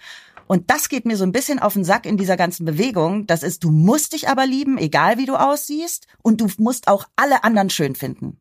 Und 0.50 0.68
das 0.68 0.88
geht 0.88 1.04
mir 1.04 1.16
so 1.16 1.22
ein 1.22 1.30
bisschen 1.30 1.60
auf 1.60 1.74
den 1.74 1.84
Sack 1.84 2.06
in 2.06 2.16
dieser 2.16 2.36
ganzen 2.36 2.64
Bewegung. 2.64 3.24
Das 3.28 3.44
ist, 3.44 3.62
du 3.62 3.70
musst 3.70 4.14
dich 4.14 4.28
aber 4.28 4.46
lieben, 4.46 4.78
egal 4.78 5.16
wie 5.16 5.24
du 5.24 5.36
aussiehst, 5.36 6.08
und 6.24 6.40
du 6.40 6.48
musst 6.58 6.88
auch 6.88 7.06
alle 7.14 7.44
anderen 7.44 7.70
schön 7.70 7.94
finden. 7.94 8.36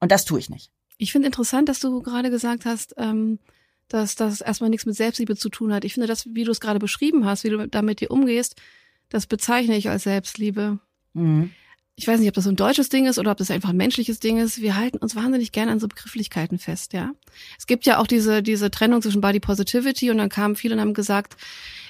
Und 0.00 0.10
das 0.10 0.24
tue 0.24 0.40
ich 0.40 0.50
nicht. 0.50 0.72
Ich 0.98 1.12
finde 1.12 1.26
interessant, 1.26 1.68
dass 1.68 1.78
du 1.78 2.02
gerade 2.02 2.30
gesagt 2.30 2.64
hast, 2.64 2.94
ähm, 2.96 3.38
dass 3.86 4.16
das 4.16 4.40
erstmal 4.40 4.70
nichts 4.70 4.86
mit 4.86 4.96
Selbstliebe 4.96 5.36
zu 5.36 5.48
tun 5.48 5.72
hat. 5.72 5.84
Ich 5.84 5.94
finde 5.94 6.08
das, 6.08 6.26
wie 6.34 6.42
du 6.42 6.50
es 6.50 6.58
gerade 6.58 6.80
beschrieben 6.80 7.24
hast, 7.24 7.44
wie 7.44 7.50
du 7.50 7.68
damit 7.68 8.00
dir 8.00 8.10
umgehst, 8.10 8.56
das 9.08 9.28
bezeichne 9.28 9.76
ich 9.76 9.88
als 9.88 10.02
Selbstliebe. 10.02 10.80
Mhm. 11.12 11.52
Ich 11.98 12.06
weiß 12.06 12.20
nicht, 12.20 12.28
ob 12.28 12.34
das 12.34 12.44
so 12.44 12.50
ein 12.50 12.56
deutsches 12.56 12.90
Ding 12.90 13.06
ist 13.06 13.18
oder 13.18 13.30
ob 13.30 13.38
das 13.38 13.50
einfach 13.50 13.70
ein 13.70 13.76
menschliches 13.76 14.20
Ding 14.20 14.36
ist. 14.36 14.60
Wir 14.60 14.76
halten 14.76 14.98
uns 14.98 15.16
wahnsinnig 15.16 15.50
gerne 15.50 15.72
an 15.72 15.80
so 15.80 15.88
Begrifflichkeiten 15.88 16.58
fest, 16.58 16.92
ja. 16.92 17.12
Es 17.58 17.66
gibt 17.66 17.86
ja 17.86 17.98
auch 17.98 18.06
diese, 18.06 18.42
diese 18.42 18.70
Trennung 18.70 19.00
zwischen 19.00 19.22
Body 19.22 19.40
Positivity 19.40 20.10
und 20.10 20.18
dann 20.18 20.28
kamen 20.28 20.56
viele 20.56 20.74
und 20.74 20.82
haben 20.82 20.92
gesagt, 20.92 21.38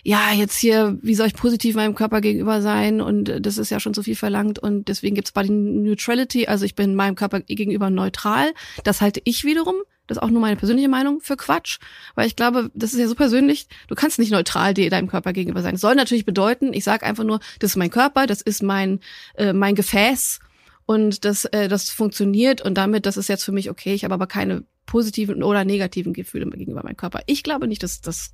ja, 0.05 0.33
jetzt 0.33 0.57
hier, 0.57 0.97
wie 1.03 1.16
soll 1.16 1.27
ich 1.27 1.35
positiv 1.35 1.75
meinem 1.75 1.97
Körper 1.97 2.21
gegenüber 2.21 2.62
sein? 2.62 3.01
Und 3.01 3.29
äh, 3.29 3.40
das 3.40 3.59
ist 3.59 3.71
ja 3.71 3.81
schon 3.81 3.95
so 3.95 4.05
viel 4.05 4.14
verlangt 4.14 4.61
und 4.61 4.87
deswegen 4.87 5.16
gibt's 5.16 5.33
Body 5.33 5.51
Neutrality, 5.51 6.47
also 6.47 6.64
ich 6.64 6.77
bin 6.77 6.95
meinem 6.95 7.16
Körper 7.16 7.40
gegenüber 7.40 7.90
neutral. 7.90 8.55
Das 8.85 9.01
halte 9.01 9.21
ich 9.25 9.42
wiederum 9.42 9.75
das 10.07 10.16
ist 10.16 10.23
auch 10.23 10.31
nur 10.31 10.40
meine 10.40 10.57
persönliche 10.57 10.88
Meinung, 10.88 11.21
für 11.21 11.37
Quatsch. 11.37 11.79
Weil 12.14 12.27
ich 12.27 12.37
glaube, 12.37 12.71
das 12.75 12.92
ist 12.92 13.01
ja 13.01 13.09
so 13.09 13.14
persönlich, 13.14 13.69
du 13.88 13.95
kannst 13.95 14.19
nicht 14.19 14.31
neutral 14.31 14.75
dir 14.75 14.88
deinem 14.90 15.09
Körper 15.09 15.33
gegenüber 15.33 15.62
sein. 15.62 15.73
Das 15.73 15.81
soll 15.81 15.95
natürlich 15.95 16.25
bedeuten, 16.25 16.73
ich 16.73 16.85
sage 16.85 17.05
einfach 17.05 17.25
nur, 17.25 17.40
das 17.59 17.71
ist 17.71 17.77
mein 17.77 17.90
Körper, 17.90 18.27
das 18.27 18.40
ist 18.42 18.62
mein, 18.62 19.01
äh, 19.35 19.53
mein 19.53 19.75
Gefäß 19.75 20.40
und 20.87 21.25
das, 21.25 21.45
äh, 21.47 21.69
das 21.69 21.90
funktioniert 21.90 22.62
und 22.62 22.75
damit, 22.75 23.07
das 23.07 23.16
ist 23.16 23.29
jetzt 23.29 23.45
für 23.45 23.53
mich 23.53 23.71
okay. 23.71 23.95
Ich 23.95 24.05
habe 24.05 24.14
aber 24.14 24.27
keine 24.27 24.64
positiven 24.87 25.42
oder 25.42 25.64
negativen 25.64 26.12
Gefühle 26.12 26.49
gegenüber 26.51 26.83
meinem 26.85 26.97
Körper. 26.97 27.21
Ich 27.27 27.42
glaube 27.42 27.66
nicht, 27.66 27.83
dass 27.83 28.01
das 28.01 28.33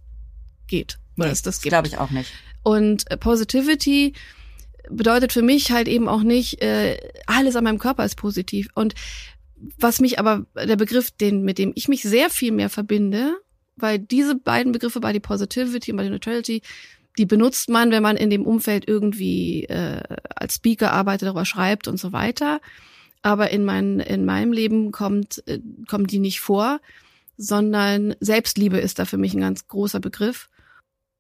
geht. 0.66 0.98
Nee, 1.16 1.24
dass 1.24 1.42
das 1.42 1.60
das 1.60 1.62
glaube 1.62 1.88
ich 1.88 1.98
auch 1.98 2.10
nicht. 2.10 2.30
Und 2.62 3.10
äh, 3.10 3.16
Positivity 3.16 4.12
bedeutet 4.90 5.32
für 5.32 5.42
mich 5.42 5.72
halt 5.72 5.88
eben 5.88 6.08
auch 6.08 6.22
nicht, 6.22 6.62
äh, 6.62 6.98
alles 7.26 7.56
an 7.56 7.64
meinem 7.64 7.78
Körper 7.78 8.04
ist 8.04 8.16
positiv. 8.16 8.68
Und 8.74 8.94
was 9.78 10.00
mich 10.00 10.18
aber, 10.18 10.46
der 10.54 10.76
Begriff, 10.76 11.10
den, 11.10 11.42
mit 11.42 11.58
dem 11.58 11.72
ich 11.74 11.88
mich 11.88 12.02
sehr 12.02 12.30
viel 12.30 12.52
mehr 12.52 12.70
verbinde, 12.70 13.36
weil 13.76 13.98
diese 13.98 14.34
beiden 14.34 14.72
Begriffe 14.72 15.00
Body 15.00 15.20
Positivity 15.20 15.90
und 15.90 15.96
Body 15.96 16.10
Neutrality, 16.10 16.62
die 17.18 17.26
benutzt 17.26 17.68
man, 17.68 17.90
wenn 17.90 18.02
man 18.02 18.16
in 18.16 18.30
dem 18.30 18.46
Umfeld 18.46 18.88
irgendwie 18.88 19.64
äh, 19.64 20.00
als 20.34 20.54
Speaker 20.56 20.92
arbeitet, 20.92 21.26
darüber 21.26 21.44
schreibt 21.44 21.88
und 21.88 21.98
so 21.98 22.12
weiter. 22.12 22.60
Aber 23.22 23.50
in, 23.50 23.64
mein, 23.64 24.00
in 24.00 24.24
meinem 24.24 24.52
Leben 24.52 24.92
kommt, 24.92 25.42
äh, 25.46 25.60
kommen 25.88 26.06
die 26.06 26.18
nicht 26.18 26.40
vor, 26.40 26.80
sondern 27.36 28.14
Selbstliebe 28.20 28.78
ist 28.78 28.98
da 28.98 29.04
für 29.04 29.18
mich 29.18 29.34
ein 29.34 29.40
ganz 29.40 29.68
großer 29.68 30.00
Begriff. 30.00 30.48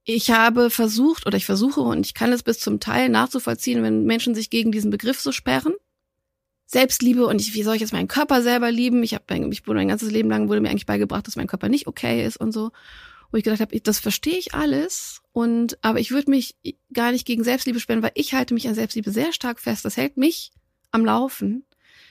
Ich 0.04 0.30
habe 0.30 0.70
versucht 0.70 1.26
oder 1.26 1.36
ich 1.36 1.46
versuche 1.46 1.80
und 1.80 2.06
ich 2.06 2.14
kann 2.14 2.32
es 2.32 2.42
bis 2.42 2.58
zum 2.58 2.80
Teil 2.80 3.08
nachzuvollziehen, 3.08 3.82
wenn 3.82 4.04
Menschen 4.04 4.34
sich 4.34 4.50
gegen 4.50 4.72
diesen 4.72 4.90
Begriff 4.90 5.20
so 5.20 5.30
sperren 5.30 5.74
Selbstliebe 6.72 7.26
und 7.26 7.38
ich, 7.38 7.52
wie 7.52 7.62
soll 7.62 7.74
ich 7.74 7.82
jetzt 7.82 7.92
meinen 7.92 8.08
Körper 8.08 8.40
selber 8.40 8.70
lieben? 8.70 9.02
Ich 9.02 9.12
habe 9.12 9.24
ich 9.50 9.66
wurde 9.66 9.78
mein 9.78 9.88
ganzes 9.88 10.10
Leben 10.10 10.30
lang 10.30 10.48
wurde 10.48 10.62
mir 10.62 10.70
eigentlich 10.70 10.86
beigebracht, 10.86 11.26
dass 11.26 11.36
mein 11.36 11.46
Körper 11.46 11.68
nicht 11.68 11.86
okay 11.86 12.24
ist 12.24 12.38
und 12.38 12.52
so. 12.52 12.70
Wo 13.30 13.36
ich 13.36 13.44
gedacht 13.44 13.60
habe, 13.60 13.78
das 13.80 13.98
verstehe 13.98 14.38
ich 14.38 14.54
alles 14.54 15.20
und 15.32 15.76
aber 15.82 16.00
ich 16.00 16.12
würde 16.12 16.30
mich 16.30 16.56
gar 16.92 17.12
nicht 17.12 17.26
gegen 17.26 17.44
Selbstliebe 17.44 17.78
spenden, 17.78 18.02
weil 18.02 18.12
ich 18.14 18.32
halte 18.32 18.54
mich 18.54 18.68
an 18.68 18.74
Selbstliebe 18.74 19.10
sehr 19.10 19.34
stark 19.34 19.60
fest. 19.60 19.84
Das 19.84 19.98
hält 19.98 20.16
mich 20.16 20.50
am 20.90 21.04
Laufen. 21.04 21.64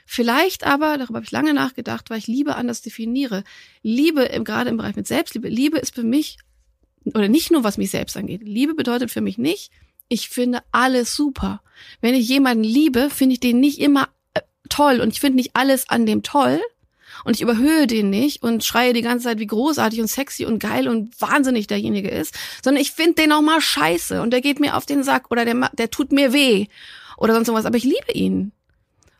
Vielleicht 0.05 0.63
aber, 0.63 0.97
darüber 0.97 1.15
habe 1.15 1.25
ich 1.25 1.31
lange 1.31 1.55
nachgedacht, 1.55 2.11
weil 2.11 2.19
ich 2.19 2.27
Liebe 2.27 2.55
anders 2.55 2.83
definiere. 2.83 3.43
Liebe, 3.81 4.23
im, 4.23 4.43
gerade 4.43 4.69
im 4.69 4.77
Bereich 4.77 4.95
mit 4.95 5.07
Selbstliebe, 5.07 5.47
Liebe 5.47 5.79
ist 5.79 5.95
für 5.95 6.03
mich, 6.03 6.37
oder 7.05 7.29
nicht 7.29 7.51
nur 7.51 7.63
was 7.63 7.77
mich 7.77 7.89
selbst 7.89 8.15
angeht, 8.15 8.41
Liebe 8.43 8.75
bedeutet 8.75 9.09
für 9.09 9.21
mich 9.21 9.39
nicht, 9.39 9.71
ich 10.07 10.29
finde 10.29 10.59
alles 10.71 11.15
super. 11.15 11.63
Wenn 12.01 12.13
ich 12.13 12.27
jemanden 12.27 12.63
liebe, 12.63 13.09
finde 13.09 13.33
ich 13.33 13.39
den 13.39 13.59
nicht 13.59 13.79
immer 13.79 14.09
toll 14.71 14.99
und 14.99 15.09
ich 15.13 15.19
finde 15.19 15.35
nicht 15.37 15.51
alles 15.53 15.89
an 15.89 16.05
dem 16.05 16.23
toll 16.23 16.59
und 17.23 17.35
ich 17.35 17.41
überhöhe 17.41 17.87
den 17.87 18.09
nicht 18.09 18.41
und 18.43 18.63
schreie 18.63 18.93
die 18.93 19.01
ganze 19.01 19.25
Zeit, 19.25 19.39
wie 19.39 19.47
großartig 19.47 20.01
und 20.01 20.07
sexy 20.07 20.45
und 20.45 20.59
geil 20.59 20.87
und 20.87 21.19
wahnsinnig 21.21 21.67
derjenige 21.67 22.09
ist, 22.09 22.37
sondern 22.63 22.81
ich 22.81 22.91
finde 22.91 23.21
den 23.21 23.31
auch 23.31 23.41
mal 23.41 23.61
scheiße 23.61 24.21
und 24.21 24.31
der 24.31 24.41
geht 24.41 24.59
mir 24.59 24.75
auf 24.75 24.85
den 24.85 25.03
Sack 25.03 25.29
oder 25.29 25.45
der, 25.45 25.69
der 25.73 25.91
tut 25.91 26.11
mir 26.11 26.33
weh 26.33 26.67
oder 27.17 27.35
sonst 27.35 27.49
was, 27.49 27.65
aber 27.65 27.77
ich 27.77 27.83
liebe 27.83 28.11
ihn. 28.13 28.51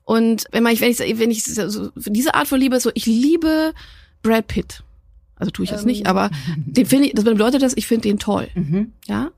Und 0.03 0.45
wenn 0.51 0.63
man, 0.63 0.79
wenn 0.79 0.91
ich, 0.91 0.99
wenn 0.99 1.31
ich 1.31 1.43
so, 1.43 1.91
diese 1.95 2.33
Art 2.33 2.47
von 2.47 2.59
Liebe 2.59 2.75
ist 2.75 2.83
so, 2.83 2.91
ich 2.95 3.05
liebe 3.05 3.73
Brad 4.23 4.47
Pitt. 4.47 4.83
Also 5.35 5.51
tue 5.51 5.65
ich 5.65 5.71
das 5.71 5.81
ähm. 5.81 5.87
nicht, 5.87 6.07
aber 6.07 6.29
den 6.55 6.85
finde 6.85 7.07
ich, 7.07 7.13
das 7.13 7.23
bedeutet 7.23 7.61
das, 7.61 7.77
ich 7.77 7.87
finde 7.87 8.09
den 8.09 8.19
toll. 8.19 8.47
Mhm. 8.55 8.93
Ja. 9.07 9.31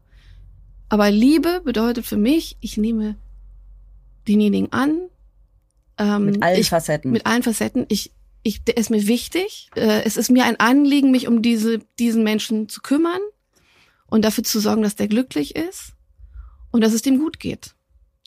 Aber 0.90 1.10
Liebe 1.12 1.62
bedeutet 1.64 2.06
für 2.06 2.18
mich, 2.18 2.58
ich 2.62 2.78
nehme 2.78 3.16
denjenigen 4.28 4.72
an, 4.72 5.10
ähm, 5.98 6.26
mit 6.26 6.44
allen 6.44 6.60
ich, 6.60 6.70
Facetten. 6.70 7.12
Mit 7.12 7.26
allen 7.26 7.44
Facetten. 7.44 7.86
Ich, 7.90 8.12
ich, 8.44 8.64
der 8.64 8.78
ist 8.78 8.90
mir 8.90 9.08
wichtig. 9.08 9.70
Äh, 9.76 10.04
es 10.04 10.18
ist 10.18 10.30
mir 10.30 10.46
ein 10.46 10.60
Anliegen, 10.60 11.12
mich 11.12 11.28
um 11.28 11.42
diese, 11.42 11.80
diesen 12.00 12.24
Menschen 12.24 12.70
zu 12.70 12.82
kümmern 12.82 13.22
und 14.08 14.24
dafür 14.24 14.44
zu 14.44 14.60
sorgen, 14.60 14.84
dass 14.84 14.96
der 14.96 15.08
glücklich 15.08 15.56
ist 15.56 15.94
und 16.72 16.82
dass 16.82 16.94
es 16.94 17.02
dem 17.02 17.20
gut 17.20 17.40
geht. 17.40 17.76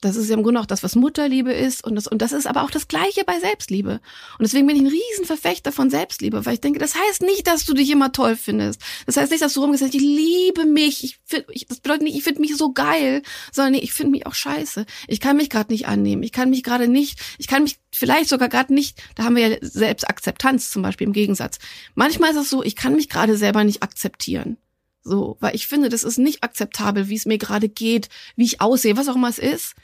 Das 0.02 0.16
ist 0.16 0.28
ja 0.28 0.36
im 0.36 0.42
Grunde 0.42 0.60
auch 0.60 0.66
das, 0.66 0.82
was 0.82 0.94
Mutterliebe 0.94 1.52
ist. 1.52 1.82
Und 1.82 1.94
das, 1.94 2.06
und 2.06 2.20
das 2.20 2.32
ist 2.32 2.46
aber 2.46 2.64
auch 2.64 2.70
das 2.70 2.86
Gleiche 2.86 3.24
bei 3.24 3.40
Selbstliebe. 3.40 3.92
Und 4.38 4.42
deswegen 4.42 4.66
bin 4.66 4.76
ich 4.76 4.82
ein 4.82 4.88
Riesenverfechter 4.88 5.72
von 5.72 5.88
Selbstliebe, 5.88 6.44
weil 6.44 6.54
ich 6.54 6.60
denke, 6.60 6.78
das 6.78 6.94
heißt 6.94 7.22
nicht, 7.22 7.46
dass 7.46 7.64
du 7.64 7.72
dich 7.72 7.90
immer 7.90 8.12
toll 8.12 8.36
findest. 8.36 8.82
Das 9.06 9.16
heißt 9.16 9.30
nicht, 9.30 9.42
dass 9.42 9.54
du 9.54 9.62
rumgehst, 9.62 9.82
ich 9.82 9.94
liebe 9.94 10.66
mich. 10.66 11.02
Ich 11.02 11.18
find, 11.24 11.46
ich, 11.50 11.66
das 11.66 11.80
bedeutet 11.80 12.02
nicht, 12.02 12.16
ich 12.16 12.24
finde 12.24 12.42
mich 12.42 12.54
so 12.56 12.72
geil, 12.72 13.22
sondern 13.52 13.72
nee, 13.72 13.78
ich 13.78 13.94
finde 13.94 14.10
mich 14.10 14.26
auch 14.26 14.34
scheiße. 14.34 14.84
Ich 15.08 15.20
kann 15.20 15.38
mich 15.38 15.48
gerade 15.48 15.72
nicht 15.72 15.88
annehmen. 15.88 16.22
Ich 16.22 16.32
kann 16.32 16.50
mich 16.50 16.62
gerade 16.62 16.88
nicht, 16.88 17.18
ich 17.38 17.46
kann 17.46 17.62
mich 17.62 17.78
vielleicht 17.90 18.28
sogar 18.28 18.50
gerade 18.50 18.74
nicht, 18.74 19.02
da 19.14 19.24
haben 19.24 19.36
wir 19.36 19.48
ja 19.48 19.56
Selbstakzeptanz 19.62 20.70
zum 20.70 20.82
Beispiel 20.82 21.06
im 21.06 21.14
Gegensatz. 21.14 21.58
Manchmal 21.94 22.32
ist 22.32 22.36
es 22.36 22.50
so, 22.50 22.62
ich 22.62 22.76
kann 22.76 22.96
mich 22.96 23.08
gerade 23.08 23.38
selber 23.38 23.64
nicht 23.64 23.82
akzeptieren. 23.82 24.58
So, 25.02 25.38
weil 25.40 25.54
ich 25.54 25.68
finde, 25.68 25.88
das 25.88 26.02
ist 26.02 26.18
nicht 26.18 26.42
akzeptabel, 26.42 27.08
wie 27.08 27.14
es 27.14 27.26
mir 27.26 27.38
gerade 27.38 27.70
geht, 27.70 28.10
wie 28.34 28.44
ich 28.44 28.60
aussehe, 28.60 28.96
was 28.98 29.08
auch 29.08 29.14
immer 29.14 29.28
es 29.28 29.38
ist 29.38 29.74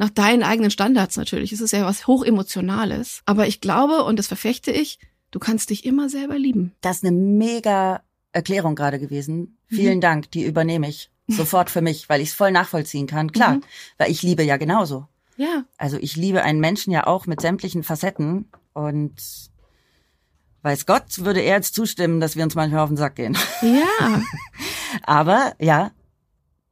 nach 0.00 0.08
deinen 0.08 0.42
eigenen 0.42 0.70
Standards 0.70 1.18
natürlich. 1.18 1.52
Es 1.52 1.60
ist 1.60 1.72
ja 1.72 1.84
was 1.84 2.06
hochemotionales. 2.06 3.20
Aber 3.26 3.46
ich 3.46 3.60
glaube, 3.60 4.02
und 4.04 4.18
das 4.18 4.28
verfechte 4.28 4.70
ich, 4.70 4.98
du 5.30 5.38
kannst 5.38 5.68
dich 5.68 5.84
immer 5.84 6.08
selber 6.08 6.38
lieben. 6.38 6.72
Das 6.80 6.96
ist 6.96 7.04
eine 7.04 7.14
mega 7.14 8.00
Erklärung 8.32 8.76
gerade 8.76 8.98
gewesen. 8.98 9.58
Vielen 9.66 9.96
mhm. 9.96 10.00
Dank, 10.00 10.30
die 10.30 10.44
übernehme 10.46 10.88
ich 10.88 11.10
sofort 11.28 11.68
für 11.68 11.82
mich, 11.82 12.08
weil 12.08 12.22
ich 12.22 12.30
es 12.30 12.34
voll 12.34 12.50
nachvollziehen 12.50 13.06
kann. 13.06 13.30
Klar, 13.30 13.56
mhm. 13.56 13.62
weil 13.98 14.10
ich 14.10 14.22
liebe 14.22 14.42
ja 14.42 14.56
genauso. 14.56 15.06
Ja. 15.36 15.64
Also 15.76 15.98
ich 15.98 16.16
liebe 16.16 16.42
einen 16.44 16.60
Menschen 16.60 16.94
ja 16.94 17.06
auch 17.06 17.26
mit 17.26 17.42
sämtlichen 17.42 17.82
Facetten 17.82 18.48
und 18.72 19.12
weiß 20.62 20.86
Gott, 20.86 21.24
würde 21.26 21.40
er 21.40 21.56
jetzt 21.56 21.74
zustimmen, 21.74 22.20
dass 22.20 22.36
wir 22.36 22.44
uns 22.44 22.54
manchmal 22.54 22.80
auf 22.80 22.88
den 22.88 22.96
Sack 22.96 23.16
gehen. 23.16 23.36
Ja. 23.60 24.22
Aber 25.02 25.52
ja, 25.60 25.90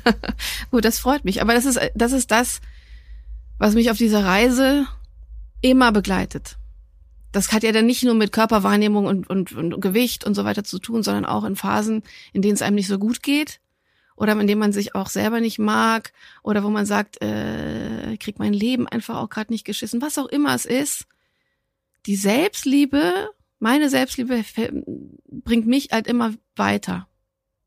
Gut, 0.72 0.86
das 0.86 1.00
freut 1.00 1.26
mich. 1.26 1.42
Aber 1.42 1.54
das 1.54 1.66
ist, 1.66 1.80
das 1.94 2.12
ist 2.14 2.32
das, 2.32 2.62
was 3.58 3.76
mich 3.76 3.92
auf 3.92 3.98
dieser 3.98 4.26
Reise 4.26 4.88
immer 5.62 5.92
begleitet. 5.92 6.58
Das 7.32 7.52
hat 7.52 7.64
ja 7.64 7.72
dann 7.72 7.86
nicht 7.86 8.04
nur 8.04 8.16
mit 8.16 8.32
Körperwahrnehmung 8.32 9.06
und, 9.06 9.30
und, 9.30 9.52
und 9.52 9.82
Gewicht 9.82 10.24
und 10.24 10.34
so 10.34 10.46
weiter 10.46 10.64
zu 10.64 10.80
tun, 10.80 11.04
sondern 11.04 11.26
auch 11.26 11.44
in 11.44 11.56
Phasen, 11.56 12.02
in 12.34 12.42
denen 12.42 12.56
es 12.56 12.62
einem 12.62 12.76
nicht 12.76 12.88
so 12.88 12.98
gut 12.98 13.22
geht 13.22 13.60
oder 14.16 14.34
in 14.34 14.48
dem 14.48 14.58
man 14.58 14.72
sich 14.72 14.96
auch 14.96 15.08
selber 15.08 15.40
nicht 15.40 15.60
mag 15.60 16.12
oder 16.44 16.64
wo 16.64 16.70
man 16.70 16.86
sagt, 16.86 17.22
äh, 17.22 18.14
ich 18.14 18.20
krieg 18.20 18.40
mein 18.40 18.54
Leben 18.54 18.88
einfach 18.88 19.18
auch 19.18 19.30
gerade 19.30 19.52
nicht 19.52 19.66
geschissen, 19.66 20.02
was 20.02 20.18
auch 20.18 20.26
immer 20.28 20.56
es 20.56 20.66
ist. 20.66 21.06
Die 22.06 22.16
Selbstliebe, 22.16 23.30
meine 23.60 23.90
Selbstliebe 23.90 24.44
bringt 25.28 25.68
mich 25.68 25.90
halt 25.92 26.08
immer 26.08 26.34
weiter. 26.56 27.08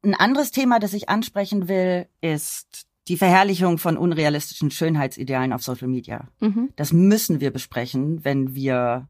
Ein 0.03 0.15
anderes 0.15 0.51
Thema, 0.51 0.81
das 0.81 0.95
ich 0.95 1.09
ansprechen 1.09 1.69
will, 1.69 2.07
ist 2.21 2.87
die 3.09 3.17
Verherrlichung 3.17 3.79
von 3.79 3.97
unrealistischen 3.97 4.71
Schönheitsidealen 4.71 5.53
auf 5.53 5.63
Social 5.63 5.89
Media. 5.89 6.29
Mhm. 6.41 6.71
Das 6.77 6.93
müssen 6.93 7.41
wir 7.41 7.51
besprechen, 7.51 8.25
wenn 8.25 8.55
wir 8.55 9.09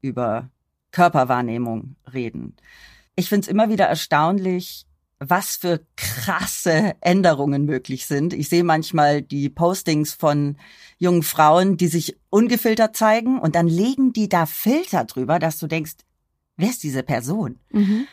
über 0.00 0.50
Körperwahrnehmung 0.90 1.96
reden. 2.12 2.56
Ich 3.14 3.28
finde 3.28 3.42
es 3.42 3.48
immer 3.48 3.68
wieder 3.68 3.86
erstaunlich, 3.86 4.86
was 5.18 5.56
für 5.56 5.80
krasse 5.96 6.94
Änderungen 7.00 7.64
möglich 7.64 8.06
sind. 8.06 8.32
Ich 8.32 8.48
sehe 8.48 8.64
manchmal 8.64 9.22
die 9.22 9.48
Postings 9.48 10.14
von 10.14 10.56
jungen 10.98 11.22
Frauen, 11.22 11.76
die 11.76 11.86
sich 11.86 12.16
ungefiltert 12.30 12.96
zeigen 12.96 13.38
und 13.38 13.54
dann 13.54 13.68
legen 13.68 14.12
die 14.12 14.28
da 14.28 14.46
Filter 14.46 15.04
drüber, 15.04 15.38
dass 15.38 15.58
du 15.58 15.66
denkst, 15.66 15.92
wer 16.56 16.70
ist 16.70 16.82
diese 16.82 17.02
Person? 17.02 17.58
Mhm. 17.70 18.06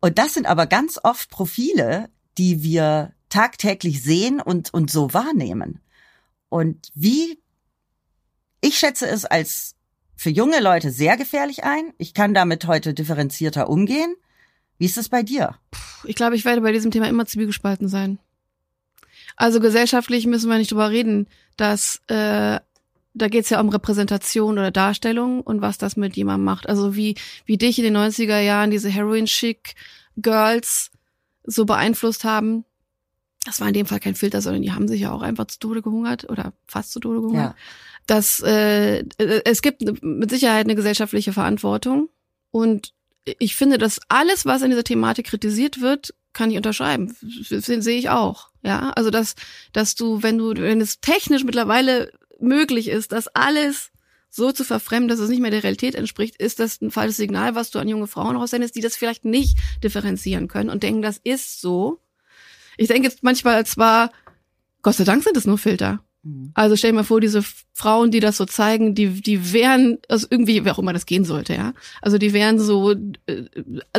Und 0.00 0.18
das 0.18 0.34
sind 0.34 0.46
aber 0.46 0.66
ganz 0.66 0.98
oft 1.02 1.30
Profile, 1.30 2.10
die 2.36 2.62
wir 2.62 3.12
tagtäglich 3.28 4.02
sehen 4.02 4.40
und, 4.40 4.72
und 4.72 4.90
so 4.90 5.14
wahrnehmen. 5.14 5.80
Und 6.48 6.90
wie, 6.94 7.38
ich 8.60 8.78
schätze 8.78 9.08
es 9.08 9.24
als 9.24 9.74
für 10.16 10.30
junge 10.30 10.60
Leute 10.60 10.90
sehr 10.90 11.16
gefährlich 11.16 11.64
ein. 11.64 11.92
Ich 11.98 12.14
kann 12.14 12.34
damit 12.34 12.66
heute 12.66 12.94
differenzierter 12.94 13.68
umgehen. 13.68 14.14
Wie 14.78 14.86
ist 14.86 14.96
es 14.96 15.08
bei 15.08 15.22
dir? 15.22 15.56
Ich 16.04 16.16
glaube, 16.16 16.36
ich 16.36 16.44
werde 16.44 16.60
bei 16.60 16.72
diesem 16.72 16.90
Thema 16.90 17.08
immer 17.08 17.26
zwiegespalten 17.26 17.88
sein. 17.88 18.18
Also 19.36 19.60
gesellschaftlich 19.60 20.26
müssen 20.26 20.48
wir 20.48 20.58
nicht 20.58 20.70
drüber 20.70 20.90
reden, 20.90 21.26
dass 21.56 22.00
äh, 22.08 22.60
da 23.14 23.28
geht's 23.28 23.50
ja 23.50 23.60
um 23.60 23.68
Repräsentation 23.68 24.58
oder 24.58 24.72
Darstellung 24.72 25.40
und 25.40 25.62
was 25.62 25.78
das 25.78 25.96
mit 25.96 26.16
jemandem 26.16 26.44
macht. 26.44 26.68
Also 26.68 26.96
wie, 26.96 27.14
wie 27.46 27.56
dich 27.56 27.78
in 27.78 27.84
den 27.84 27.96
90er 27.96 28.40
Jahren 28.40 28.70
diese 28.70 28.88
Heroin-Chic-Girls 28.88 30.90
so 31.44 31.64
beeinflusst 31.64 32.24
haben. 32.24 32.64
Das 33.46 33.60
war 33.60 33.68
in 33.68 33.74
dem 33.74 33.86
Fall 33.86 34.00
kein 34.00 34.14
Filter, 34.14 34.40
sondern 34.40 34.62
die 34.62 34.72
haben 34.72 34.88
sich 34.88 35.02
ja 35.02 35.12
auch 35.12 35.22
einfach 35.22 35.46
zu 35.46 35.58
Tode 35.58 35.82
gehungert 35.82 36.28
oder 36.28 36.52
fast 36.66 36.92
zu 36.92 37.00
Tode 37.00 37.20
gehungert. 37.20 37.52
Ja. 37.52 37.56
Das, 38.06 38.40
äh, 38.40 39.04
es 39.18 39.62
gibt 39.62 39.82
mit 40.02 40.30
Sicherheit 40.30 40.66
eine 40.66 40.74
gesellschaftliche 40.74 41.32
Verantwortung 41.32 42.08
und 42.50 42.92
ich 43.38 43.56
finde, 43.56 43.78
dass 43.78 44.00
alles, 44.08 44.44
was 44.44 44.62
in 44.62 44.70
dieser 44.70 44.84
Thematik 44.84 45.26
kritisiert 45.26 45.80
wird, 45.80 46.14
kann 46.34 46.50
ich 46.50 46.56
unterschreiben. 46.56 47.16
Das 47.48 47.64
sehe 47.64 47.98
ich 47.98 48.10
auch. 48.10 48.50
Ja, 48.62 48.90
also 48.90 49.10
dass, 49.10 49.34
dass 49.72 49.94
du, 49.94 50.22
wenn 50.22 50.36
du, 50.36 50.54
wenn 50.56 50.80
es 50.80 51.00
technisch 51.00 51.44
mittlerweile 51.44 52.12
möglich 52.44 52.88
ist, 52.88 53.12
das 53.12 53.28
alles 53.28 53.90
so 54.30 54.52
zu 54.52 54.64
verfremden, 54.64 55.08
dass 55.08 55.20
es 55.20 55.28
nicht 55.30 55.40
mehr 55.40 55.50
der 55.50 55.62
Realität 55.62 55.94
entspricht, 55.94 56.36
ist 56.36 56.58
das 56.58 56.80
ein 56.80 56.90
falsches 56.90 57.16
Signal, 57.16 57.54
was 57.54 57.70
du 57.70 57.78
an 57.78 57.88
junge 57.88 58.06
Frauen 58.06 58.36
raussendest, 58.36 58.74
die 58.74 58.80
das 58.80 58.96
vielleicht 58.96 59.24
nicht 59.24 59.58
differenzieren 59.82 60.48
können 60.48 60.70
und 60.70 60.82
denken, 60.82 61.02
das 61.02 61.18
ist 61.22 61.60
so. 61.60 62.00
Ich 62.76 62.88
denke 62.88 63.08
jetzt 63.08 63.22
manchmal 63.22 63.64
zwar, 63.64 64.10
Gott 64.82 64.96
sei 64.96 65.04
Dank 65.04 65.22
sind 65.22 65.36
es 65.36 65.46
nur 65.46 65.56
Filter. 65.56 66.03
Mhm. 66.24 66.50
Also 66.54 66.74
stell 66.76 66.90
dir 66.90 66.96
mal 66.96 67.04
vor, 67.04 67.20
diese 67.20 67.42
Frauen, 67.72 68.10
die 68.10 68.20
das 68.20 68.36
so 68.36 68.46
zeigen, 68.46 68.94
die, 68.94 69.20
die 69.20 69.52
wären, 69.52 69.98
also 70.08 70.26
irgendwie, 70.30 70.64
wie 70.64 70.70
auch 70.70 70.78
immer 70.78 70.92
das 70.92 71.06
gehen 71.06 71.24
sollte, 71.24 71.54
ja. 71.54 71.74
Also 72.00 72.18
die 72.18 72.32
wären 72.32 72.58
so 72.58 72.92
äh, 72.92 73.44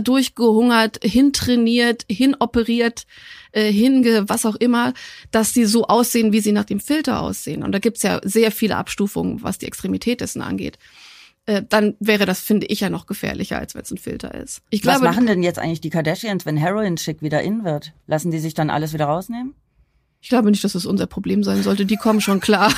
durchgehungert, 0.02 1.00
hintrainiert, 1.04 2.06
hinoperiert, 2.10 3.06
äh, 3.52 3.72
hinge, 3.72 4.28
was 4.28 4.46
auch 4.46 4.56
immer, 4.56 4.94
dass 5.32 5.54
die 5.54 5.66
so 5.66 5.86
aussehen, 5.86 6.34
wie 6.34 6.42
sie 6.42 6.52
nach 6.52 6.66
dem 6.66 6.80
Filter 6.80 7.22
aussehen. 7.22 7.64
Und 7.64 7.72
da 7.72 7.80
gibt's 7.80 8.04
ja 8.04 8.20
sehr 8.24 8.52
viele 8.52 8.76
Abstufungen, 8.76 9.44
was 9.44 9.60
die 9.60 9.68
Extremität 9.68 10.22
dessen 10.22 10.42
angeht 10.42 10.78
äh, 11.48 11.62
dann 11.70 11.96
wäre 12.00 12.26
das, 12.26 12.40
finde 12.40 12.66
ich, 12.66 12.80
ja 12.80 12.90
noch 12.90 13.06
gefährlicher, 13.06 13.60
als 13.60 13.76
wenn 13.76 13.84
es 13.84 13.92
ein 13.92 14.00
Filter 14.00 14.34
ist. 14.34 14.64
Ich 14.72 14.82
glaube, 14.82 15.02
Was 15.02 15.16
machen 15.16 15.28
denn 15.28 15.44
jetzt 15.44 15.60
eigentlich 15.60 15.80
die 15.80 15.92
Kardashians, 15.92 16.44
wenn 16.48 16.58
Heroin 16.58 16.96
Chic 16.96 17.22
wieder 17.22 17.44
in 17.44 17.64
wird? 17.64 17.94
Lassen 18.08 18.32
die 18.32 18.40
sich 18.40 18.56
dann 18.56 18.72
alles 18.72 18.94
wieder 18.94 19.06
rausnehmen? 19.06 19.54
Ich 20.22 20.30
glaube 20.30 20.50
nicht, 20.50 20.64
dass 20.64 20.74
das 20.74 20.88
unser 20.88 21.06
Problem 21.06 21.44
sein 21.44 21.62
sollte. 21.62 21.86
Die 21.86 21.98
kommen 21.98 22.20
schon 22.20 22.40
klar. 22.40 22.74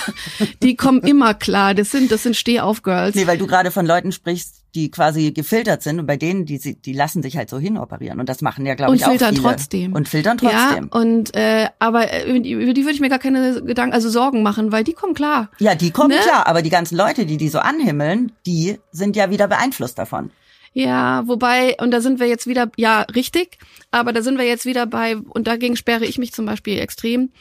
Die 0.64 0.76
kommen 0.76 1.02
immer 1.02 1.34
klar. 1.34 1.74
Das 1.74 1.92
sind, 1.92 2.12
das 2.12 2.24
sind 2.24 2.36
Stehauf-Girls. 2.36 3.16
Nee, 3.16 3.26
weil 3.26 3.38
du 3.38 3.48
gerade 3.48 3.72
von 3.72 3.86
Leuten 3.86 4.12
sprichst, 4.12 4.66
die 4.76 4.92
quasi 4.92 5.32
gefiltert 5.32 5.82
sind 5.82 6.00
und 6.00 6.06
bei 6.06 6.18
denen, 6.18 6.46
die, 6.46 6.60
die 6.60 6.94
lassen 6.94 7.24
sich 7.24 7.38
halt 7.38 7.50
so 7.50 7.58
hinoperieren. 7.58 8.20
Und 8.20 8.28
das 8.28 8.42
machen 8.42 8.66
ja, 8.66 8.76
glaube 8.76 8.96
ich, 8.96 9.06
auch 9.06 9.12
viele. 9.12 9.26
Und 9.28 9.36
filtern 9.36 9.44
trotzdem. 9.44 9.94
Und 9.94 10.10
filtern 10.10 10.38
trotzdem. 10.38 10.90
Ja, 10.92 11.00
und, 11.00 11.36
äh, 11.36 11.70
aber 11.80 12.12
äh, 12.12 12.30
über 12.30 12.74
die 12.74 12.84
würde 12.84 12.92
ich 12.92 13.00
mir 13.00 13.10
gar 13.10 13.18
keine 13.18 13.64
Gedanken, 13.64 13.94
also 13.94 14.10
Sorgen 14.10 14.44
machen, 14.44 14.72
weil 14.72 14.84
die 14.84 14.94
kommen 14.94 15.14
klar. 15.14 15.50
Ja, 15.60 15.74
die 15.74 15.92
kommen 15.92 16.10
ne? 16.10 16.20
klar. 16.22 16.48
Aber 16.48 16.62
die 16.62 16.70
ganzen 16.70 16.98
Leute, 16.98 17.26
die 17.26 17.38
die 17.38 17.50
so 17.50 17.60
anhimmeln, 17.60 18.34
die 18.46 18.78
sind 18.92 19.16
ja 19.16 19.32
wieder 19.32 19.48
beeinflusst 19.48 19.98
davon. 19.98 20.32
Ja, 20.74 21.28
wobei, 21.28 21.76
und 21.80 21.92
da 21.92 22.02
sind 22.02 22.20
wir 22.20 22.28
jetzt 22.28 22.48
wieder, 22.48 22.72
ja, 22.78 23.02
richtig, 23.02 23.58
aber 23.92 24.14
da 24.14 24.22
sind 24.22 24.38
wir 24.38 24.46
jetzt 24.46 24.66
wieder 24.66 24.86
bei, 24.86 25.18
und 25.18 25.48
dagegen 25.48 25.76
sperre 25.76 26.06
ich 26.06 26.18
mich 26.18 26.34
zum 26.34 26.46
Beispiel 26.46 26.80
extrem, 26.80 27.32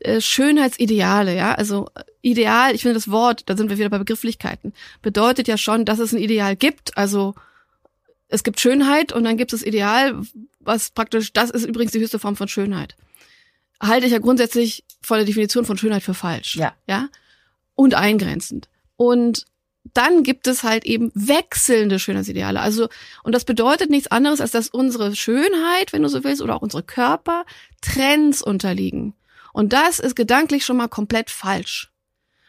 äh, 0.00 0.20
Schönheitsideale, 0.20 1.36
ja, 1.36 1.54
also 1.54 1.88
äh, 1.94 2.02
Ideal, 2.22 2.74
ich 2.74 2.82
finde 2.82 2.94
das 2.94 3.10
Wort, 3.10 3.44
da 3.46 3.56
sind 3.56 3.70
wir 3.70 3.78
wieder 3.78 3.88
bei 3.88 3.98
Begrifflichkeiten, 3.98 4.72
bedeutet 5.00 5.48
ja 5.48 5.56
schon, 5.56 5.84
dass 5.84 5.98
es 5.98 6.12
ein 6.12 6.18
Ideal 6.18 6.56
gibt, 6.56 6.96
also 6.96 7.34
es 8.28 8.42
gibt 8.42 8.60
Schönheit 8.60 9.12
und 9.12 9.24
dann 9.24 9.36
gibt 9.36 9.52
es 9.52 9.60
das 9.60 9.66
Ideal, 9.66 10.22
was 10.60 10.90
praktisch, 10.90 11.32
das 11.32 11.50
ist 11.50 11.64
übrigens 11.64 11.92
die 11.92 12.00
höchste 12.00 12.18
Form 12.18 12.36
von 12.36 12.48
Schönheit. 12.48 12.96
Halte 13.80 14.06
ich 14.06 14.12
ja 14.12 14.18
grundsätzlich 14.18 14.84
von 15.02 15.18
der 15.18 15.26
Definition 15.26 15.64
von 15.64 15.76
Schönheit 15.76 16.02
für 16.02 16.14
falsch. 16.14 16.56
Ja. 16.56 16.74
Ja. 16.86 17.08
Und 17.74 17.94
eingrenzend. 17.94 18.68
Und 18.96 19.44
dann 19.94 20.22
gibt 20.22 20.46
es 20.46 20.62
halt 20.62 20.84
eben 20.84 21.10
wechselnde 21.14 21.98
Schönheitsideale. 21.98 22.60
Also, 22.60 22.88
und 23.24 23.34
das 23.34 23.44
bedeutet 23.44 23.90
nichts 23.90 24.10
anderes, 24.10 24.40
als 24.40 24.52
dass 24.52 24.68
unsere 24.68 25.14
Schönheit, 25.14 25.92
wenn 25.92 26.02
du 26.02 26.08
so 26.08 26.24
willst, 26.24 26.42
oder 26.42 26.56
auch 26.56 26.62
unsere 26.62 26.82
Körper 26.82 27.44
Trends 27.80 28.42
unterliegen. 28.42 29.14
Und 29.52 29.72
das 29.72 29.98
ist 29.98 30.16
gedanklich 30.16 30.64
schon 30.64 30.76
mal 30.78 30.88
komplett 30.88 31.30
falsch. 31.30 31.91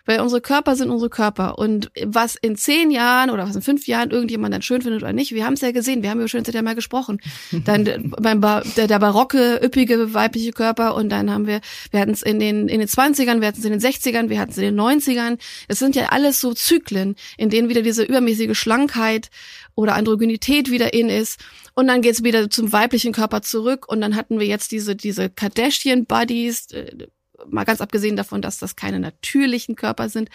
Weil 0.06 0.20
unsere 0.20 0.41
Körper 0.41 0.76
sind 0.76 0.89
unsere 0.89 1.10
Körper. 1.10 1.58
Und 1.58 1.91
was 2.04 2.36
in 2.36 2.56
zehn 2.56 2.91
Jahren 2.91 3.30
oder 3.30 3.47
was 3.47 3.56
in 3.56 3.62
fünf 3.62 3.88
Jahren 3.88 4.12
irgendjemand 4.12 4.54
dann 4.54 4.62
schön 4.62 4.82
findet 4.82 5.01
oder 5.01 5.14
nicht, 5.14 5.34
wir 5.34 5.45
haben 5.45 5.54
es 5.54 5.62
ja 5.62 5.72
gesehen, 5.72 6.04
wir 6.04 6.10
haben 6.10 6.20
über 6.20 6.28
Schönheit 6.28 6.54
ja 6.54 6.62
mal 6.62 6.76
gesprochen. 6.76 7.22
Dann 7.66 8.12
beim 8.20 8.41
ba 8.41 8.64
der, 8.76 8.88
der 8.88 8.99
barocke, 8.99 9.62
üppige 9.64 10.14
weibliche 10.14 10.51
Körper 10.51 10.95
und 10.95 11.10
dann 11.10 11.32
haben 11.32 11.47
wir, 11.47 11.62
wir 11.91 11.99
hatten 11.99 12.12
es 12.12 12.22
in 12.22 12.39
den, 12.39 12.68
in 12.68 12.80
den 12.80 12.88
20ern, 12.88 13.39
wir 13.39 13.47
hatten 13.47 13.60
es 13.60 13.66
in 13.66 13.72
den 13.72 13.80
60ern, 13.80 14.30
wir 14.30 14.39
hatten 14.39 14.51
es 14.51 14.58
in 14.58 14.64
den 14.64 14.80
90ern. 14.80 15.38
Es 15.68 15.80
sind 15.80 15.95
ja 15.95 16.08
alles 16.10 16.41
so 16.41 16.54
Zyklen, 16.54 17.16
in 17.38 17.49
denen 17.49 17.70
wieder 17.70 17.82
diese 17.82 18.04
übermäßige 18.04 18.58
Schlankheit 18.58 19.30
oder 19.76 19.95
Androgynität 19.95 20.70
wieder 20.70 20.93
in 20.93 21.10
ist. 21.10 21.39
Und 21.76 21.88
dann 21.88 22.01
geht's 22.01 22.24
wieder 22.24 22.49
zum 22.49 22.72
weiblichen 22.72 23.14
Körper 23.14 23.41
zurück 23.41 23.88
und 23.88 24.01
dann 24.01 24.16
hatten 24.16 24.39
wir 24.39 24.47
jetzt 24.47 24.72
diese, 24.72 24.95
diese 24.95 25.30
Kardashian-Buddies, 25.30 26.72
äh, 26.72 27.08
mal 27.50 27.64
ganz 27.64 27.82
abgesehen 27.82 28.16
davon, 28.16 28.41
dass 28.41 28.60
das 28.60 28.76
keine 28.76 29.00
natürlichen 29.00 29.76
Körper 29.76 30.10
sind, 30.10 30.30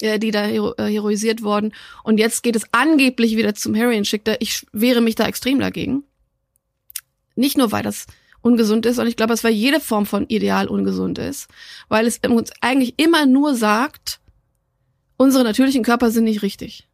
äh, 0.00 0.18
die 0.18 0.30
da 0.30 0.46
äh, 0.48 0.92
heroisiert 0.92 1.42
wurden. 1.42 1.72
Und 2.04 2.18
jetzt 2.18 2.42
geht 2.42 2.56
es 2.56 2.66
angeblich 2.72 3.36
wieder 3.36 3.54
zum 3.54 3.74
Heroin-Schick. 3.74 4.22
Ich 4.40 4.66
wehre 4.72 5.00
mich 5.00 5.14
da 5.14 5.26
extrem 5.26 5.58
dagegen. 5.58 6.04
Nicht 7.34 7.56
nur, 7.58 7.72
weil 7.72 7.82
das 7.82 8.06
ungesund 8.40 8.86
ist, 8.86 8.96
sondern 8.96 9.10
ich 9.10 9.16
glaube, 9.16 9.34
es 9.34 9.44
weil 9.44 9.52
jede 9.52 9.80
Form 9.80 10.06
von 10.06 10.26
Ideal 10.28 10.68
ungesund 10.68 11.18
ist, 11.18 11.48
weil 11.88 12.06
es 12.06 12.20
uns 12.28 12.52
eigentlich 12.60 12.94
immer 12.96 13.26
nur 13.26 13.54
sagt, 13.54 14.20
unsere 15.16 15.44
natürlichen 15.44 15.82
Körper 15.82 16.10
sind 16.10 16.24
nicht 16.24 16.42
richtig. 16.42 16.88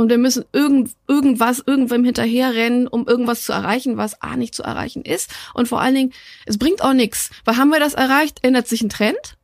Und 0.00 0.08
wir 0.08 0.16
müssen 0.16 0.46
irgend, 0.54 0.92
irgendwas, 1.06 1.62
irgendwem 1.64 2.04
hinterherrennen, 2.04 2.88
um 2.88 3.06
irgendwas 3.06 3.42
zu 3.42 3.52
erreichen, 3.52 3.98
was 3.98 4.22
A 4.22 4.34
nicht 4.36 4.54
zu 4.54 4.62
erreichen 4.62 5.02
ist. 5.02 5.30
Und 5.52 5.68
vor 5.68 5.82
allen 5.82 5.94
Dingen, 5.94 6.12
es 6.46 6.56
bringt 6.56 6.82
auch 6.82 6.94
nichts. 6.94 7.28
Weil 7.44 7.58
haben 7.58 7.68
wir 7.68 7.80
das 7.80 7.92
erreicht, 7.92 8.38
ändert 8.40 8.66
sich 8.66 8.80
ein 8.80 8.88
Trend. 8.88 9.36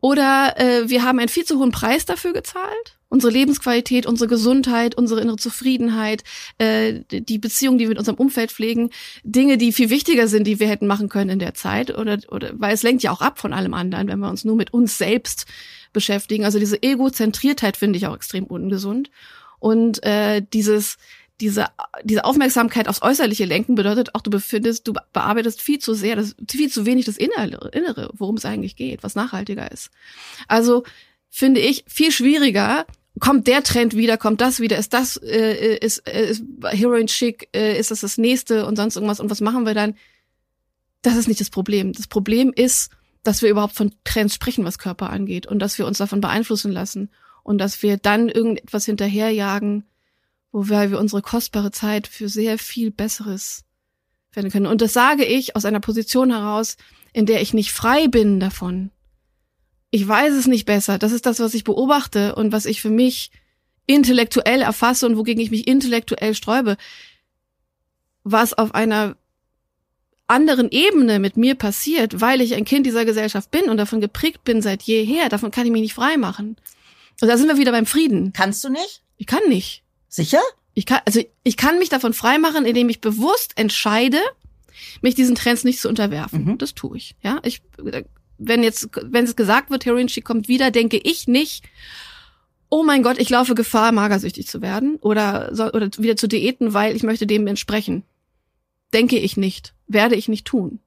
Oder 0.00 0.54
äh, 0.58 0.88
wir 0.88 1.02
haben 1.02 1.18
einen 1.18 1.28
viel 1.28 1.44
zu 1.44 1.58
hohen 1.58 1.72
Preis 1.72 2.06
dafür 2.06 2.32
gezahlt. 2.32 2.98
Unsere 3.08 3.32
Lebensqualität, 3.32 4.06
unsere 4.06 4.28
Gesundheit, 4.28 4.94
unsere 4.94 5.20
innere 5.20 5.36
Zufriedenheit, 5.36 6.22
äh, 6.58 7.00
die 7.10 7.38
Beziehung, 7.38 7.78
die 7.78 7.84
wir 7.84 7.90
mit 7.90 7.98
unserem 7.98 8.18
Umfeld 8.18 8.52
pflegen, 8.52 8.90
Dinge, 9.24 9.58
die 9.58 9.72
viel 9.72 9.90
wichtiger 9.90 10.28
sind, 10.28 10.46
die 10.46 10.60
wir 10.60 10.68
hätten 10.68 10.86
machen 10.86 11.08
können 11.08 11.30
in 11.30 11.38
der 11.40 11.54
Zeit. 11.54 11.98
Oder, 11.98 12.18
oder 12.30 12.52
weil 12.54 12.74
es 12.74 12.84
lenkt 12.84 13.02
ja 13.02 13.10
auch 13.10 13.20
ab 13.20 13.40
von 13.40 13.52
allem 13.52 13.74
anderen, 13.74 14.06
wenn 14.06 14.20
wir 14.20 14.30
uns 14.30 14.44
nur 14.44 14.54
mit 14.54 14.72
uns 14.72 14.98
selbst 14.98 15.46
beschäftigen. 15.92 16.44
Also 16.44 16.58
diese 16.58 16.82
Egozentriertheit 16.82 17.76
finde 17.76 17.98
ich 17.98 18.06
auch 18.06 18.16
extrem 18.16 18.44
ungesund. 18.44 19.10
Und 19.58 20.02
äh, 20.04 20.42
dieses 20.52 20.96
diese, 21.42 21.66
diese 22.04 22.24
Aufmerksamkeit 22.24 22.86
aufs 22.86 23.02
Äußerliche 23.02 23.44
lenken 23.44 23.74
bedeutet 23.74 24.14
auch, 24.14 24.20
du 24.20 24.30
befindest, 24.30 24.86
du 24.86 24.92
bearbeitest 25.12 25.60
viel 25.60 25.80
zu 25.80 25.92
sehr, 25.92 26.14
das, 26.14 26.36
viel 26.48 26.70
zu 26.70 26.86
wenig 26.86 27.04
das 27.04 27.16
Innere, 27.16 27.68
Innere 27.72 28.10
worum 28.12 28.36
es 28.36 28.44
eigentlich 28.44 28.76
geht, 28.76 29.02
was 29.02 29.16
nachhaltiger 29.16 29.70
ist. 29.72 29.90
Also 30.46 30.84
finde 31.30 31.60
ich 31.60 31.84
viel 31.88 32.12
schwieriger, 32.12 32.86
kommt 33.18 33.48
der 33.48 33.64
Trend 33.64 33.96
wieder, 33.96 34.18
kommt 34.18 34.40
das 34.40 34.60
wieder, 34.60 34.78
ist 34.78 34.92
das, 34.92 35.16
äh, 35.16 35.76
ist, 35.78 36.06
äh, 36.08 36.30
ist 36.30 36.44
Heroin 36.64 37.08
Chic, 37.08 37.48
äh, 37.52 37.76
ist 37.76 37.90
das 37.90 38.02
das 38.02 38.18
nächste 38.18 38.64
und 38.64 38.76
sonst 38.76 38.94
irgendwas 38.94 39.18
und 39.18 39.28
was 39.28 39.40
machen 39.40 39.66
wir 39.66 39.74
dann? 39.74 39.96
Das 41.02 41.16
ist 41.16 41.26
nicht 41.26 41.40
das 41.40 41.50
Problem. 41.50 41.92
Das 41.92 42.06
Problem 42.06 42.52
ist, 42.54 42.90
dass 43.22 43.42
wir 43.42 43.50
überhaupt 43.50 43.74
von 43.74 43.94
Trends 44.04 44.34
sprechen, 44.34 44.64
was 44.64 44.78
Körper 44.78 45.10
angeht 45.10 45.46
und 45.46 45.58
dass 45.58 45.78
wir 45.78 45.86
uns 45.86 45.98
davon 45.98 46.20
beeinflussen 46.20 46.72
lassen 46.72 47.10
und 47.42 47.58
dass 47.58 47.82
wir 47.82 47.96
dann 47.96 48.28
irgendetwas 48.28 48.84
hinterherjagen, 48.84 49.84
wo 50.50 50.68
wir 50.68 50.98
unsere 50.98 51.22
kostbare 51.22 51.70
Zeit 51.70 52.06
für 52.06 52.28
sehr 52.28 52.58
viel 52.58 52.90
Besseres 52.90 53.64
werden 54.32 54.50
können. 54.50 54.66
Und 54.66 54.80
das 54.80 54.92
sage 54.92 55.24
ich 55.24 55.56
aus 55.56 55.64
einer 55.64 55.80
Position 55.80 56.30
heraus, 56.30 56.76
in 57.12 57.26
der 57.26 57.42
ich 57.42 57.54
nicht 57.54 57.72
frei 57.72 58.08
bin 58.08 58.40
davon. 58.40 58.90
Ich 59.90 60.06
weiß 60.06 60.32
es 60.34 60.46
nicht 60.46 60.64
besser. 60.64 60.98
Das 60.98 61.12
ist 61.12 61.26
das, 61.26 61.38
was 61.38 61.54
ich 61.54 61.64
beobachte 61.64 62.34
und 62.34 62.52
was 62.52 62.64
ich 62.64 62.80
für 62.80 62.90
mich 62.90 63.30
intellektuell 63.86 64.62
erfasse 64.62 65.06
und 65.06 65.16
wogegen 65.16 65.42
ich 65.42 65.50
mich 65.50 65.66
intellektuell 65.66 66.34
sträube. 66.34 66.76
Was 68.24 68.54
auf 68.54 68.74
einer 68.74 69.16
anderen 70.26 70.70
Ebene 70.70 71.18
mit 71.18 71.36
mir 71.36 71.54
passiert, 71.54 72.20
weil 72.20 72.40
ich 72.40 72.54
ein 72.54 72.64
Kind 72.64 72.86
dieser 72.86 73.04
Gesellschaft 73.04 73.50
bin 73.50 73.68
und 73.68 73.76
davon 73.76 74.00
geprägt 74.00 74.44
bin 74.44 74.62
seit 74.62 74.82
jeher, 74.82 75.28
davon 75.28 75.50
kann 75.50 75.66
ich 75.66 75.72
mich 75.72 75.82
nicht 75.82 75.94
frei 75.94 76.16
machen. 76.16 76.56
Und 77.20 77.28
da 77.28 77.36
sind 77.36 77.48
wir 77.48 77.58
wieder 77.58 77.72
beim 77.72 77.86
Frieden. 77.86 78.32
Kannst 78.32 78.64
du 78.64 78.70
nicht? 78.70 79.02
Ich 79.16 79.26
kann 79.26 79.48
nicht. 79.48 79.82
Sicher? 80.08 80.40
Ich 80.74 80.86
kann, 80.86 81.00
also 81.04 81.20
ich 81.42 81.56
kann 81.56 81.78
mich 81.78 81.90
davon 81.90 82.14
freimachen, 82.14 82.64
indem 82.64 82.88
ich 82.88 83.00
bewusst 83.00 83.52
entscheide, 83.56 84.18
mich 85.02 85.14
diesen 85.14 85.34
Trends 85.34 85.64
nicht 85.64 85.80
zu 85.80 85.88
unterwerfen. 85.88 86.44
Mhm. 86.44 86.58
Das 86.58 86.74
tue 86.74 86.96
ich. 86.96 87.14
Ja, 87.22 87.40
ich, 87.44 87.62
wenn 88.38 88.62
jetzt, 88.62 88.88
wenn 89.02 89.24
es 89.24 89.36
gesagt 89.36 89.70
wird, 89.70 89.84
Heroin 89.84 90.08
kommt 90.24 90.48
wieder, 90.48 90.70
denke 90.70 90.98
ich 90.98 91.28
nicht, 91.28 91.64
oh 92.70 92.82
mein 92.82 93.02
Gott, 93.02 93.18
ich 93.18 93.28
laufe 93.28 93.54
Gefahr, 93.54 93.92
magersüchtig 93.92 94.46
zu 94.46 94.62
werden 94.62 94.96
oder, 94.96 95.52
oder 95.74 95.90
wieder 95.98 96.16
zu 96.16 96.26
diäten, 96.26 96.72
weil 96.72 96.96
ich 96.96 97.02
möchte 97.02 97.26
dem 97.26 97.46
entsprechen. 97.46 98.02
Denke 98.92 99.18
ich 99.18 99.36
nicht, 99.36 99.74
werde 99.86 100.16
ich 100.16 100.28
nicht 100.28 100.46
tun. 100.46 100.80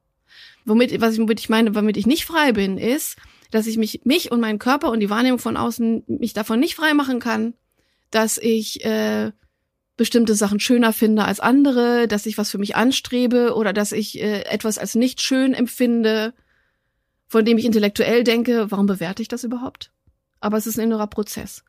Womit, 0.64 1.00
was 1.00 1.14
ich, 1.14 1.20
womit 1.20 1.40
ich 1.40 1.48
meine, 1.48 1.74
womit 1.74 1.96
ich 1.96 2.06
nicht 2.06 2.24
frei 2.24 2.52
bin, 2.52 2.78
ist, 2.78 3.16
dass 3.50 3.66
ich 3.66 3.76
mich, 3.76 4.00
mich 4.04 4.32
und 4.32 4.40
meinen 4.40 4.58
Körper 4.58 4.90
und 4.90 5.00
die 5.00 5.10
Wahrnehmung 5.10 5.38
von 5.38 5.56
außen 5.56 6.04
mich 6.06 6.32
davon 6.32 6.60
nicht 6.60 6.74
frei 6.74 6.94
machen 6.94 7.20
kann, 7.20 7.54
dass 8.10 8.38
ich 8.38 8.84
äh, 8.84 9.32
bestimmte 9.96 10.34
Sachen 10.34 10.60
schöner 10.60 10.92
finde 10.92 11.24
als 11.24 11.40
andere, 11.40 12.06
dass 12.08 12.26
ich 12.26 12.38
was 12.38 12.50
für 12.50 12.58
mich 12.58 12.76
anstrebe 12.76 13.54
oder 13.54 13.72
dass 13.72 13.92
ich 13.92 14.20
äh, 14.20 14.42
etwas 14.42 14.78
als 14.78 14.94
nicht 14.94 15.22
schön 15.22 15.54
empfinde, 15.54 16.34
von 17.28 17.44
dem 17.44 17.58
ich 17.58 17.64
intellektuell 17.64 18.24
denke, 18.24 18.70
warum 18.70 18.86
bewerte 18.86 19.22
ich 19.22 19.28
das 19.28 19.44
überhaupt? 19.44 19.90
Aber 20.40 20.56
es 20.56 20.66
ist 20.66 20.78
ein 20.78 20.84
innerer 20.84 21.06
Prozess, 21.06 21.64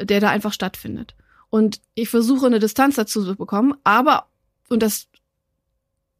der 0.00 0.20
da 0.20 0.28
einfach 0.28 0.52
stattfindet. 0.52 1.14
Und 1.50 1.80
ich 1.94 2.08
versuche 2.08 2.46
eine 2.46 2.58
Distanz 2.58 2.96
dazu 2.96 3.24
zu 3.24 3.36
bekommen, 3.36 3.74
aber, 3.84 4.26
und 4.68 4.82
das, 4.82 5.08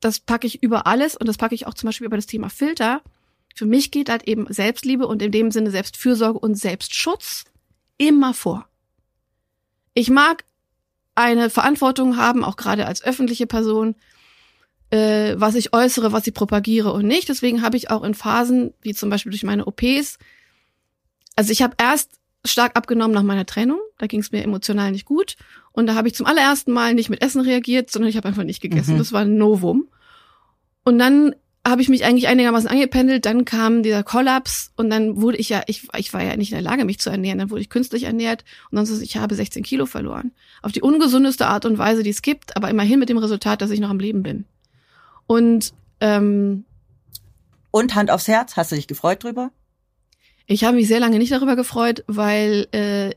das 0.01 0.21
packe 0.21 0.47
ich 0.47 0.63
über 0.63 0.87
alles 0.87 1.17
und 1.17 1.27
das 1.27 1.37
packe 1.37 1.55
ich 1.55 1.67
auch 1.67 1.75
zum 1.75 1.89
Beispiel 1.89 2.07
über 2.07 2.17
das 2.17 2.27
Thema 2.27 2.49
Filter. 2.49 3.03
Für 3.55 3.67
mich 3.67 3.91
geht 3.91 4.09
halt 4.09 4.25
eben 4.25 4.53
Selbstliebe 4.53 5.07
und 5.07 5.21
in 5.23 5.33
dem 5.33 5.51
Sinne 5.51 5.71
Selbstfürsorge 5.71 6.39
und 6.39 6.55
Selbstschutz 6.55 7.45
immer 7.97 8.35
vor. 8.35 8.69
Ich 9.95 10.11
mag 10.11 10.45
eine 11.15 11.51
Verantwortung 11.51 12.17
haben, 12.17 12.45
auch 12.45 12.57
gerade 12.57 12.87
als 12.87 13.03
öffentliche 13.03 13.49
Person, 13.49 13.97
äh, 14.91 15.35
was 15.37 15.57
ich 15.57 15.73
äußere, 15.73 16.13
was 16.13 16.27
ich 16.27 16.35
propagiere 16.35 16.93
und 16.93 17.07
nicht. 17.07 17.29
Deswegen 17.29 17.63
habe 17.63 17.77
ich 17.77 17.91
auch 17.91 18.05
in 18.05 18.15
Phasen, 18.15 18.73
wie 18.81 18.95
zum 18.95 19.11
Beispiel 19.11 19.31
durch 19.31 19.43
meine 19.43 19.67
OPs, 19.67 20.19
also 21.39 21.53
ich 21.53 21.63
habe 21.63 21.77
erst 21.79 22.18
stark 22.51 22.77
abgenommen 22.77 23.15
nach 23.15 23.23
meiner 23.23 23.47
Trennung, 23.47 23.79
da 23.99 24.07
ging 24.07 24.21
es 24.21 24.33
mir 24.33 24.43
emotional 24.43 24.93
nicht 24.93 25.05
gut 25.05 25.37
und 25.73 25.87
da 25.87 25.95
habe 25.95 26.09
ich 26.09 26.15
zum 26.15 26.27
allerersten 26.27 26.73
Mal 26.73 26.95
nicht 26.95 27.11
mit 27.11 27.23
Essen 27.23 27.41
reagiert, 27.41 27.91
sondern 27.91 28.09
ich 28.09 28.17
habe 28.17 28.29
einfach 28.29 28.45
nicht 28.45 28.61
gegessen. 28.61 28.95
Mhm. 28.95 28.99
Das 28.99 29.13
war 29.13 29.23
ein 29.23 29.37
Novum. 29.37 29.89
Und 30.85 30.99
dann 30.99 31.35
habe 31.67 31.83
ich 31.83 31.89
mich 31.89 32.05
eigentlich 32.05 32.29
einigermaßen 32.29 32.69
angependelt, 32.69 33.27
dann 33.27 33.45
kam 33.45 33.83
dieser 33.83 34.03
Kollaps 34.03 34.73
und 34.77 34.91
dann 34.91 35.21
wurde 35.21 35.37
ich 35.37 35.49
ja, 35.51 35.63
ich, 35.67 35.89
ich 35.97 36.15
war 36.15 36.23
ja 36.23 36.37
nicht 36.37 36.51
in 36.51 36.57
der 36.57 36.63
Lage, 36.63 36.85
mich 36.85 36.99
zu 36.99 37.11
ernähren, 37.11 37.39
dann 37.39 37.51
wurde 37.51 37.61
ich 37.61 37.69
künstlich 37.69 38.05
ernährt 38.05 38.45
und 38.71 38.85
sonst, 38.85 39.03
ich 39.03 39.17
habe 39.17 39.35
16 39.35 39.63
Kilo 39.63 39.85
verloren. 39.85 40.33
Auf 40.63 40.73
die 40.73 40.81
ungesundeste 40.81 41.47
Art 41.47 41.67
und 41.67 41.77
Weise, 41.77 42.03
die 42.03 42.11
es 42.11 42.23
gibt, 42.23 42.57
aber 42.57 42.71
immerhin 42.71 42.99
mit 42.99 43.09
dem 43.09 43.19
Resultat, 43.19 43.61
dass 43.61 43.71
ich 43.71 43.81
noch 43.81 43.91
am 43.91 43.99
Leben 43.99 44.23
bin. 44.23 44.47
Und 45.27 45.75
ähm, 46.01 46.65
Und 47.71 47.95
Hand 47.95 48.11
aufs 48.11 48.29
Herz, 48.29 48.57
hast 48.57 48.73
du 48.73 48.77
dich 48.77 48.87
gefreut 48.87 49.23
drüber? 49.23 49.51
Ich 50.49 50.65
habe 50.65 50.77
mich 50.77 50.89
sehr 50.89 50.99
lange 50.99 51.19
nicht 51.19 51.31
darüber 51.31 51.55
gefreut, 51.55 52.03
weil 52.09 52.67
äh, 52.73 53.11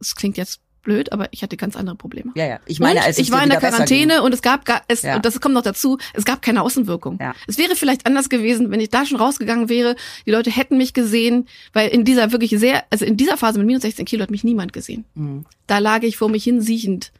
es 0.00 0.14
klingt 0.16 0.36
jetzt 0.38 0.60
blöd, 0.82 1.12
aber 1.12 1.28
ich 1.32 1.42
hatte 1.42 1.56
ganz 1.56 1.76
andere 1.76 1.94
Probleme. 1.96 2.32
Ja, 2.34 2.44
ja. 2.46 2.60
Ich 2.66 2.80
meine, 2.80 3.00
und 3.00 3.06
als 3.06 3.18
ich 3.18 3.30
war 3.30 3.42
in 3.42 3.50
der 3.50 3.60
Quarantäne 3.60 4.22
und 4.22 4.32
es 4.34 4.42
gab 4.42 4.64
gar, 4.64 4.82
es, 4.88 5.02
Ja. 5.02 5.14
und 5.16 5.24
das 5.24 5.40
kommt 5.40 5.54
noch 5.54 5.62
dazu, 5.62 5.98
es 6.12 6.24
gab 6.24 6.42
keine 6.42 6.62
Außenwirkung. 6.62 7.18
Ja. 7.20 7.34
Es 7.46 7.58
wäre 7.58 7.76
vielleicht 7.76 8.06
anders 8.06 8.28
gewesen, 8.28 8.70
wenn 8.70 8.80
ich 8.80 8.90
da 8.90 9.06
schon 9.06 9.18
rausgegangen 9.18 9.68
wäre, 9.68 9.94
die 10.26 10.30
Leute 10.32 10.50
hätten 10.50 10.78
mich 10.78 10.92
gesehen, 10.92 11.46
weil 11.72 11.88
in 11.90 12.04
dieser 12.04 12.32
wirklich 12.32 12.50
sehr, 12.58 12.84
also 12.90 13.04
in 13.04 13.16
dieser 13.16 13.36
Phase 13.36 13.58
mit 13.58 13.66
minus 13.66 13.82
16 13.82 14.06
Kilo 14.06 14.22
hat 14.22 14.30
mich 14.32 14.42
niemand 14.42 14.72
gesehen. 14.72 15.04
Mhm. 15.14 15.44
Da 15.68 15.78
lag 15.78 16.02
ich 16.02 16.16
vor 16.16 16.28
mich 16.28 16.42
hin 16.42 16.60
siechend 16.60 17.12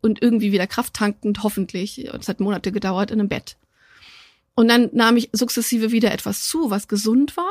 und 0.00 0.22
irgendwie 0.22 0.52
wieder 0.52 0.68
krafttankend, 0.68 1.42
hoffentlich, 1.42 2.12
und 2.12 2.22
es 2.22 2.28
hat 2.28 2.38
Monate 2.38 2.70
gedauert, 2.70 3.10
in 3.10 3.18
einem 3.18 3.28
Bett. 3.28 3.56
Und 4.54 4.68
dann 4.68 4.90
nahm 4.92 5.16
ich 5.16 5.28
sukzessive 5.32 5.90
wieder 5.90 6.12
etwas 6.12 6.46
zu, 6.46 6.70
was 6.70 6.86
gesund 6.86 7.36
war. 7.36 7.50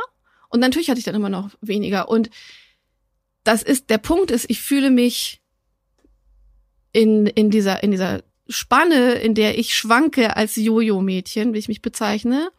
Und 0.49 0.59
natürlich 0.59 0.89
hatte 0.89 0.99
ich 0.99 1.05
dann 1.05 1.15
immer 1.15 1.29
noch 1.29 1.49
weniger. 1.61 2.09
Und 2.09 2.29
das 3.43 3.63
ist, 3.63 3.89
der 3.89 3.97
Punkt 3.97 4.31
ist, 4.31 4.49
ich 4.49 4.61
fühle 4.61 4.89
mich 4.91 5.41
in, 6.93 7.27
in 7.27 7.49
dieser, 7.49 7.83
in 7.83 7.91
dieser 7.91 8.23
Spanne, 8.49 9.13
in 9.13 9.35
der 9.35 9.57
ich 9.57 9.75
schwanke 9.75 10.35
als 10.37 10.55
Jojo-Mädchen, 10.55 11.53
wie 11.53 11.57
ich 11.59 11.67
mich 11.67 11.81
bezeichne, 11.81 12.49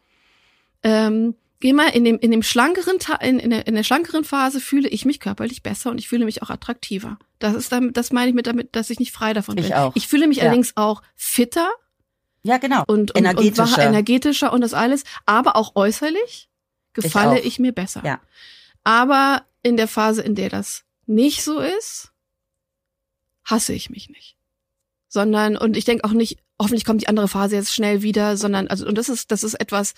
ähm, 0.83 1.35
geh 1.59 1.73
mal 1.73 1.89
in 1.89 2.05
dem, 2.05 2.19
in 2.19 2.31
dem 2.31 2.43
schlankeren, 2.43 2.97
in, 3.21 3.39
in, 3.39 3.49
der, 3.49 3.67
in 3.67 3.75
der 3.75 3.83
schlankeren 3.83 4.23
Phase 4.23 4.59
fühle 4.61 4.87
ich 4.87 5.05
mich 5.05 5.19
körperlich 5.19 5.61
besser 5.63 5.89
und 5.91 5.97
ich 5.97 6.07
fühle 6.07 6.25
mich 6.25 6.41
auch 6.41 6.49
attraktiver. 6.49 7.17
Das 7.39 7.55
ist 7.55 7.71
damit, 7.71 7.97
das 7.97 8.11
meine 8.11 8.29
ich 8.29 8.35
mit 8.35 8.47
damit, 8.47 8.75
dass 8.75 8.89
ich 8.89 8.99
nicht 8.99 9.11
frei 9.11 9.33
davon 9.33 9.57
Ich 9.57 9.65
bin. 9.65 9.73
auch. 9.73 9.95
Ich 9.95 10.07
fühle 10.07 10.27
mich 10.27 10.37
Ja. 10.37 10.43
allerdings 10.43 10.73
auch 10.77 11.01
fitter 11.15 11.69
Ja, 12.43 12.57
genau. 12.59 12.83
und, 12.87 12.87
und, 12.87 13.11
und 13.11 13.17
Energetischer. 13.17 13.77
war 13.77 13.79
energetischer 13.79 14.53
und 14.53 14.61
das 14.61 14.73
alles, 14.73 15.03
aber 15.25 15.55
auch 15.55 15.75
äußerlich 15.75 16.48
gefalle 16.93 17.39
auch. 17.39 17.45
ich, 17.45 17.59
mir 17.59 17.71
besser. 17.71 18.03
Ja. 18.05 18.21
Aber 18.83 19.45
in 19.63 19.77
der 19.77 19.87
Phase, 19.87 20.21
in 20.21 20.35
der 20.35 20.49
das 20.49 20.83
nicht 21.05 21.43
so 21.43 21.59
ist, 21.59 22.11
hasse 23.43 23.73
ich 23.73 23.89
mich 23.89 24.09
nicht. 24.09 24.37
Sondern, 25.07 25.57
und 25.57 25.75
ich 25.75 25.85
denke 25.85 26.03
auch 26.03 26.13
nicht, 26.13 26.39
hoffentlich 26.59 26.85
kommt 26.85 27.01
die 27.01 27.07
andere 27.07 27.27
Phase 27.27 27.55
jetzt 27.55 27.73
schnell 27.73 28.01
wieder, 28.01 28.37
sondern, 28.37 28.67
also, 28.67 28.85
und 28.85 28.97
das 28.97 29.09
ist, 29.09 29.31
das 29.31 29.43
ist 29.43 29.55
etwas, 29.55 29.95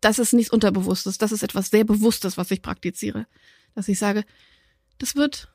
das 0.00 0.18
ist 0.18 0.32
nichts 0.32 0.52
Unterbewusstes, 0.52 1.18
das 1.18 1.32
ist 1.32 1.42
etwas 1.42 1.70
sehr 1.70 1.84
Bewusstes, 1.84 2.36
was 2.36 2.50
ich 2.50 2.62
praktiziere. 2.62 3.26
Dass 3.74 3.88
ich 3.88 3.98
sage, 3.98 4.24
das 4.98 5.14
wird, 5.14 5.52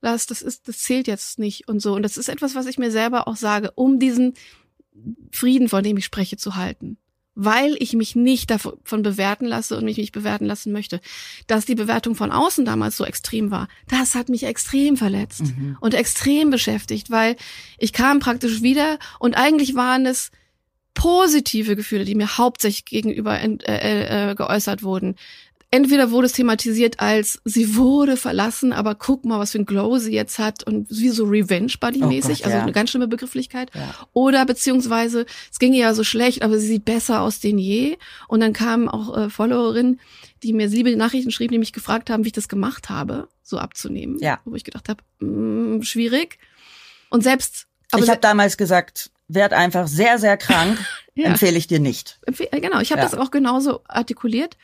das, 0.00 0.26
das 0.26 0.42
ist, 0.42 0.68
das 0.68 0.78
zählt 0.78 1.08
jetzt 1.08 1.38
nicht 1.38 1.68
und 1.68 1.80
so. 1.80 1.94
Und 1.94 2.02
das 2.02 2.16
ist 2.16 2.28
etwas, 2.28 2.54
was 2.54 2.66
ich 2.66 2.78
mir 2.78 2.90
selber 2.90 3.26
auch 3.26 3.36
sage, 3.36 3.72
um 3.72 3.98
diesen 3.98 4.34
Frieden, 5.32 5.68
von 5.68 5.82
dem 5.82 5.96
ich 5.96 6.04
spreche, 6.04 6.36
zu 6.36 6.56
halten. 6.56 6.96
Weil 7.40 7.76
ich 7.78 7.92
mich 7.92 8.16
nicht 8.16 8.50
davon 8.50 9.02
bewerten 9.04 9.46
lasse 9.46 9.76
und 9.76 9.84
mich 9.84 9.96
nicht 9.96 10.10
bewerten 10.10 10.44
lassen 10.44 10.72
möchte. 10.72 11.00
Dass 11.46 11.66
die 11.66 11.76
Bewertung 11.76 12.16
von 12.16 12.32
außen 12.32 12.64
damals 12.64 12.96
so 12.96 13.04
extrem 13.04 13.52
war, 13.52 13.68
das 13.88 14.16
hat 14.16 14.28
mich 14.28 14.42
extrem 14.42 14.96
verletzt 14.96 15.42
Mhm. 15.56 15.76
und 15.80 15.94
extrem 15.94 16.50
beschäftigt, 16.50 17.10
weil 17.12 17.36
ich 17.78 17.92
kam 17.92 18.18
praktisch 18.18 18.60
wieder 18.62 18.98
und 19.20 19.36
eigentlich 19.36 19.76
waren 19.76 20.04
es 20.04 20.32
positive 20.94 21.76
Gefühle, 21.76 22.04
die 22.04 22.16
mir 22.16 22.38
hauptsächlich 22.38 22.84
gegenüber 22.84 23.38
ent- 23.38 23.62
äh, 23.68 24.30
äh, 24.30 24.34
geäußert 24.34 24.82
wurden. 24.82 25.14
Entweder 25.70 26.10
wurde 26.10 26.26
es 26.26 26.32
thematisiert 26.32 26.98
als, 26.98 27.40
sie 27.44 27.76
wurde 27.76 28.16
verlassen, 28.16 28.72
aber 28.72 28.94
guck 28.94 29.26
mal, 29.26 29.38
was 29.38 29.52
für 29.52 29.58
ein 29.58 29.66
Glow 29.66 29.98
sie 29.98 30.12
jetzt 30.14 30.38
hat 30.38 30.62
und 30.64 30.88
wie 30.88 31.10
so 31.10 31.24
Revenge-Buddy-mäßig, 31.26 32.40
Oh 32.40 32.44
also 32.44 32.56
ja. 32.56 32.62
eine 32.62 32.72
ganz 32.72 32.88
schlimme 32.88 33.06
Begrifflichkeit. 33.06 33.70
Ja. 33.74 33.94
Oder 34.14 34.46
beziehungsweise, 34.46 35.26
es 35.52 35.58
ging 35.58 35.74
ihr 35.74 35.80
ja 35.82 35.94
so 35.94 36.04
schlecht, 36.04 36.40
aber 36.42 36.58
sie 36.58 36.66
sieht 36.68 36.86
besser 36.86 37.20
aus 37.20 37.40
denn 37.40 37.58
je. 37.58 37.98
Und 38.28 38.40
dann 38.40 38.54
kamen 38.54 38.88
auch 38.88 39.14
äh, 39.14 39.28
Followerinnen, 39.28 40.00
die 40.42 40.54
mir 40.54 40.68
liebe 40.68 40.96
Nachrichten 40.96 41.30
schrieben, 41.30 41.52
die 41.52 41.58
mich 41.58 41.74
gefragt 41.74 42.08
haben, 42.08 42.24
wie 42.24 42.28
ich 42.28 42.32
das 42.32 42.48
gemacht 42.48 42.88
habe, 42.88 43.28
so 43.42 43.58
abzunehmen. 43.58 44.18
Ja. 44.20 44.40
Wo 44.46 44.54
ich 44.54 44.64
gedacht 44.64 44.88
habe, 44.88 45.02
mm, 45.22 45.82
schwierig. 45.82 46.38
Und 47.10 47.22
selbst, 47.22 47.66
aber 47.90 48.02
ich 48.02 48.08
habe 48.08 48.20
damals 48.20 48.56
gesagt, 48.56 49.10
werd 49.28 49.52
einfach 49.52 49.86
sehr, 49.86 50.18
sehr 50.18 50.38
krank, 50.38 50.78
Ja. 51.14 51.24
empfehle 51.26 51.58
ich 51.58 51.66
dir 51.66 51.80
nicht. 51.80 52.20
Empfe- 52.30 52.48
äh, 52.52 52.60
Genau, 52.60 52.78
ich 52.80 52.92
habe 52.92 53.02
Ja. 53.02 53.08
das 53.08 53.18
auch 53.18 53.30
genauso 53.32 53.80
artikuliert. 53.88 54.56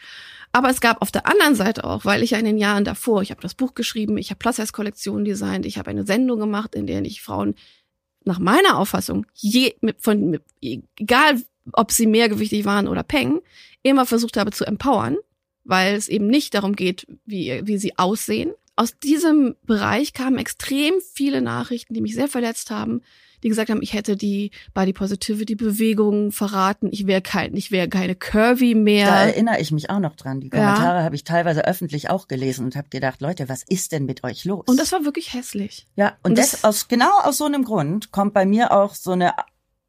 Aber 0.55 0.71
es 0.71 0.81
gab 0.81 1.03
auf 1.03 1.11
der 1.11 1.27
anderen 1.27 1.57
Seite 1.57 1.83
auch, 1.83 2.05
weil 2.05 2.23
ich 2.23 2.31
ja 2.31 2.39
in 2.39 2.45
den 2.45 2.59
Jahren 2.59 2.85
davor, 2.85 3.23
ich 3.23 3.33
habe 3.33 3.41
das 3.41 3.55
Buch 3.55 3.75
geschrieben, 3.75 4.17
ich 4.19 4.31
habe 4.31 4.39
Plus-Size-Kollektionen 4.39 5.25
designt, 5.25 5.67
ich 5.67 5.79
habe 5.79 5.91
eine 5.91 6.07
Sendung 6.07 6.39
gemacht, 6.39 6.77
in 6.77 6.87
der 6.87 7.05
ich 7.05 7.23
Frauen 7.23 7.57
nach 8.25 8.39
meiner 8.39 8.79
Auffassung, 8.79 9.27
je, 9.35 9.75
von, 9.99 10.39
egal 10.63 11.43
ob 11.73 11.91
sie 11.91 12.07
mehrgewichtig 12.07 12.65
waren 12.65 12.87
oder 12.87 13.03
peng, 13.03 13.41
immer 13.83 14.07
versucht 14.07 14.37
habe 14.37 14.53
zu 14.53 14.65
empowern, 14.65 15.17
weil 15.65 15.97
es 15.97 16.07
eben 16.07 16.29
nicht 16.29 16.55
darum 16.55 16.77
geht, 16.77 17.05
wie, 17.27 17.61
wie 17.65 17.77
sie 17.77 17.99
aussehen. 17.99 18.53
Aus 18.77 18.99
diesem 18.99 19.55
Bereich 19.63 20.13
kamen 20.13 20.39
extrem 20.39 20.95
viele 21.13 21.41
Nachrichten, 21.41 21.95
die 21.95 22.01
mich 22.01 22.15
sehr 22.15 22.29
verletzt 22.29 22.71
haben, 22.71 23.03
die 23.45 23.49
gesagt 23.49 23.71
haben, 23.71 23.83
ich 23.83 23.93
hätte 23.93 24.17
die 24.17 24.51
Body 24.73 24.93
Positivity 24.93 25.55
Bewegung 25.55 26.33
verraten, 26.33 26.89
ich 26.91 27.07
wäre 27.07 27.21
kein, 27.21 27.55
ich 27.55 27.71
wäre 27.71 27.89
keine 27.89 28.17
Curvy 28.17 28.75
mehr. 28.75 29.07
Da 29.07 29.27
erinnere 29.27 29.61
ich 29.61 29.71
mich 29.71 29.91
auch 29.91 30.01
noch 30.01 30.17
dran. 30.17 30.41
Die 30.41 30.49
Kommentare 30.49 30.99
ja. 30.99 31.05
habe 31.05 31.15
ich 31.15 31.25
teilweise 31.25 31.67
öffentlich 31.67 32.11
auch 32.11 32.27
gelesen 32.27 32.65
und 32.65 32.75
habe 32.75 32.89
gedacht, 32.89 33.21
Leute, 33.21 33.49
was 33.49 33.63
ist 33.63 33.93
denn 33.93 34.07
mit 34.07 34.25
euch 34.25 34.45
los? 34.45 34.65
Und 34.67 34.81
das 34.81 34.91
war 34.93 35.05
wirklich 35.05 35.35
hässlich. 35.35 35.87
Ja, 35.95 36.17
und, 36.23 36.31
und 36.31 36.39
das, 36.39 36.53
das 36.53 36.65
aus 36.65 36.89
genau 36.89 37.21
aus 37.23 37.37
so 37.37 37.45
einem 37.45 37.65
Grund 37.65 38.11
kommt 38.11 38.33
bei 38.33 38.47
mir 38.47 38.73
auch 38.73 38.95
so 38.95 39.13
eine 39.13 39.35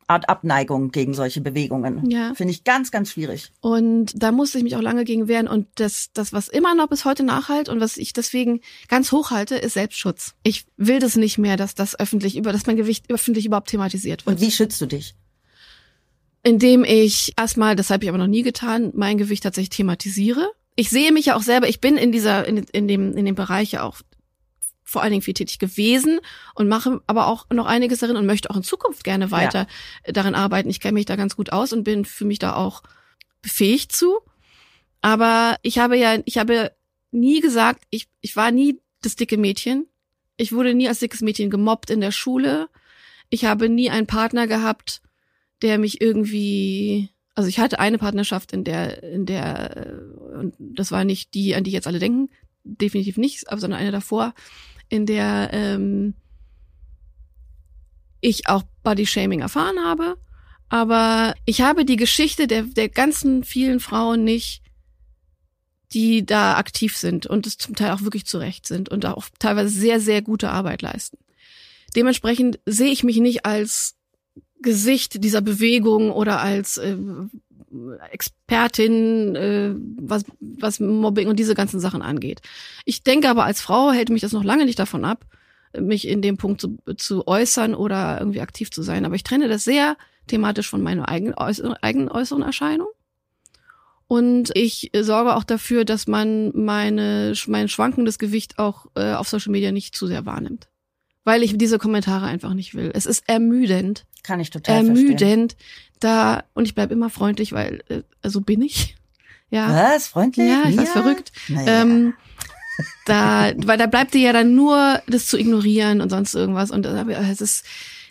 Art 0.08 0.30
Abneigung 0.30 0.92
gegen 0.92 1.14
solche 1.14 1.42
Bewegungen. 1.42 2.10
Ja. 2.10 2.34
Finde 2.36 2.52
ich 2.52 2.64
ganz, 2.64 2.92
ganz 2.92 3.12
schwierig. 3.12 3.52
Und 3.62 4.12
da 4.22 4.32
musste 4.32 4.60
ich 4.60 4.64
mich 4.64 4.76
auch 4.76 4.82
lange 4.82 5.04
gegen 5.04 5.28
wehren. 5.28 5.48
Und 5.48 5.68
das, 5.76 6.12
das, 6.14 6.32
was 6.32 6.48
immer 6.48 6.76
noch 6.76 6.88
bis 6.88 7.06
heute 7.06 7.24
nachhalt 7.24 7.70
und 7.70 7.80
was 7.80 7.98
ich 7.98 8.14
deswegen 8.14 8.62
ganz 8.88 9.12
hoch 9.12 9.32
halte, 9.32 9.56
ist 9.56 9.74
Selbstschutz. 9.74 10.36
Ich 10.44 10.66
will 10.78 11.00
das 11.00 11.16
nicht 11.16 11.38
mehr, 11.38 11.58
dass 11.58 11.74
das 11.74 12.00
öffentlich 12.00 12.38
über, 12.38 12.52
dass 12.52 12.68
mein 12.68 12.76
Gewicht 12.76 13.10
öffentlich 13.10 13.48
überhaupt 13.48 13.70
thematisiert 13.70 14.26
wird. 14.26 14.36
Und 14.36 14.42
wie 14.42 14.52
schützt 14.52 14.80
du 14.80 14.86
dich? 14.86 15.16
Indem 16.44 16.84
ich 16.84 17.34
erstmal, 17.38 17.76
das 17.76 17.90
habe 17.90 18.04
ich 18.04 18.10
aber 18.10 18.20
noch 18.20 18.28
nie 18.28 18.44
getan, 18.44 18.92
mein 18.94 19.18
Gewicht 19.18 19.42
tatsächlich 19.42 19.70
thematisiere. 19.70 20.52
Ich 20.76 20.92
sehe 20.92 21.12
mich 21.12 21.28
ja 21.28 21.36
auch 21.36 21.42
selber, 21.42 21.68
ich 21.68 21.82
bin 21.82 21.98
in 21.98 22.12
dieser, 22.12 22.48
in, 22.48 22.58
in 22.72 22.88
dem, 22.88 23.18
in 23.18 23.26
dem 23.26 23.34
Bereich 23.34 23.72
ja 23.72 23.84
auch 23.84 24.02
vor 24.96 25.02
allen 25.02 25.12
Dingen 25.12 25.22
viel 25.22 25.34
tätig 25.34 25.60
gewesen 25.60 26.22
und 26.54 26.70
mache 26.70 27.02
aber 27.06 27.28
auch 27.28 27.50
noch 27.50 27.66
einiges 27.66 28.00
darin 28.00 28.16
und 28.16 28.26
möchte 28.26 28.50
auch 28.50 28.56
in 28.56 28.64
Zukunft 28.64 29.04
gerne 29.04 29.30
weiter 29.30 29.68
ja. 30.06 30.14
darin 30.14 30.36
arbeiten. 30.36 30.70
Ich 30.70 30.80
kenne 30.80 30.94
mich 30.94 31.04
da 31.06 31.18
ganz 31.18 31.36
gut 31.36 31.52
aus 31.52 31.74
und 31.74 31.84
bin 31.84 32.06
für 32.06 32.24
mich 32.24 32.40
da 32.40 32.56
auch 32.56 32.82
befähigt 33.42 33.92
zu. 33.92 34.22
Aber 35.02 35.58
ich 35.64 35.80
habe 35.80 35.98
ja, 35.98 36.18
ich 36.24 36.38
habe 36.38 36.72
nie 37.12 37.42
gesagt, 37.42 37.84
ich, 37.90 38.08
ich 38.22 38.38
war 38.38 38.52
nie 38.52 38.80
das 39.02 39.18
dicke 39.18 39.38
Mädchen. 39.38 39.86
Ich 40.38 40.54
wurde 40.54 40.74
nie 40.74 40.88
als 40.88 41.00
dickes 41.00 41.20
Mädchen 41.20 41.50
gemobbt 41.50 41.90
in 41.90 42.00
der 42.00 42.12
Schule. 42.12 42.70
Ich 43.30 43.44
habe 43.44 43.68
nie 43.68 43.90
einen 43.90 44.08
Partner 44.08 44.48
gehabt, 44.48 45.02
der 45.62 45.78
mich 45.78 46.00
irgendwie, 46.00 47.10
also 47.34 47.50
ich 47.50 47.60
hatte 47.60 47.80
eine 47.80 47.98
Partnerschaft, 47.98 48.54
in 48.54 48.64
der, 48.64 49.04
in 49.04 49.26
der, 49.26 50.00
und 50.38 50.56
das 50.58 50.90
war 50.94 51.04
nicht 51.04 51.34
die, 51.34 51.54
an 51.54 51.66
die 51.66 51.72
jetzt 51.72 51.86
alle 51.86 52.00
denken, 52.00 52.30
definitiv 52.66 53.18
nicht, 53.18 53.50
aber 53.50 53.62
sondern 53.62 53.80
eine 53.80 53.92
davor, 53.92 54.34
in 54.90 55.06
der 55.06 55.50
ähm, 55.52 56.14
ich 58.22 58.48
auch 58.48 58.64
Body 58.84 59.06
Shaming 59.06 59.42
erfahren 59.42 59.84
habe. 59.84 60.18
Aber 60.70 61.36
ich 61.46 61.62
habe 61.62 61.86
die 61.86 61.96
Geschichte 61.96 62.48
der, 62.48 62.64
der 62.64 62.90
ganzen 62.90 63.44
vielen 63.44 63.80
Frauen 63.80 64.24
nicht, 64.24 64.62
die 65.94 66.26
da 66.26 66.58
aktiv 66.58 66.98
sind 66.98 67.28
und 67.28 67.46
es 67.46 67.58
zum 67.58 67.76
Teil 67.76 67.92
auch 67.92 68.02
wirklich 68.02 68.26
zurecht 68.26 68.68
sind 68.68 68.90
und 68.90 69.06
auch 69.06 69.28
teilweise 69.40 69.70
sehr, 69.70 70.00
sehr 70.00 70.22
gute 70.22 70.50
Arbeit 70.50 70.82
leisten. 70.82 71.18
Dementsprechend 71.96 72.60
sehe 72.66 72.92
ich 72.92 73.04
mich 73.04 73.18
nicht 73.18 73.46
als 73.46 73.96
Gesicht 74.62 75.24
dieser 75.24 75.42
Bewegung 75.42 76.12
oder 76.12 76.42
als 76.42 76.78
äh, 76.78 76.98
Expertin, 78.12 79.36
äh, 79.36 79.72
was, 80.00 80.26
was 80.40 80.80
Mobbing 80.80 81.28
und 81.28 81.38
diese 81.38 81.56
ganzen 81.56 81.80
Sachen 81.80 82.02
angeht. 82.02 82.42
Ich 82.86 83.04
denke 83.04 83.30
aber, 83.30 83.46
als 83.46 83.62
Frau 83.62 83.92
hält 83.92 84.10
mich 84.10 84.22
das 84.22 84.34
noch 84.34 84.44
lange 84.44 84.66
nicht 84.66 84.80
davon 84.80 85.06
ab, 85.06 85.26
mich 85.80 86.08
in 86.08 86.22
dem 86.22 86.38
Punkt 86.38 86.62
zu, 86.62 86.78
zu 86.98 87.28
äußern 87.28 87.76
oder 87.76 88.20
irgendwie 88.20 88.42
aktiv 88.42 88.72
zu 88.72 88.82
sein. 88.82 89.06
Aber 89.06 89.16
ich 89.16 89.24
trenne 89.24 89.48
das 89.48 89.64
sehr 89.64 89.98
thematisch 90.28 90.70
von 90.70 90.82
meiner 90.82 91.10
eigenen, 91.10 91.36
äußeren, 91.36 91.74
eigenen 91.74 92.10
äußeren 92.10 92.44
Erscheinung. 92.44 92.88
Und 94.08 94.52
ich 94.54 94.92
sorge 94.96 95.36
auch 95.36 95.44
dafür, 95.44 95.84
dass 95.84 96.08
man 96.08 96.52
meine, 96.56 97.34
mein 97.48 97.68
schwankendes 97.68 98.20
Gewicht 98.20 98.60
auch 98.60 98.86
äh, 98.96 99.14
auf 99.14 99.28
Social 99.28 99.52
Media 99.52 99.72
nicht 99.72 99.96
zu 99.96 100.08
sehr 100.08 100.26
wahrnimmt. 100.26 100.70
Weil 101.24 101.42
ich 101.42 101.58
diese 101.58 101.80
Kommentare 101.80 102.28
einfach 102.28 102.54
nicht 102.54 102.76
will. 102.76 102.92
Es 102.94 103.08
ist 103.08 103.28
ermüdend. 103.28 104.06
Kann 104.22 104.40
ich 104.40 104.52
total 104.52 104.78
Ermüdend, 104.78 105.20
verstehen 105.20 105.48
da 106.06 106.44
und 106.54 106.66
ich 106.66 106.76
bleib 106.76 106.92
immer 106.92 107.10
freundlich, 107.10 107.52
weil 107.52 107.84
äh, 107.90 108.30
so 108.30 108.42
bin 108.42 108.62
ich. 108.62 108.96
Ja. 109.50 109.94
Was? 109.94 110.08
Freundlich? 110.08 110.48
Ja, 110.48 110.64
ich 110.68 110.76
ja. 110.76 110.86
verrückt. 110.86 111.32
Naja. 111.48 111.82
Ähm, 111.82 112.14
da, 113.06 113.54
weil 113.58 113.78
da 113.78 113.88
bleibt 113.88 114.14
dir 114.14 114.22
ja 114.22 114.34
dann 114.34 114.56
nur 114.56 115.02
das 115.08 115.28
zu 115.28 115.38
ignorieren 115.38 116.02
und 116.02 116.10
sonst 116.10 116.34
irgendwas 116.34 116.72
und 116.72 116.84
das 116.84 117.42
ist 117.42 117.66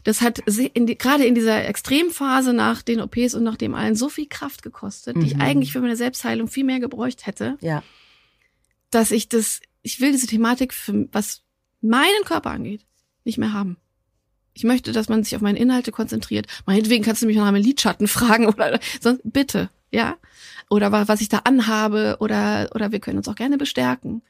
das 0.05 0.21
hat 0.21 0.39
in 0.39 0.87
die, 0.87 0.99
gerade 0.99 1.25
in 1.25 1.35
dieser 1.35 1.65
Extremphase 1.67 2.53
nach 2.53 2.83
den 2.83 3.01
OPs 3.01 3.35
und 3.35 3.43
nach 3.43 3.57
dem 3.57 3.75
allen 3.75 3.97
so 3.97 4.11
viel 4.11 4.27
Kraft 4.27 4.63
gekostet, 4.63 5.17
mhm. 5.17 5.21
die 5.21 5.27
ich 5.29 5.35
mhm. 5.35 5.41
eigentlich 5.41 5.73
für 5.73 5.81
meine 5.81 5.97
Selbstheilung 5.97 6.47
viel 6.47 6.65
mehr 6.65 6.79
gebräucht 6.79 7.27
hätte. 7.27 7.57
Ja. 7.63 7.83
Dass 8.91 9.11
ich 9.11 9.31
das, 9.31 9.61
ich 9.83 10.01
will 10.01 10.13
diese 10.13 10.27
Thematik, 10.27 10.75
für, 10.75 11.09
was 11.11 11.43
meinen 11.81 12.25
Körper 12.27 12.51
angeht, 12.51 12.85
nicht 13.25 13.39
mehr 13.39 13.55
haben. 13.55 13.79
Ich 14.55 14.65
möchte, 14.65 14.93
dass 14.93 15.09
man 15.09 15.25
sich 15.25 15.35
auf 15.35 15.43
meine 15.43 15.59
Inhalte 15.59 15.91
konzentriert. 15.93 16.47
Meinetwegen 16.65 17.05
kannst 17.05 17.23
du 17.23 17.27
mich 17.27 17.37
nach 17.37 17.47
einem 17.47 17.63
Lidschatten 17.63 18.09
fragen 18.09 18.47
oder 18.49 18.79
sonst 19.01 19.23
bitte, 19.25 19.69
ja? 19.91 20.17
Oder 20.71 20.91
was 20.93 21.21
ich 21.21 21.29
da 21.29 21.39
anhabe 21.45 22.17
oder 22.21 22.71
oder 22.75 22.93
wir 22.93 23.01
können 23.01 23.19
uns 23.19 23.29
auch 23.29 23.35
gerne 23.35 23.59
bestärken. 23.59 24.23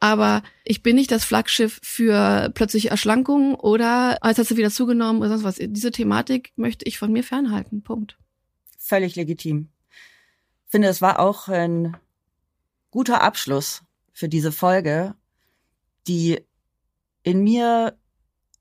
Aber 0.00 0.42
ich 0.64 0.82
bin 0.82 0.96
nicht 0.96 1.10
das 1.10 1.24
Flaggschiff 1.24 1.80
für 1.82 2.50
plötzliche 2.54 2.90
Erschlankungen 2.90 3.54
oder 3.54 4.22
als 4.22 4.38
hast 4.38 4.50
du 4.50 4.56
wieder 4.56 4.70
zugenommen 4.70 5.20
oder 5.20 5.30
sonst 5.30 5.44
was. 5.44 5.56
Diese 5.60 5.90
Thematik 5.90 6.52
möchte 6.56 6.84
ich 6.86 6.98
von 6.98 7.12
mir 7.12 7.24
fernhalten. 7.24 7.82
Punkt. 7.82 8.16
Völlig 8.78 9.16
legitim. 9.16 9.68
Ich 10.66 10.70
finde, 10.70 10.88
es 10.88 11.02
war 11.02 11.18
auch 11.18 11.48
ein 11.48 11.96
guter 12.90 13.22
Abschluss 13.22 13.82
für 14.12 14.28
diese 14.28 14.52
Folge, 14.52 15.14
die 16.06 16.40
in 17.22 17.42
mir 17.42 17.96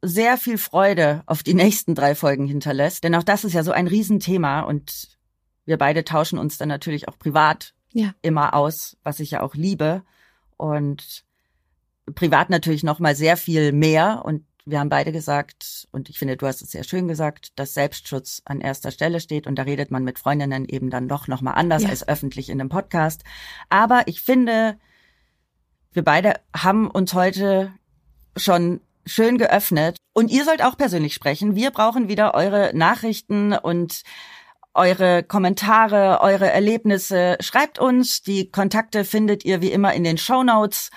sehr 0.01 0.37
viel 0.37 0.57
Freude 0.57 1.23
auf 1.25 1.43
die 1.43 1.53
nächsten 1.53 1.95
drei 1.95 2.15
Folgen 2.15 2.45
hinterlässt. 2.45 3.03
Denn 3.03 3.15
auch 3.15 3.23
das 3.23 3.43
ist 3.43 3.53
ja 3.53 3.63
so 3.63 3.71
ein 3.71 3.87
Riesenthema 3.87 4.61
und 4.61 5.17
wir 5.65 5.77
beide 5.77 6.03
tauschen 6.03 6.39
uns 6.39 6.57
dann 6.57 6.69
natürlich 6.69 7.07
auch 7.07 7.17
privat 7.17 7.73
ja. 7.91 8.13
immer 8.21 8.53
aus, 8.53 8.97
was 9.03 9.19
ich 9.19 9.31
ja 9.31 9.41
auch 9.41 9.55
liebe. 9.55 10.03
Und 10.55 11.25
privat 12.15 12.49
natürlich 12.49 12.83
noch 12.83 12.99
mal 12.99 13.15
sehr 13.15 13.37
viel 13.37 13.73
mehr. 13.73 14.21
Und 14.23 14.45
wir 14.65 14.79
haben 14.79 14.89
beide 14.89 15.11
gesagt, 15.11 15.87
und 15.91 16.09
ich 16.09 16.19
finde, 16.19 16.37
du 16.37 16.47
hast 16.47 16.61
es 16.61 16.71
sehr 16.71 16.83
schön 16.83 17.07
gesagt, 17.07 17.57
dass 17.59 17.73
Selbstschutz 17.73 18.41
an 18.45 18.61
erster 18.61 18.91
Stelle 18.91 19.19
steht. 19.19 19.45
Und 19.45 19.55
da 19.55 19.63
redet 19.63 19.91
man 19.91 20.03
mit 20.03 20.19
Freundinnen 20.19 20.65
eben 20.65 20.89
dann 20.89 21.07
doch 21.07 21.27
noch 21.27 21.41
mal 21.41 21.53
anders 21.53 21.83
ja. 21.83 21.89
als 21.89 22.07
öffentlich 22.07 22.49
in 22.49 22.61
einem 22.61 22.69
Podcast. 22.69 23.23
Aber 23.69 24.03
ich 24.07 24.21
finde, 24.21 24.77
wir 25.91 26.03
beide 26.03 26.35
haben 26.55 26.89
uns 26.89 27.13
heute 27.13 27.73
schon 28.35 28.81
schön 29.07 29.37
geöffnet. 29.37 29.97
Und 30.13 30.31
ihr 30.31 30.45
sollt 30.45 30.63
auch 30.63 30.77
persönlich 30.77 31.13
sprechen. 31.13 31.55
Wir 31.55 31.71
brauchen 31.71 32.07
wieder 32.07 32.33
eure 32.33 32.71
Nachrichten 32.73 33.53
und 33.53 34.03
eure 34.73 35.23
Kommentare, 35.23 36.19
eure 36.21 36.49
Erlebnisse. 36.51 37.37
Schreibt 37.39 37.79
uns. 37.79 38.21
Die 38.21 38.51
Kontakte 38.51 39.05
findet 39.05 39.43
ihr 39.43 39.61
wie 39.61 39.71
immer 39.71 39.93
in 39.93 40.03
den 40.03 40.17
Show 40.17 40.43
Notes. 40.43 40.91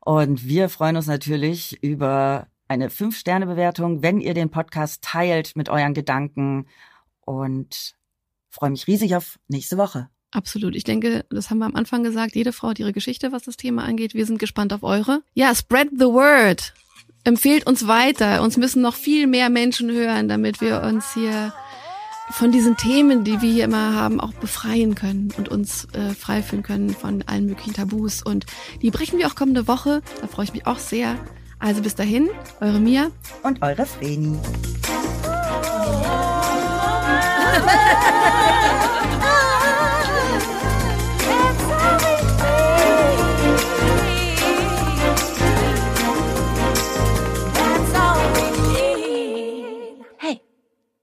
Und 0.00 0.46
wir 0.46 0.68
freuen 0.68 0.96
uns 0.96 1.08
natürlich 1.08 1.82
über 1.82 2.46
eine 2.68 2.90
Fünf-Sterne-Bewertung, 2.90 4.02
wenn 4.02 4.20
ihr 4.20 4.34
den 4.34 4.50
Podcast 4.50 5.02
teilt 5.02 5.56
mit 5.56 5.68
euren 5.68 5.94
Gedanken. 5.94 6.66
Und 7.20 7.96
freue 8.48 8.70
mich 8.70 8.86
riesig 8.86 9.16
auf 9.16 9.38
nächste 9.48 9.76
Woche. 9.76 10.08
Absolut. 10.30 10.76
Ich 10.76 10.84
denke, 10.84 11.24
das 11.30 11.50
haben 11.50 11.58
wir 11.58 11.66
am 11.66 11.74
Anfang 11.74 12.04
gesagt. 12.04 12.36
Jede 12.36 12.52
Frau 12.52 12.68
hat 12.68 12.78
ihre 12.78 12.92
Geschichte, 12.92 13.32
was 13.32 13.42
das 13.42 13.56
Thema 13.56 13.84
angeht. 13.84 14.14
Wir 14.14 14.26
sind 14.26 14.38
gespannt 14.38 14.72
auf 14.72 14.82
eure. 14.82 15.22
Ja, 15.34 15.54
spread 15.54 15.88
the 15.98 16.06
word 16.06 16.72
empfehlt 17.26 17.66
uns 17.66 17.86
weiter. 17.86 18.42
Uns 18.42 18.56
müssen 18.56 18.80
noch 18.82 18.94
viel 18.94 19.26
mehr 19.26 19.50
Menschen 19.50 19.90
hören, 19.90 20.28
damit 20.28 20.60
wir 20.60 20.82
uns 20.82 21.12
hier 21.12 21.52
von 22.30 22.52
diesen 22.52 22.76
Themen, 22.76 23.24
die 23.24 23.40
wir 23.42 23.50
hier 23.50 23.64
immer 23.64 23.94
haben, 23.94 24.20
auch 24.20 24.32
befreien 24.32 24.94
können 24.94 25.32
und 25.36 25.48
uns 25.48 25.86
äh, 25.92 26.14
frei 26.14 26.42
fühlen 26.42 26.62
können 26.62 26.90
von 26.90 27.22
allen 27.26 27.46
möglichen 27.46 27.74
Tabus. 27.74 28.22
Und 28.22 28.46
die 28.82 28.90
brechen 28.90 29.18
wir 29.18 29.26
auch 29.26 29.34
kommende 29.34 29.68
Woche. 29.68 30.02
Da 30.20 30.26
freue 30.26 30.44
ich 30.44 30.52
mich 30.52 30.66
auch 30.66 30.78
sehr. 30.78 31.16
Also 31.58 31.82
bis 31.82 31.94
dahin, 31.94 32.28
eure 32.60 32.80
Mia 32.80 33.08
und 33.42 33.62
eure 33.62 33.86
Vreni. 33.86 34.38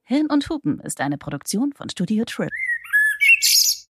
Hirn 0.06 0.28
und 0.30 0.50
Hupen 0.50 0.82
ist 0.82 1.00
eine 1.00 1.18
Produktion 1.18 1.72
von 1.72 1.90
Studio 1.90 2.26
Trip. 2.26 2.52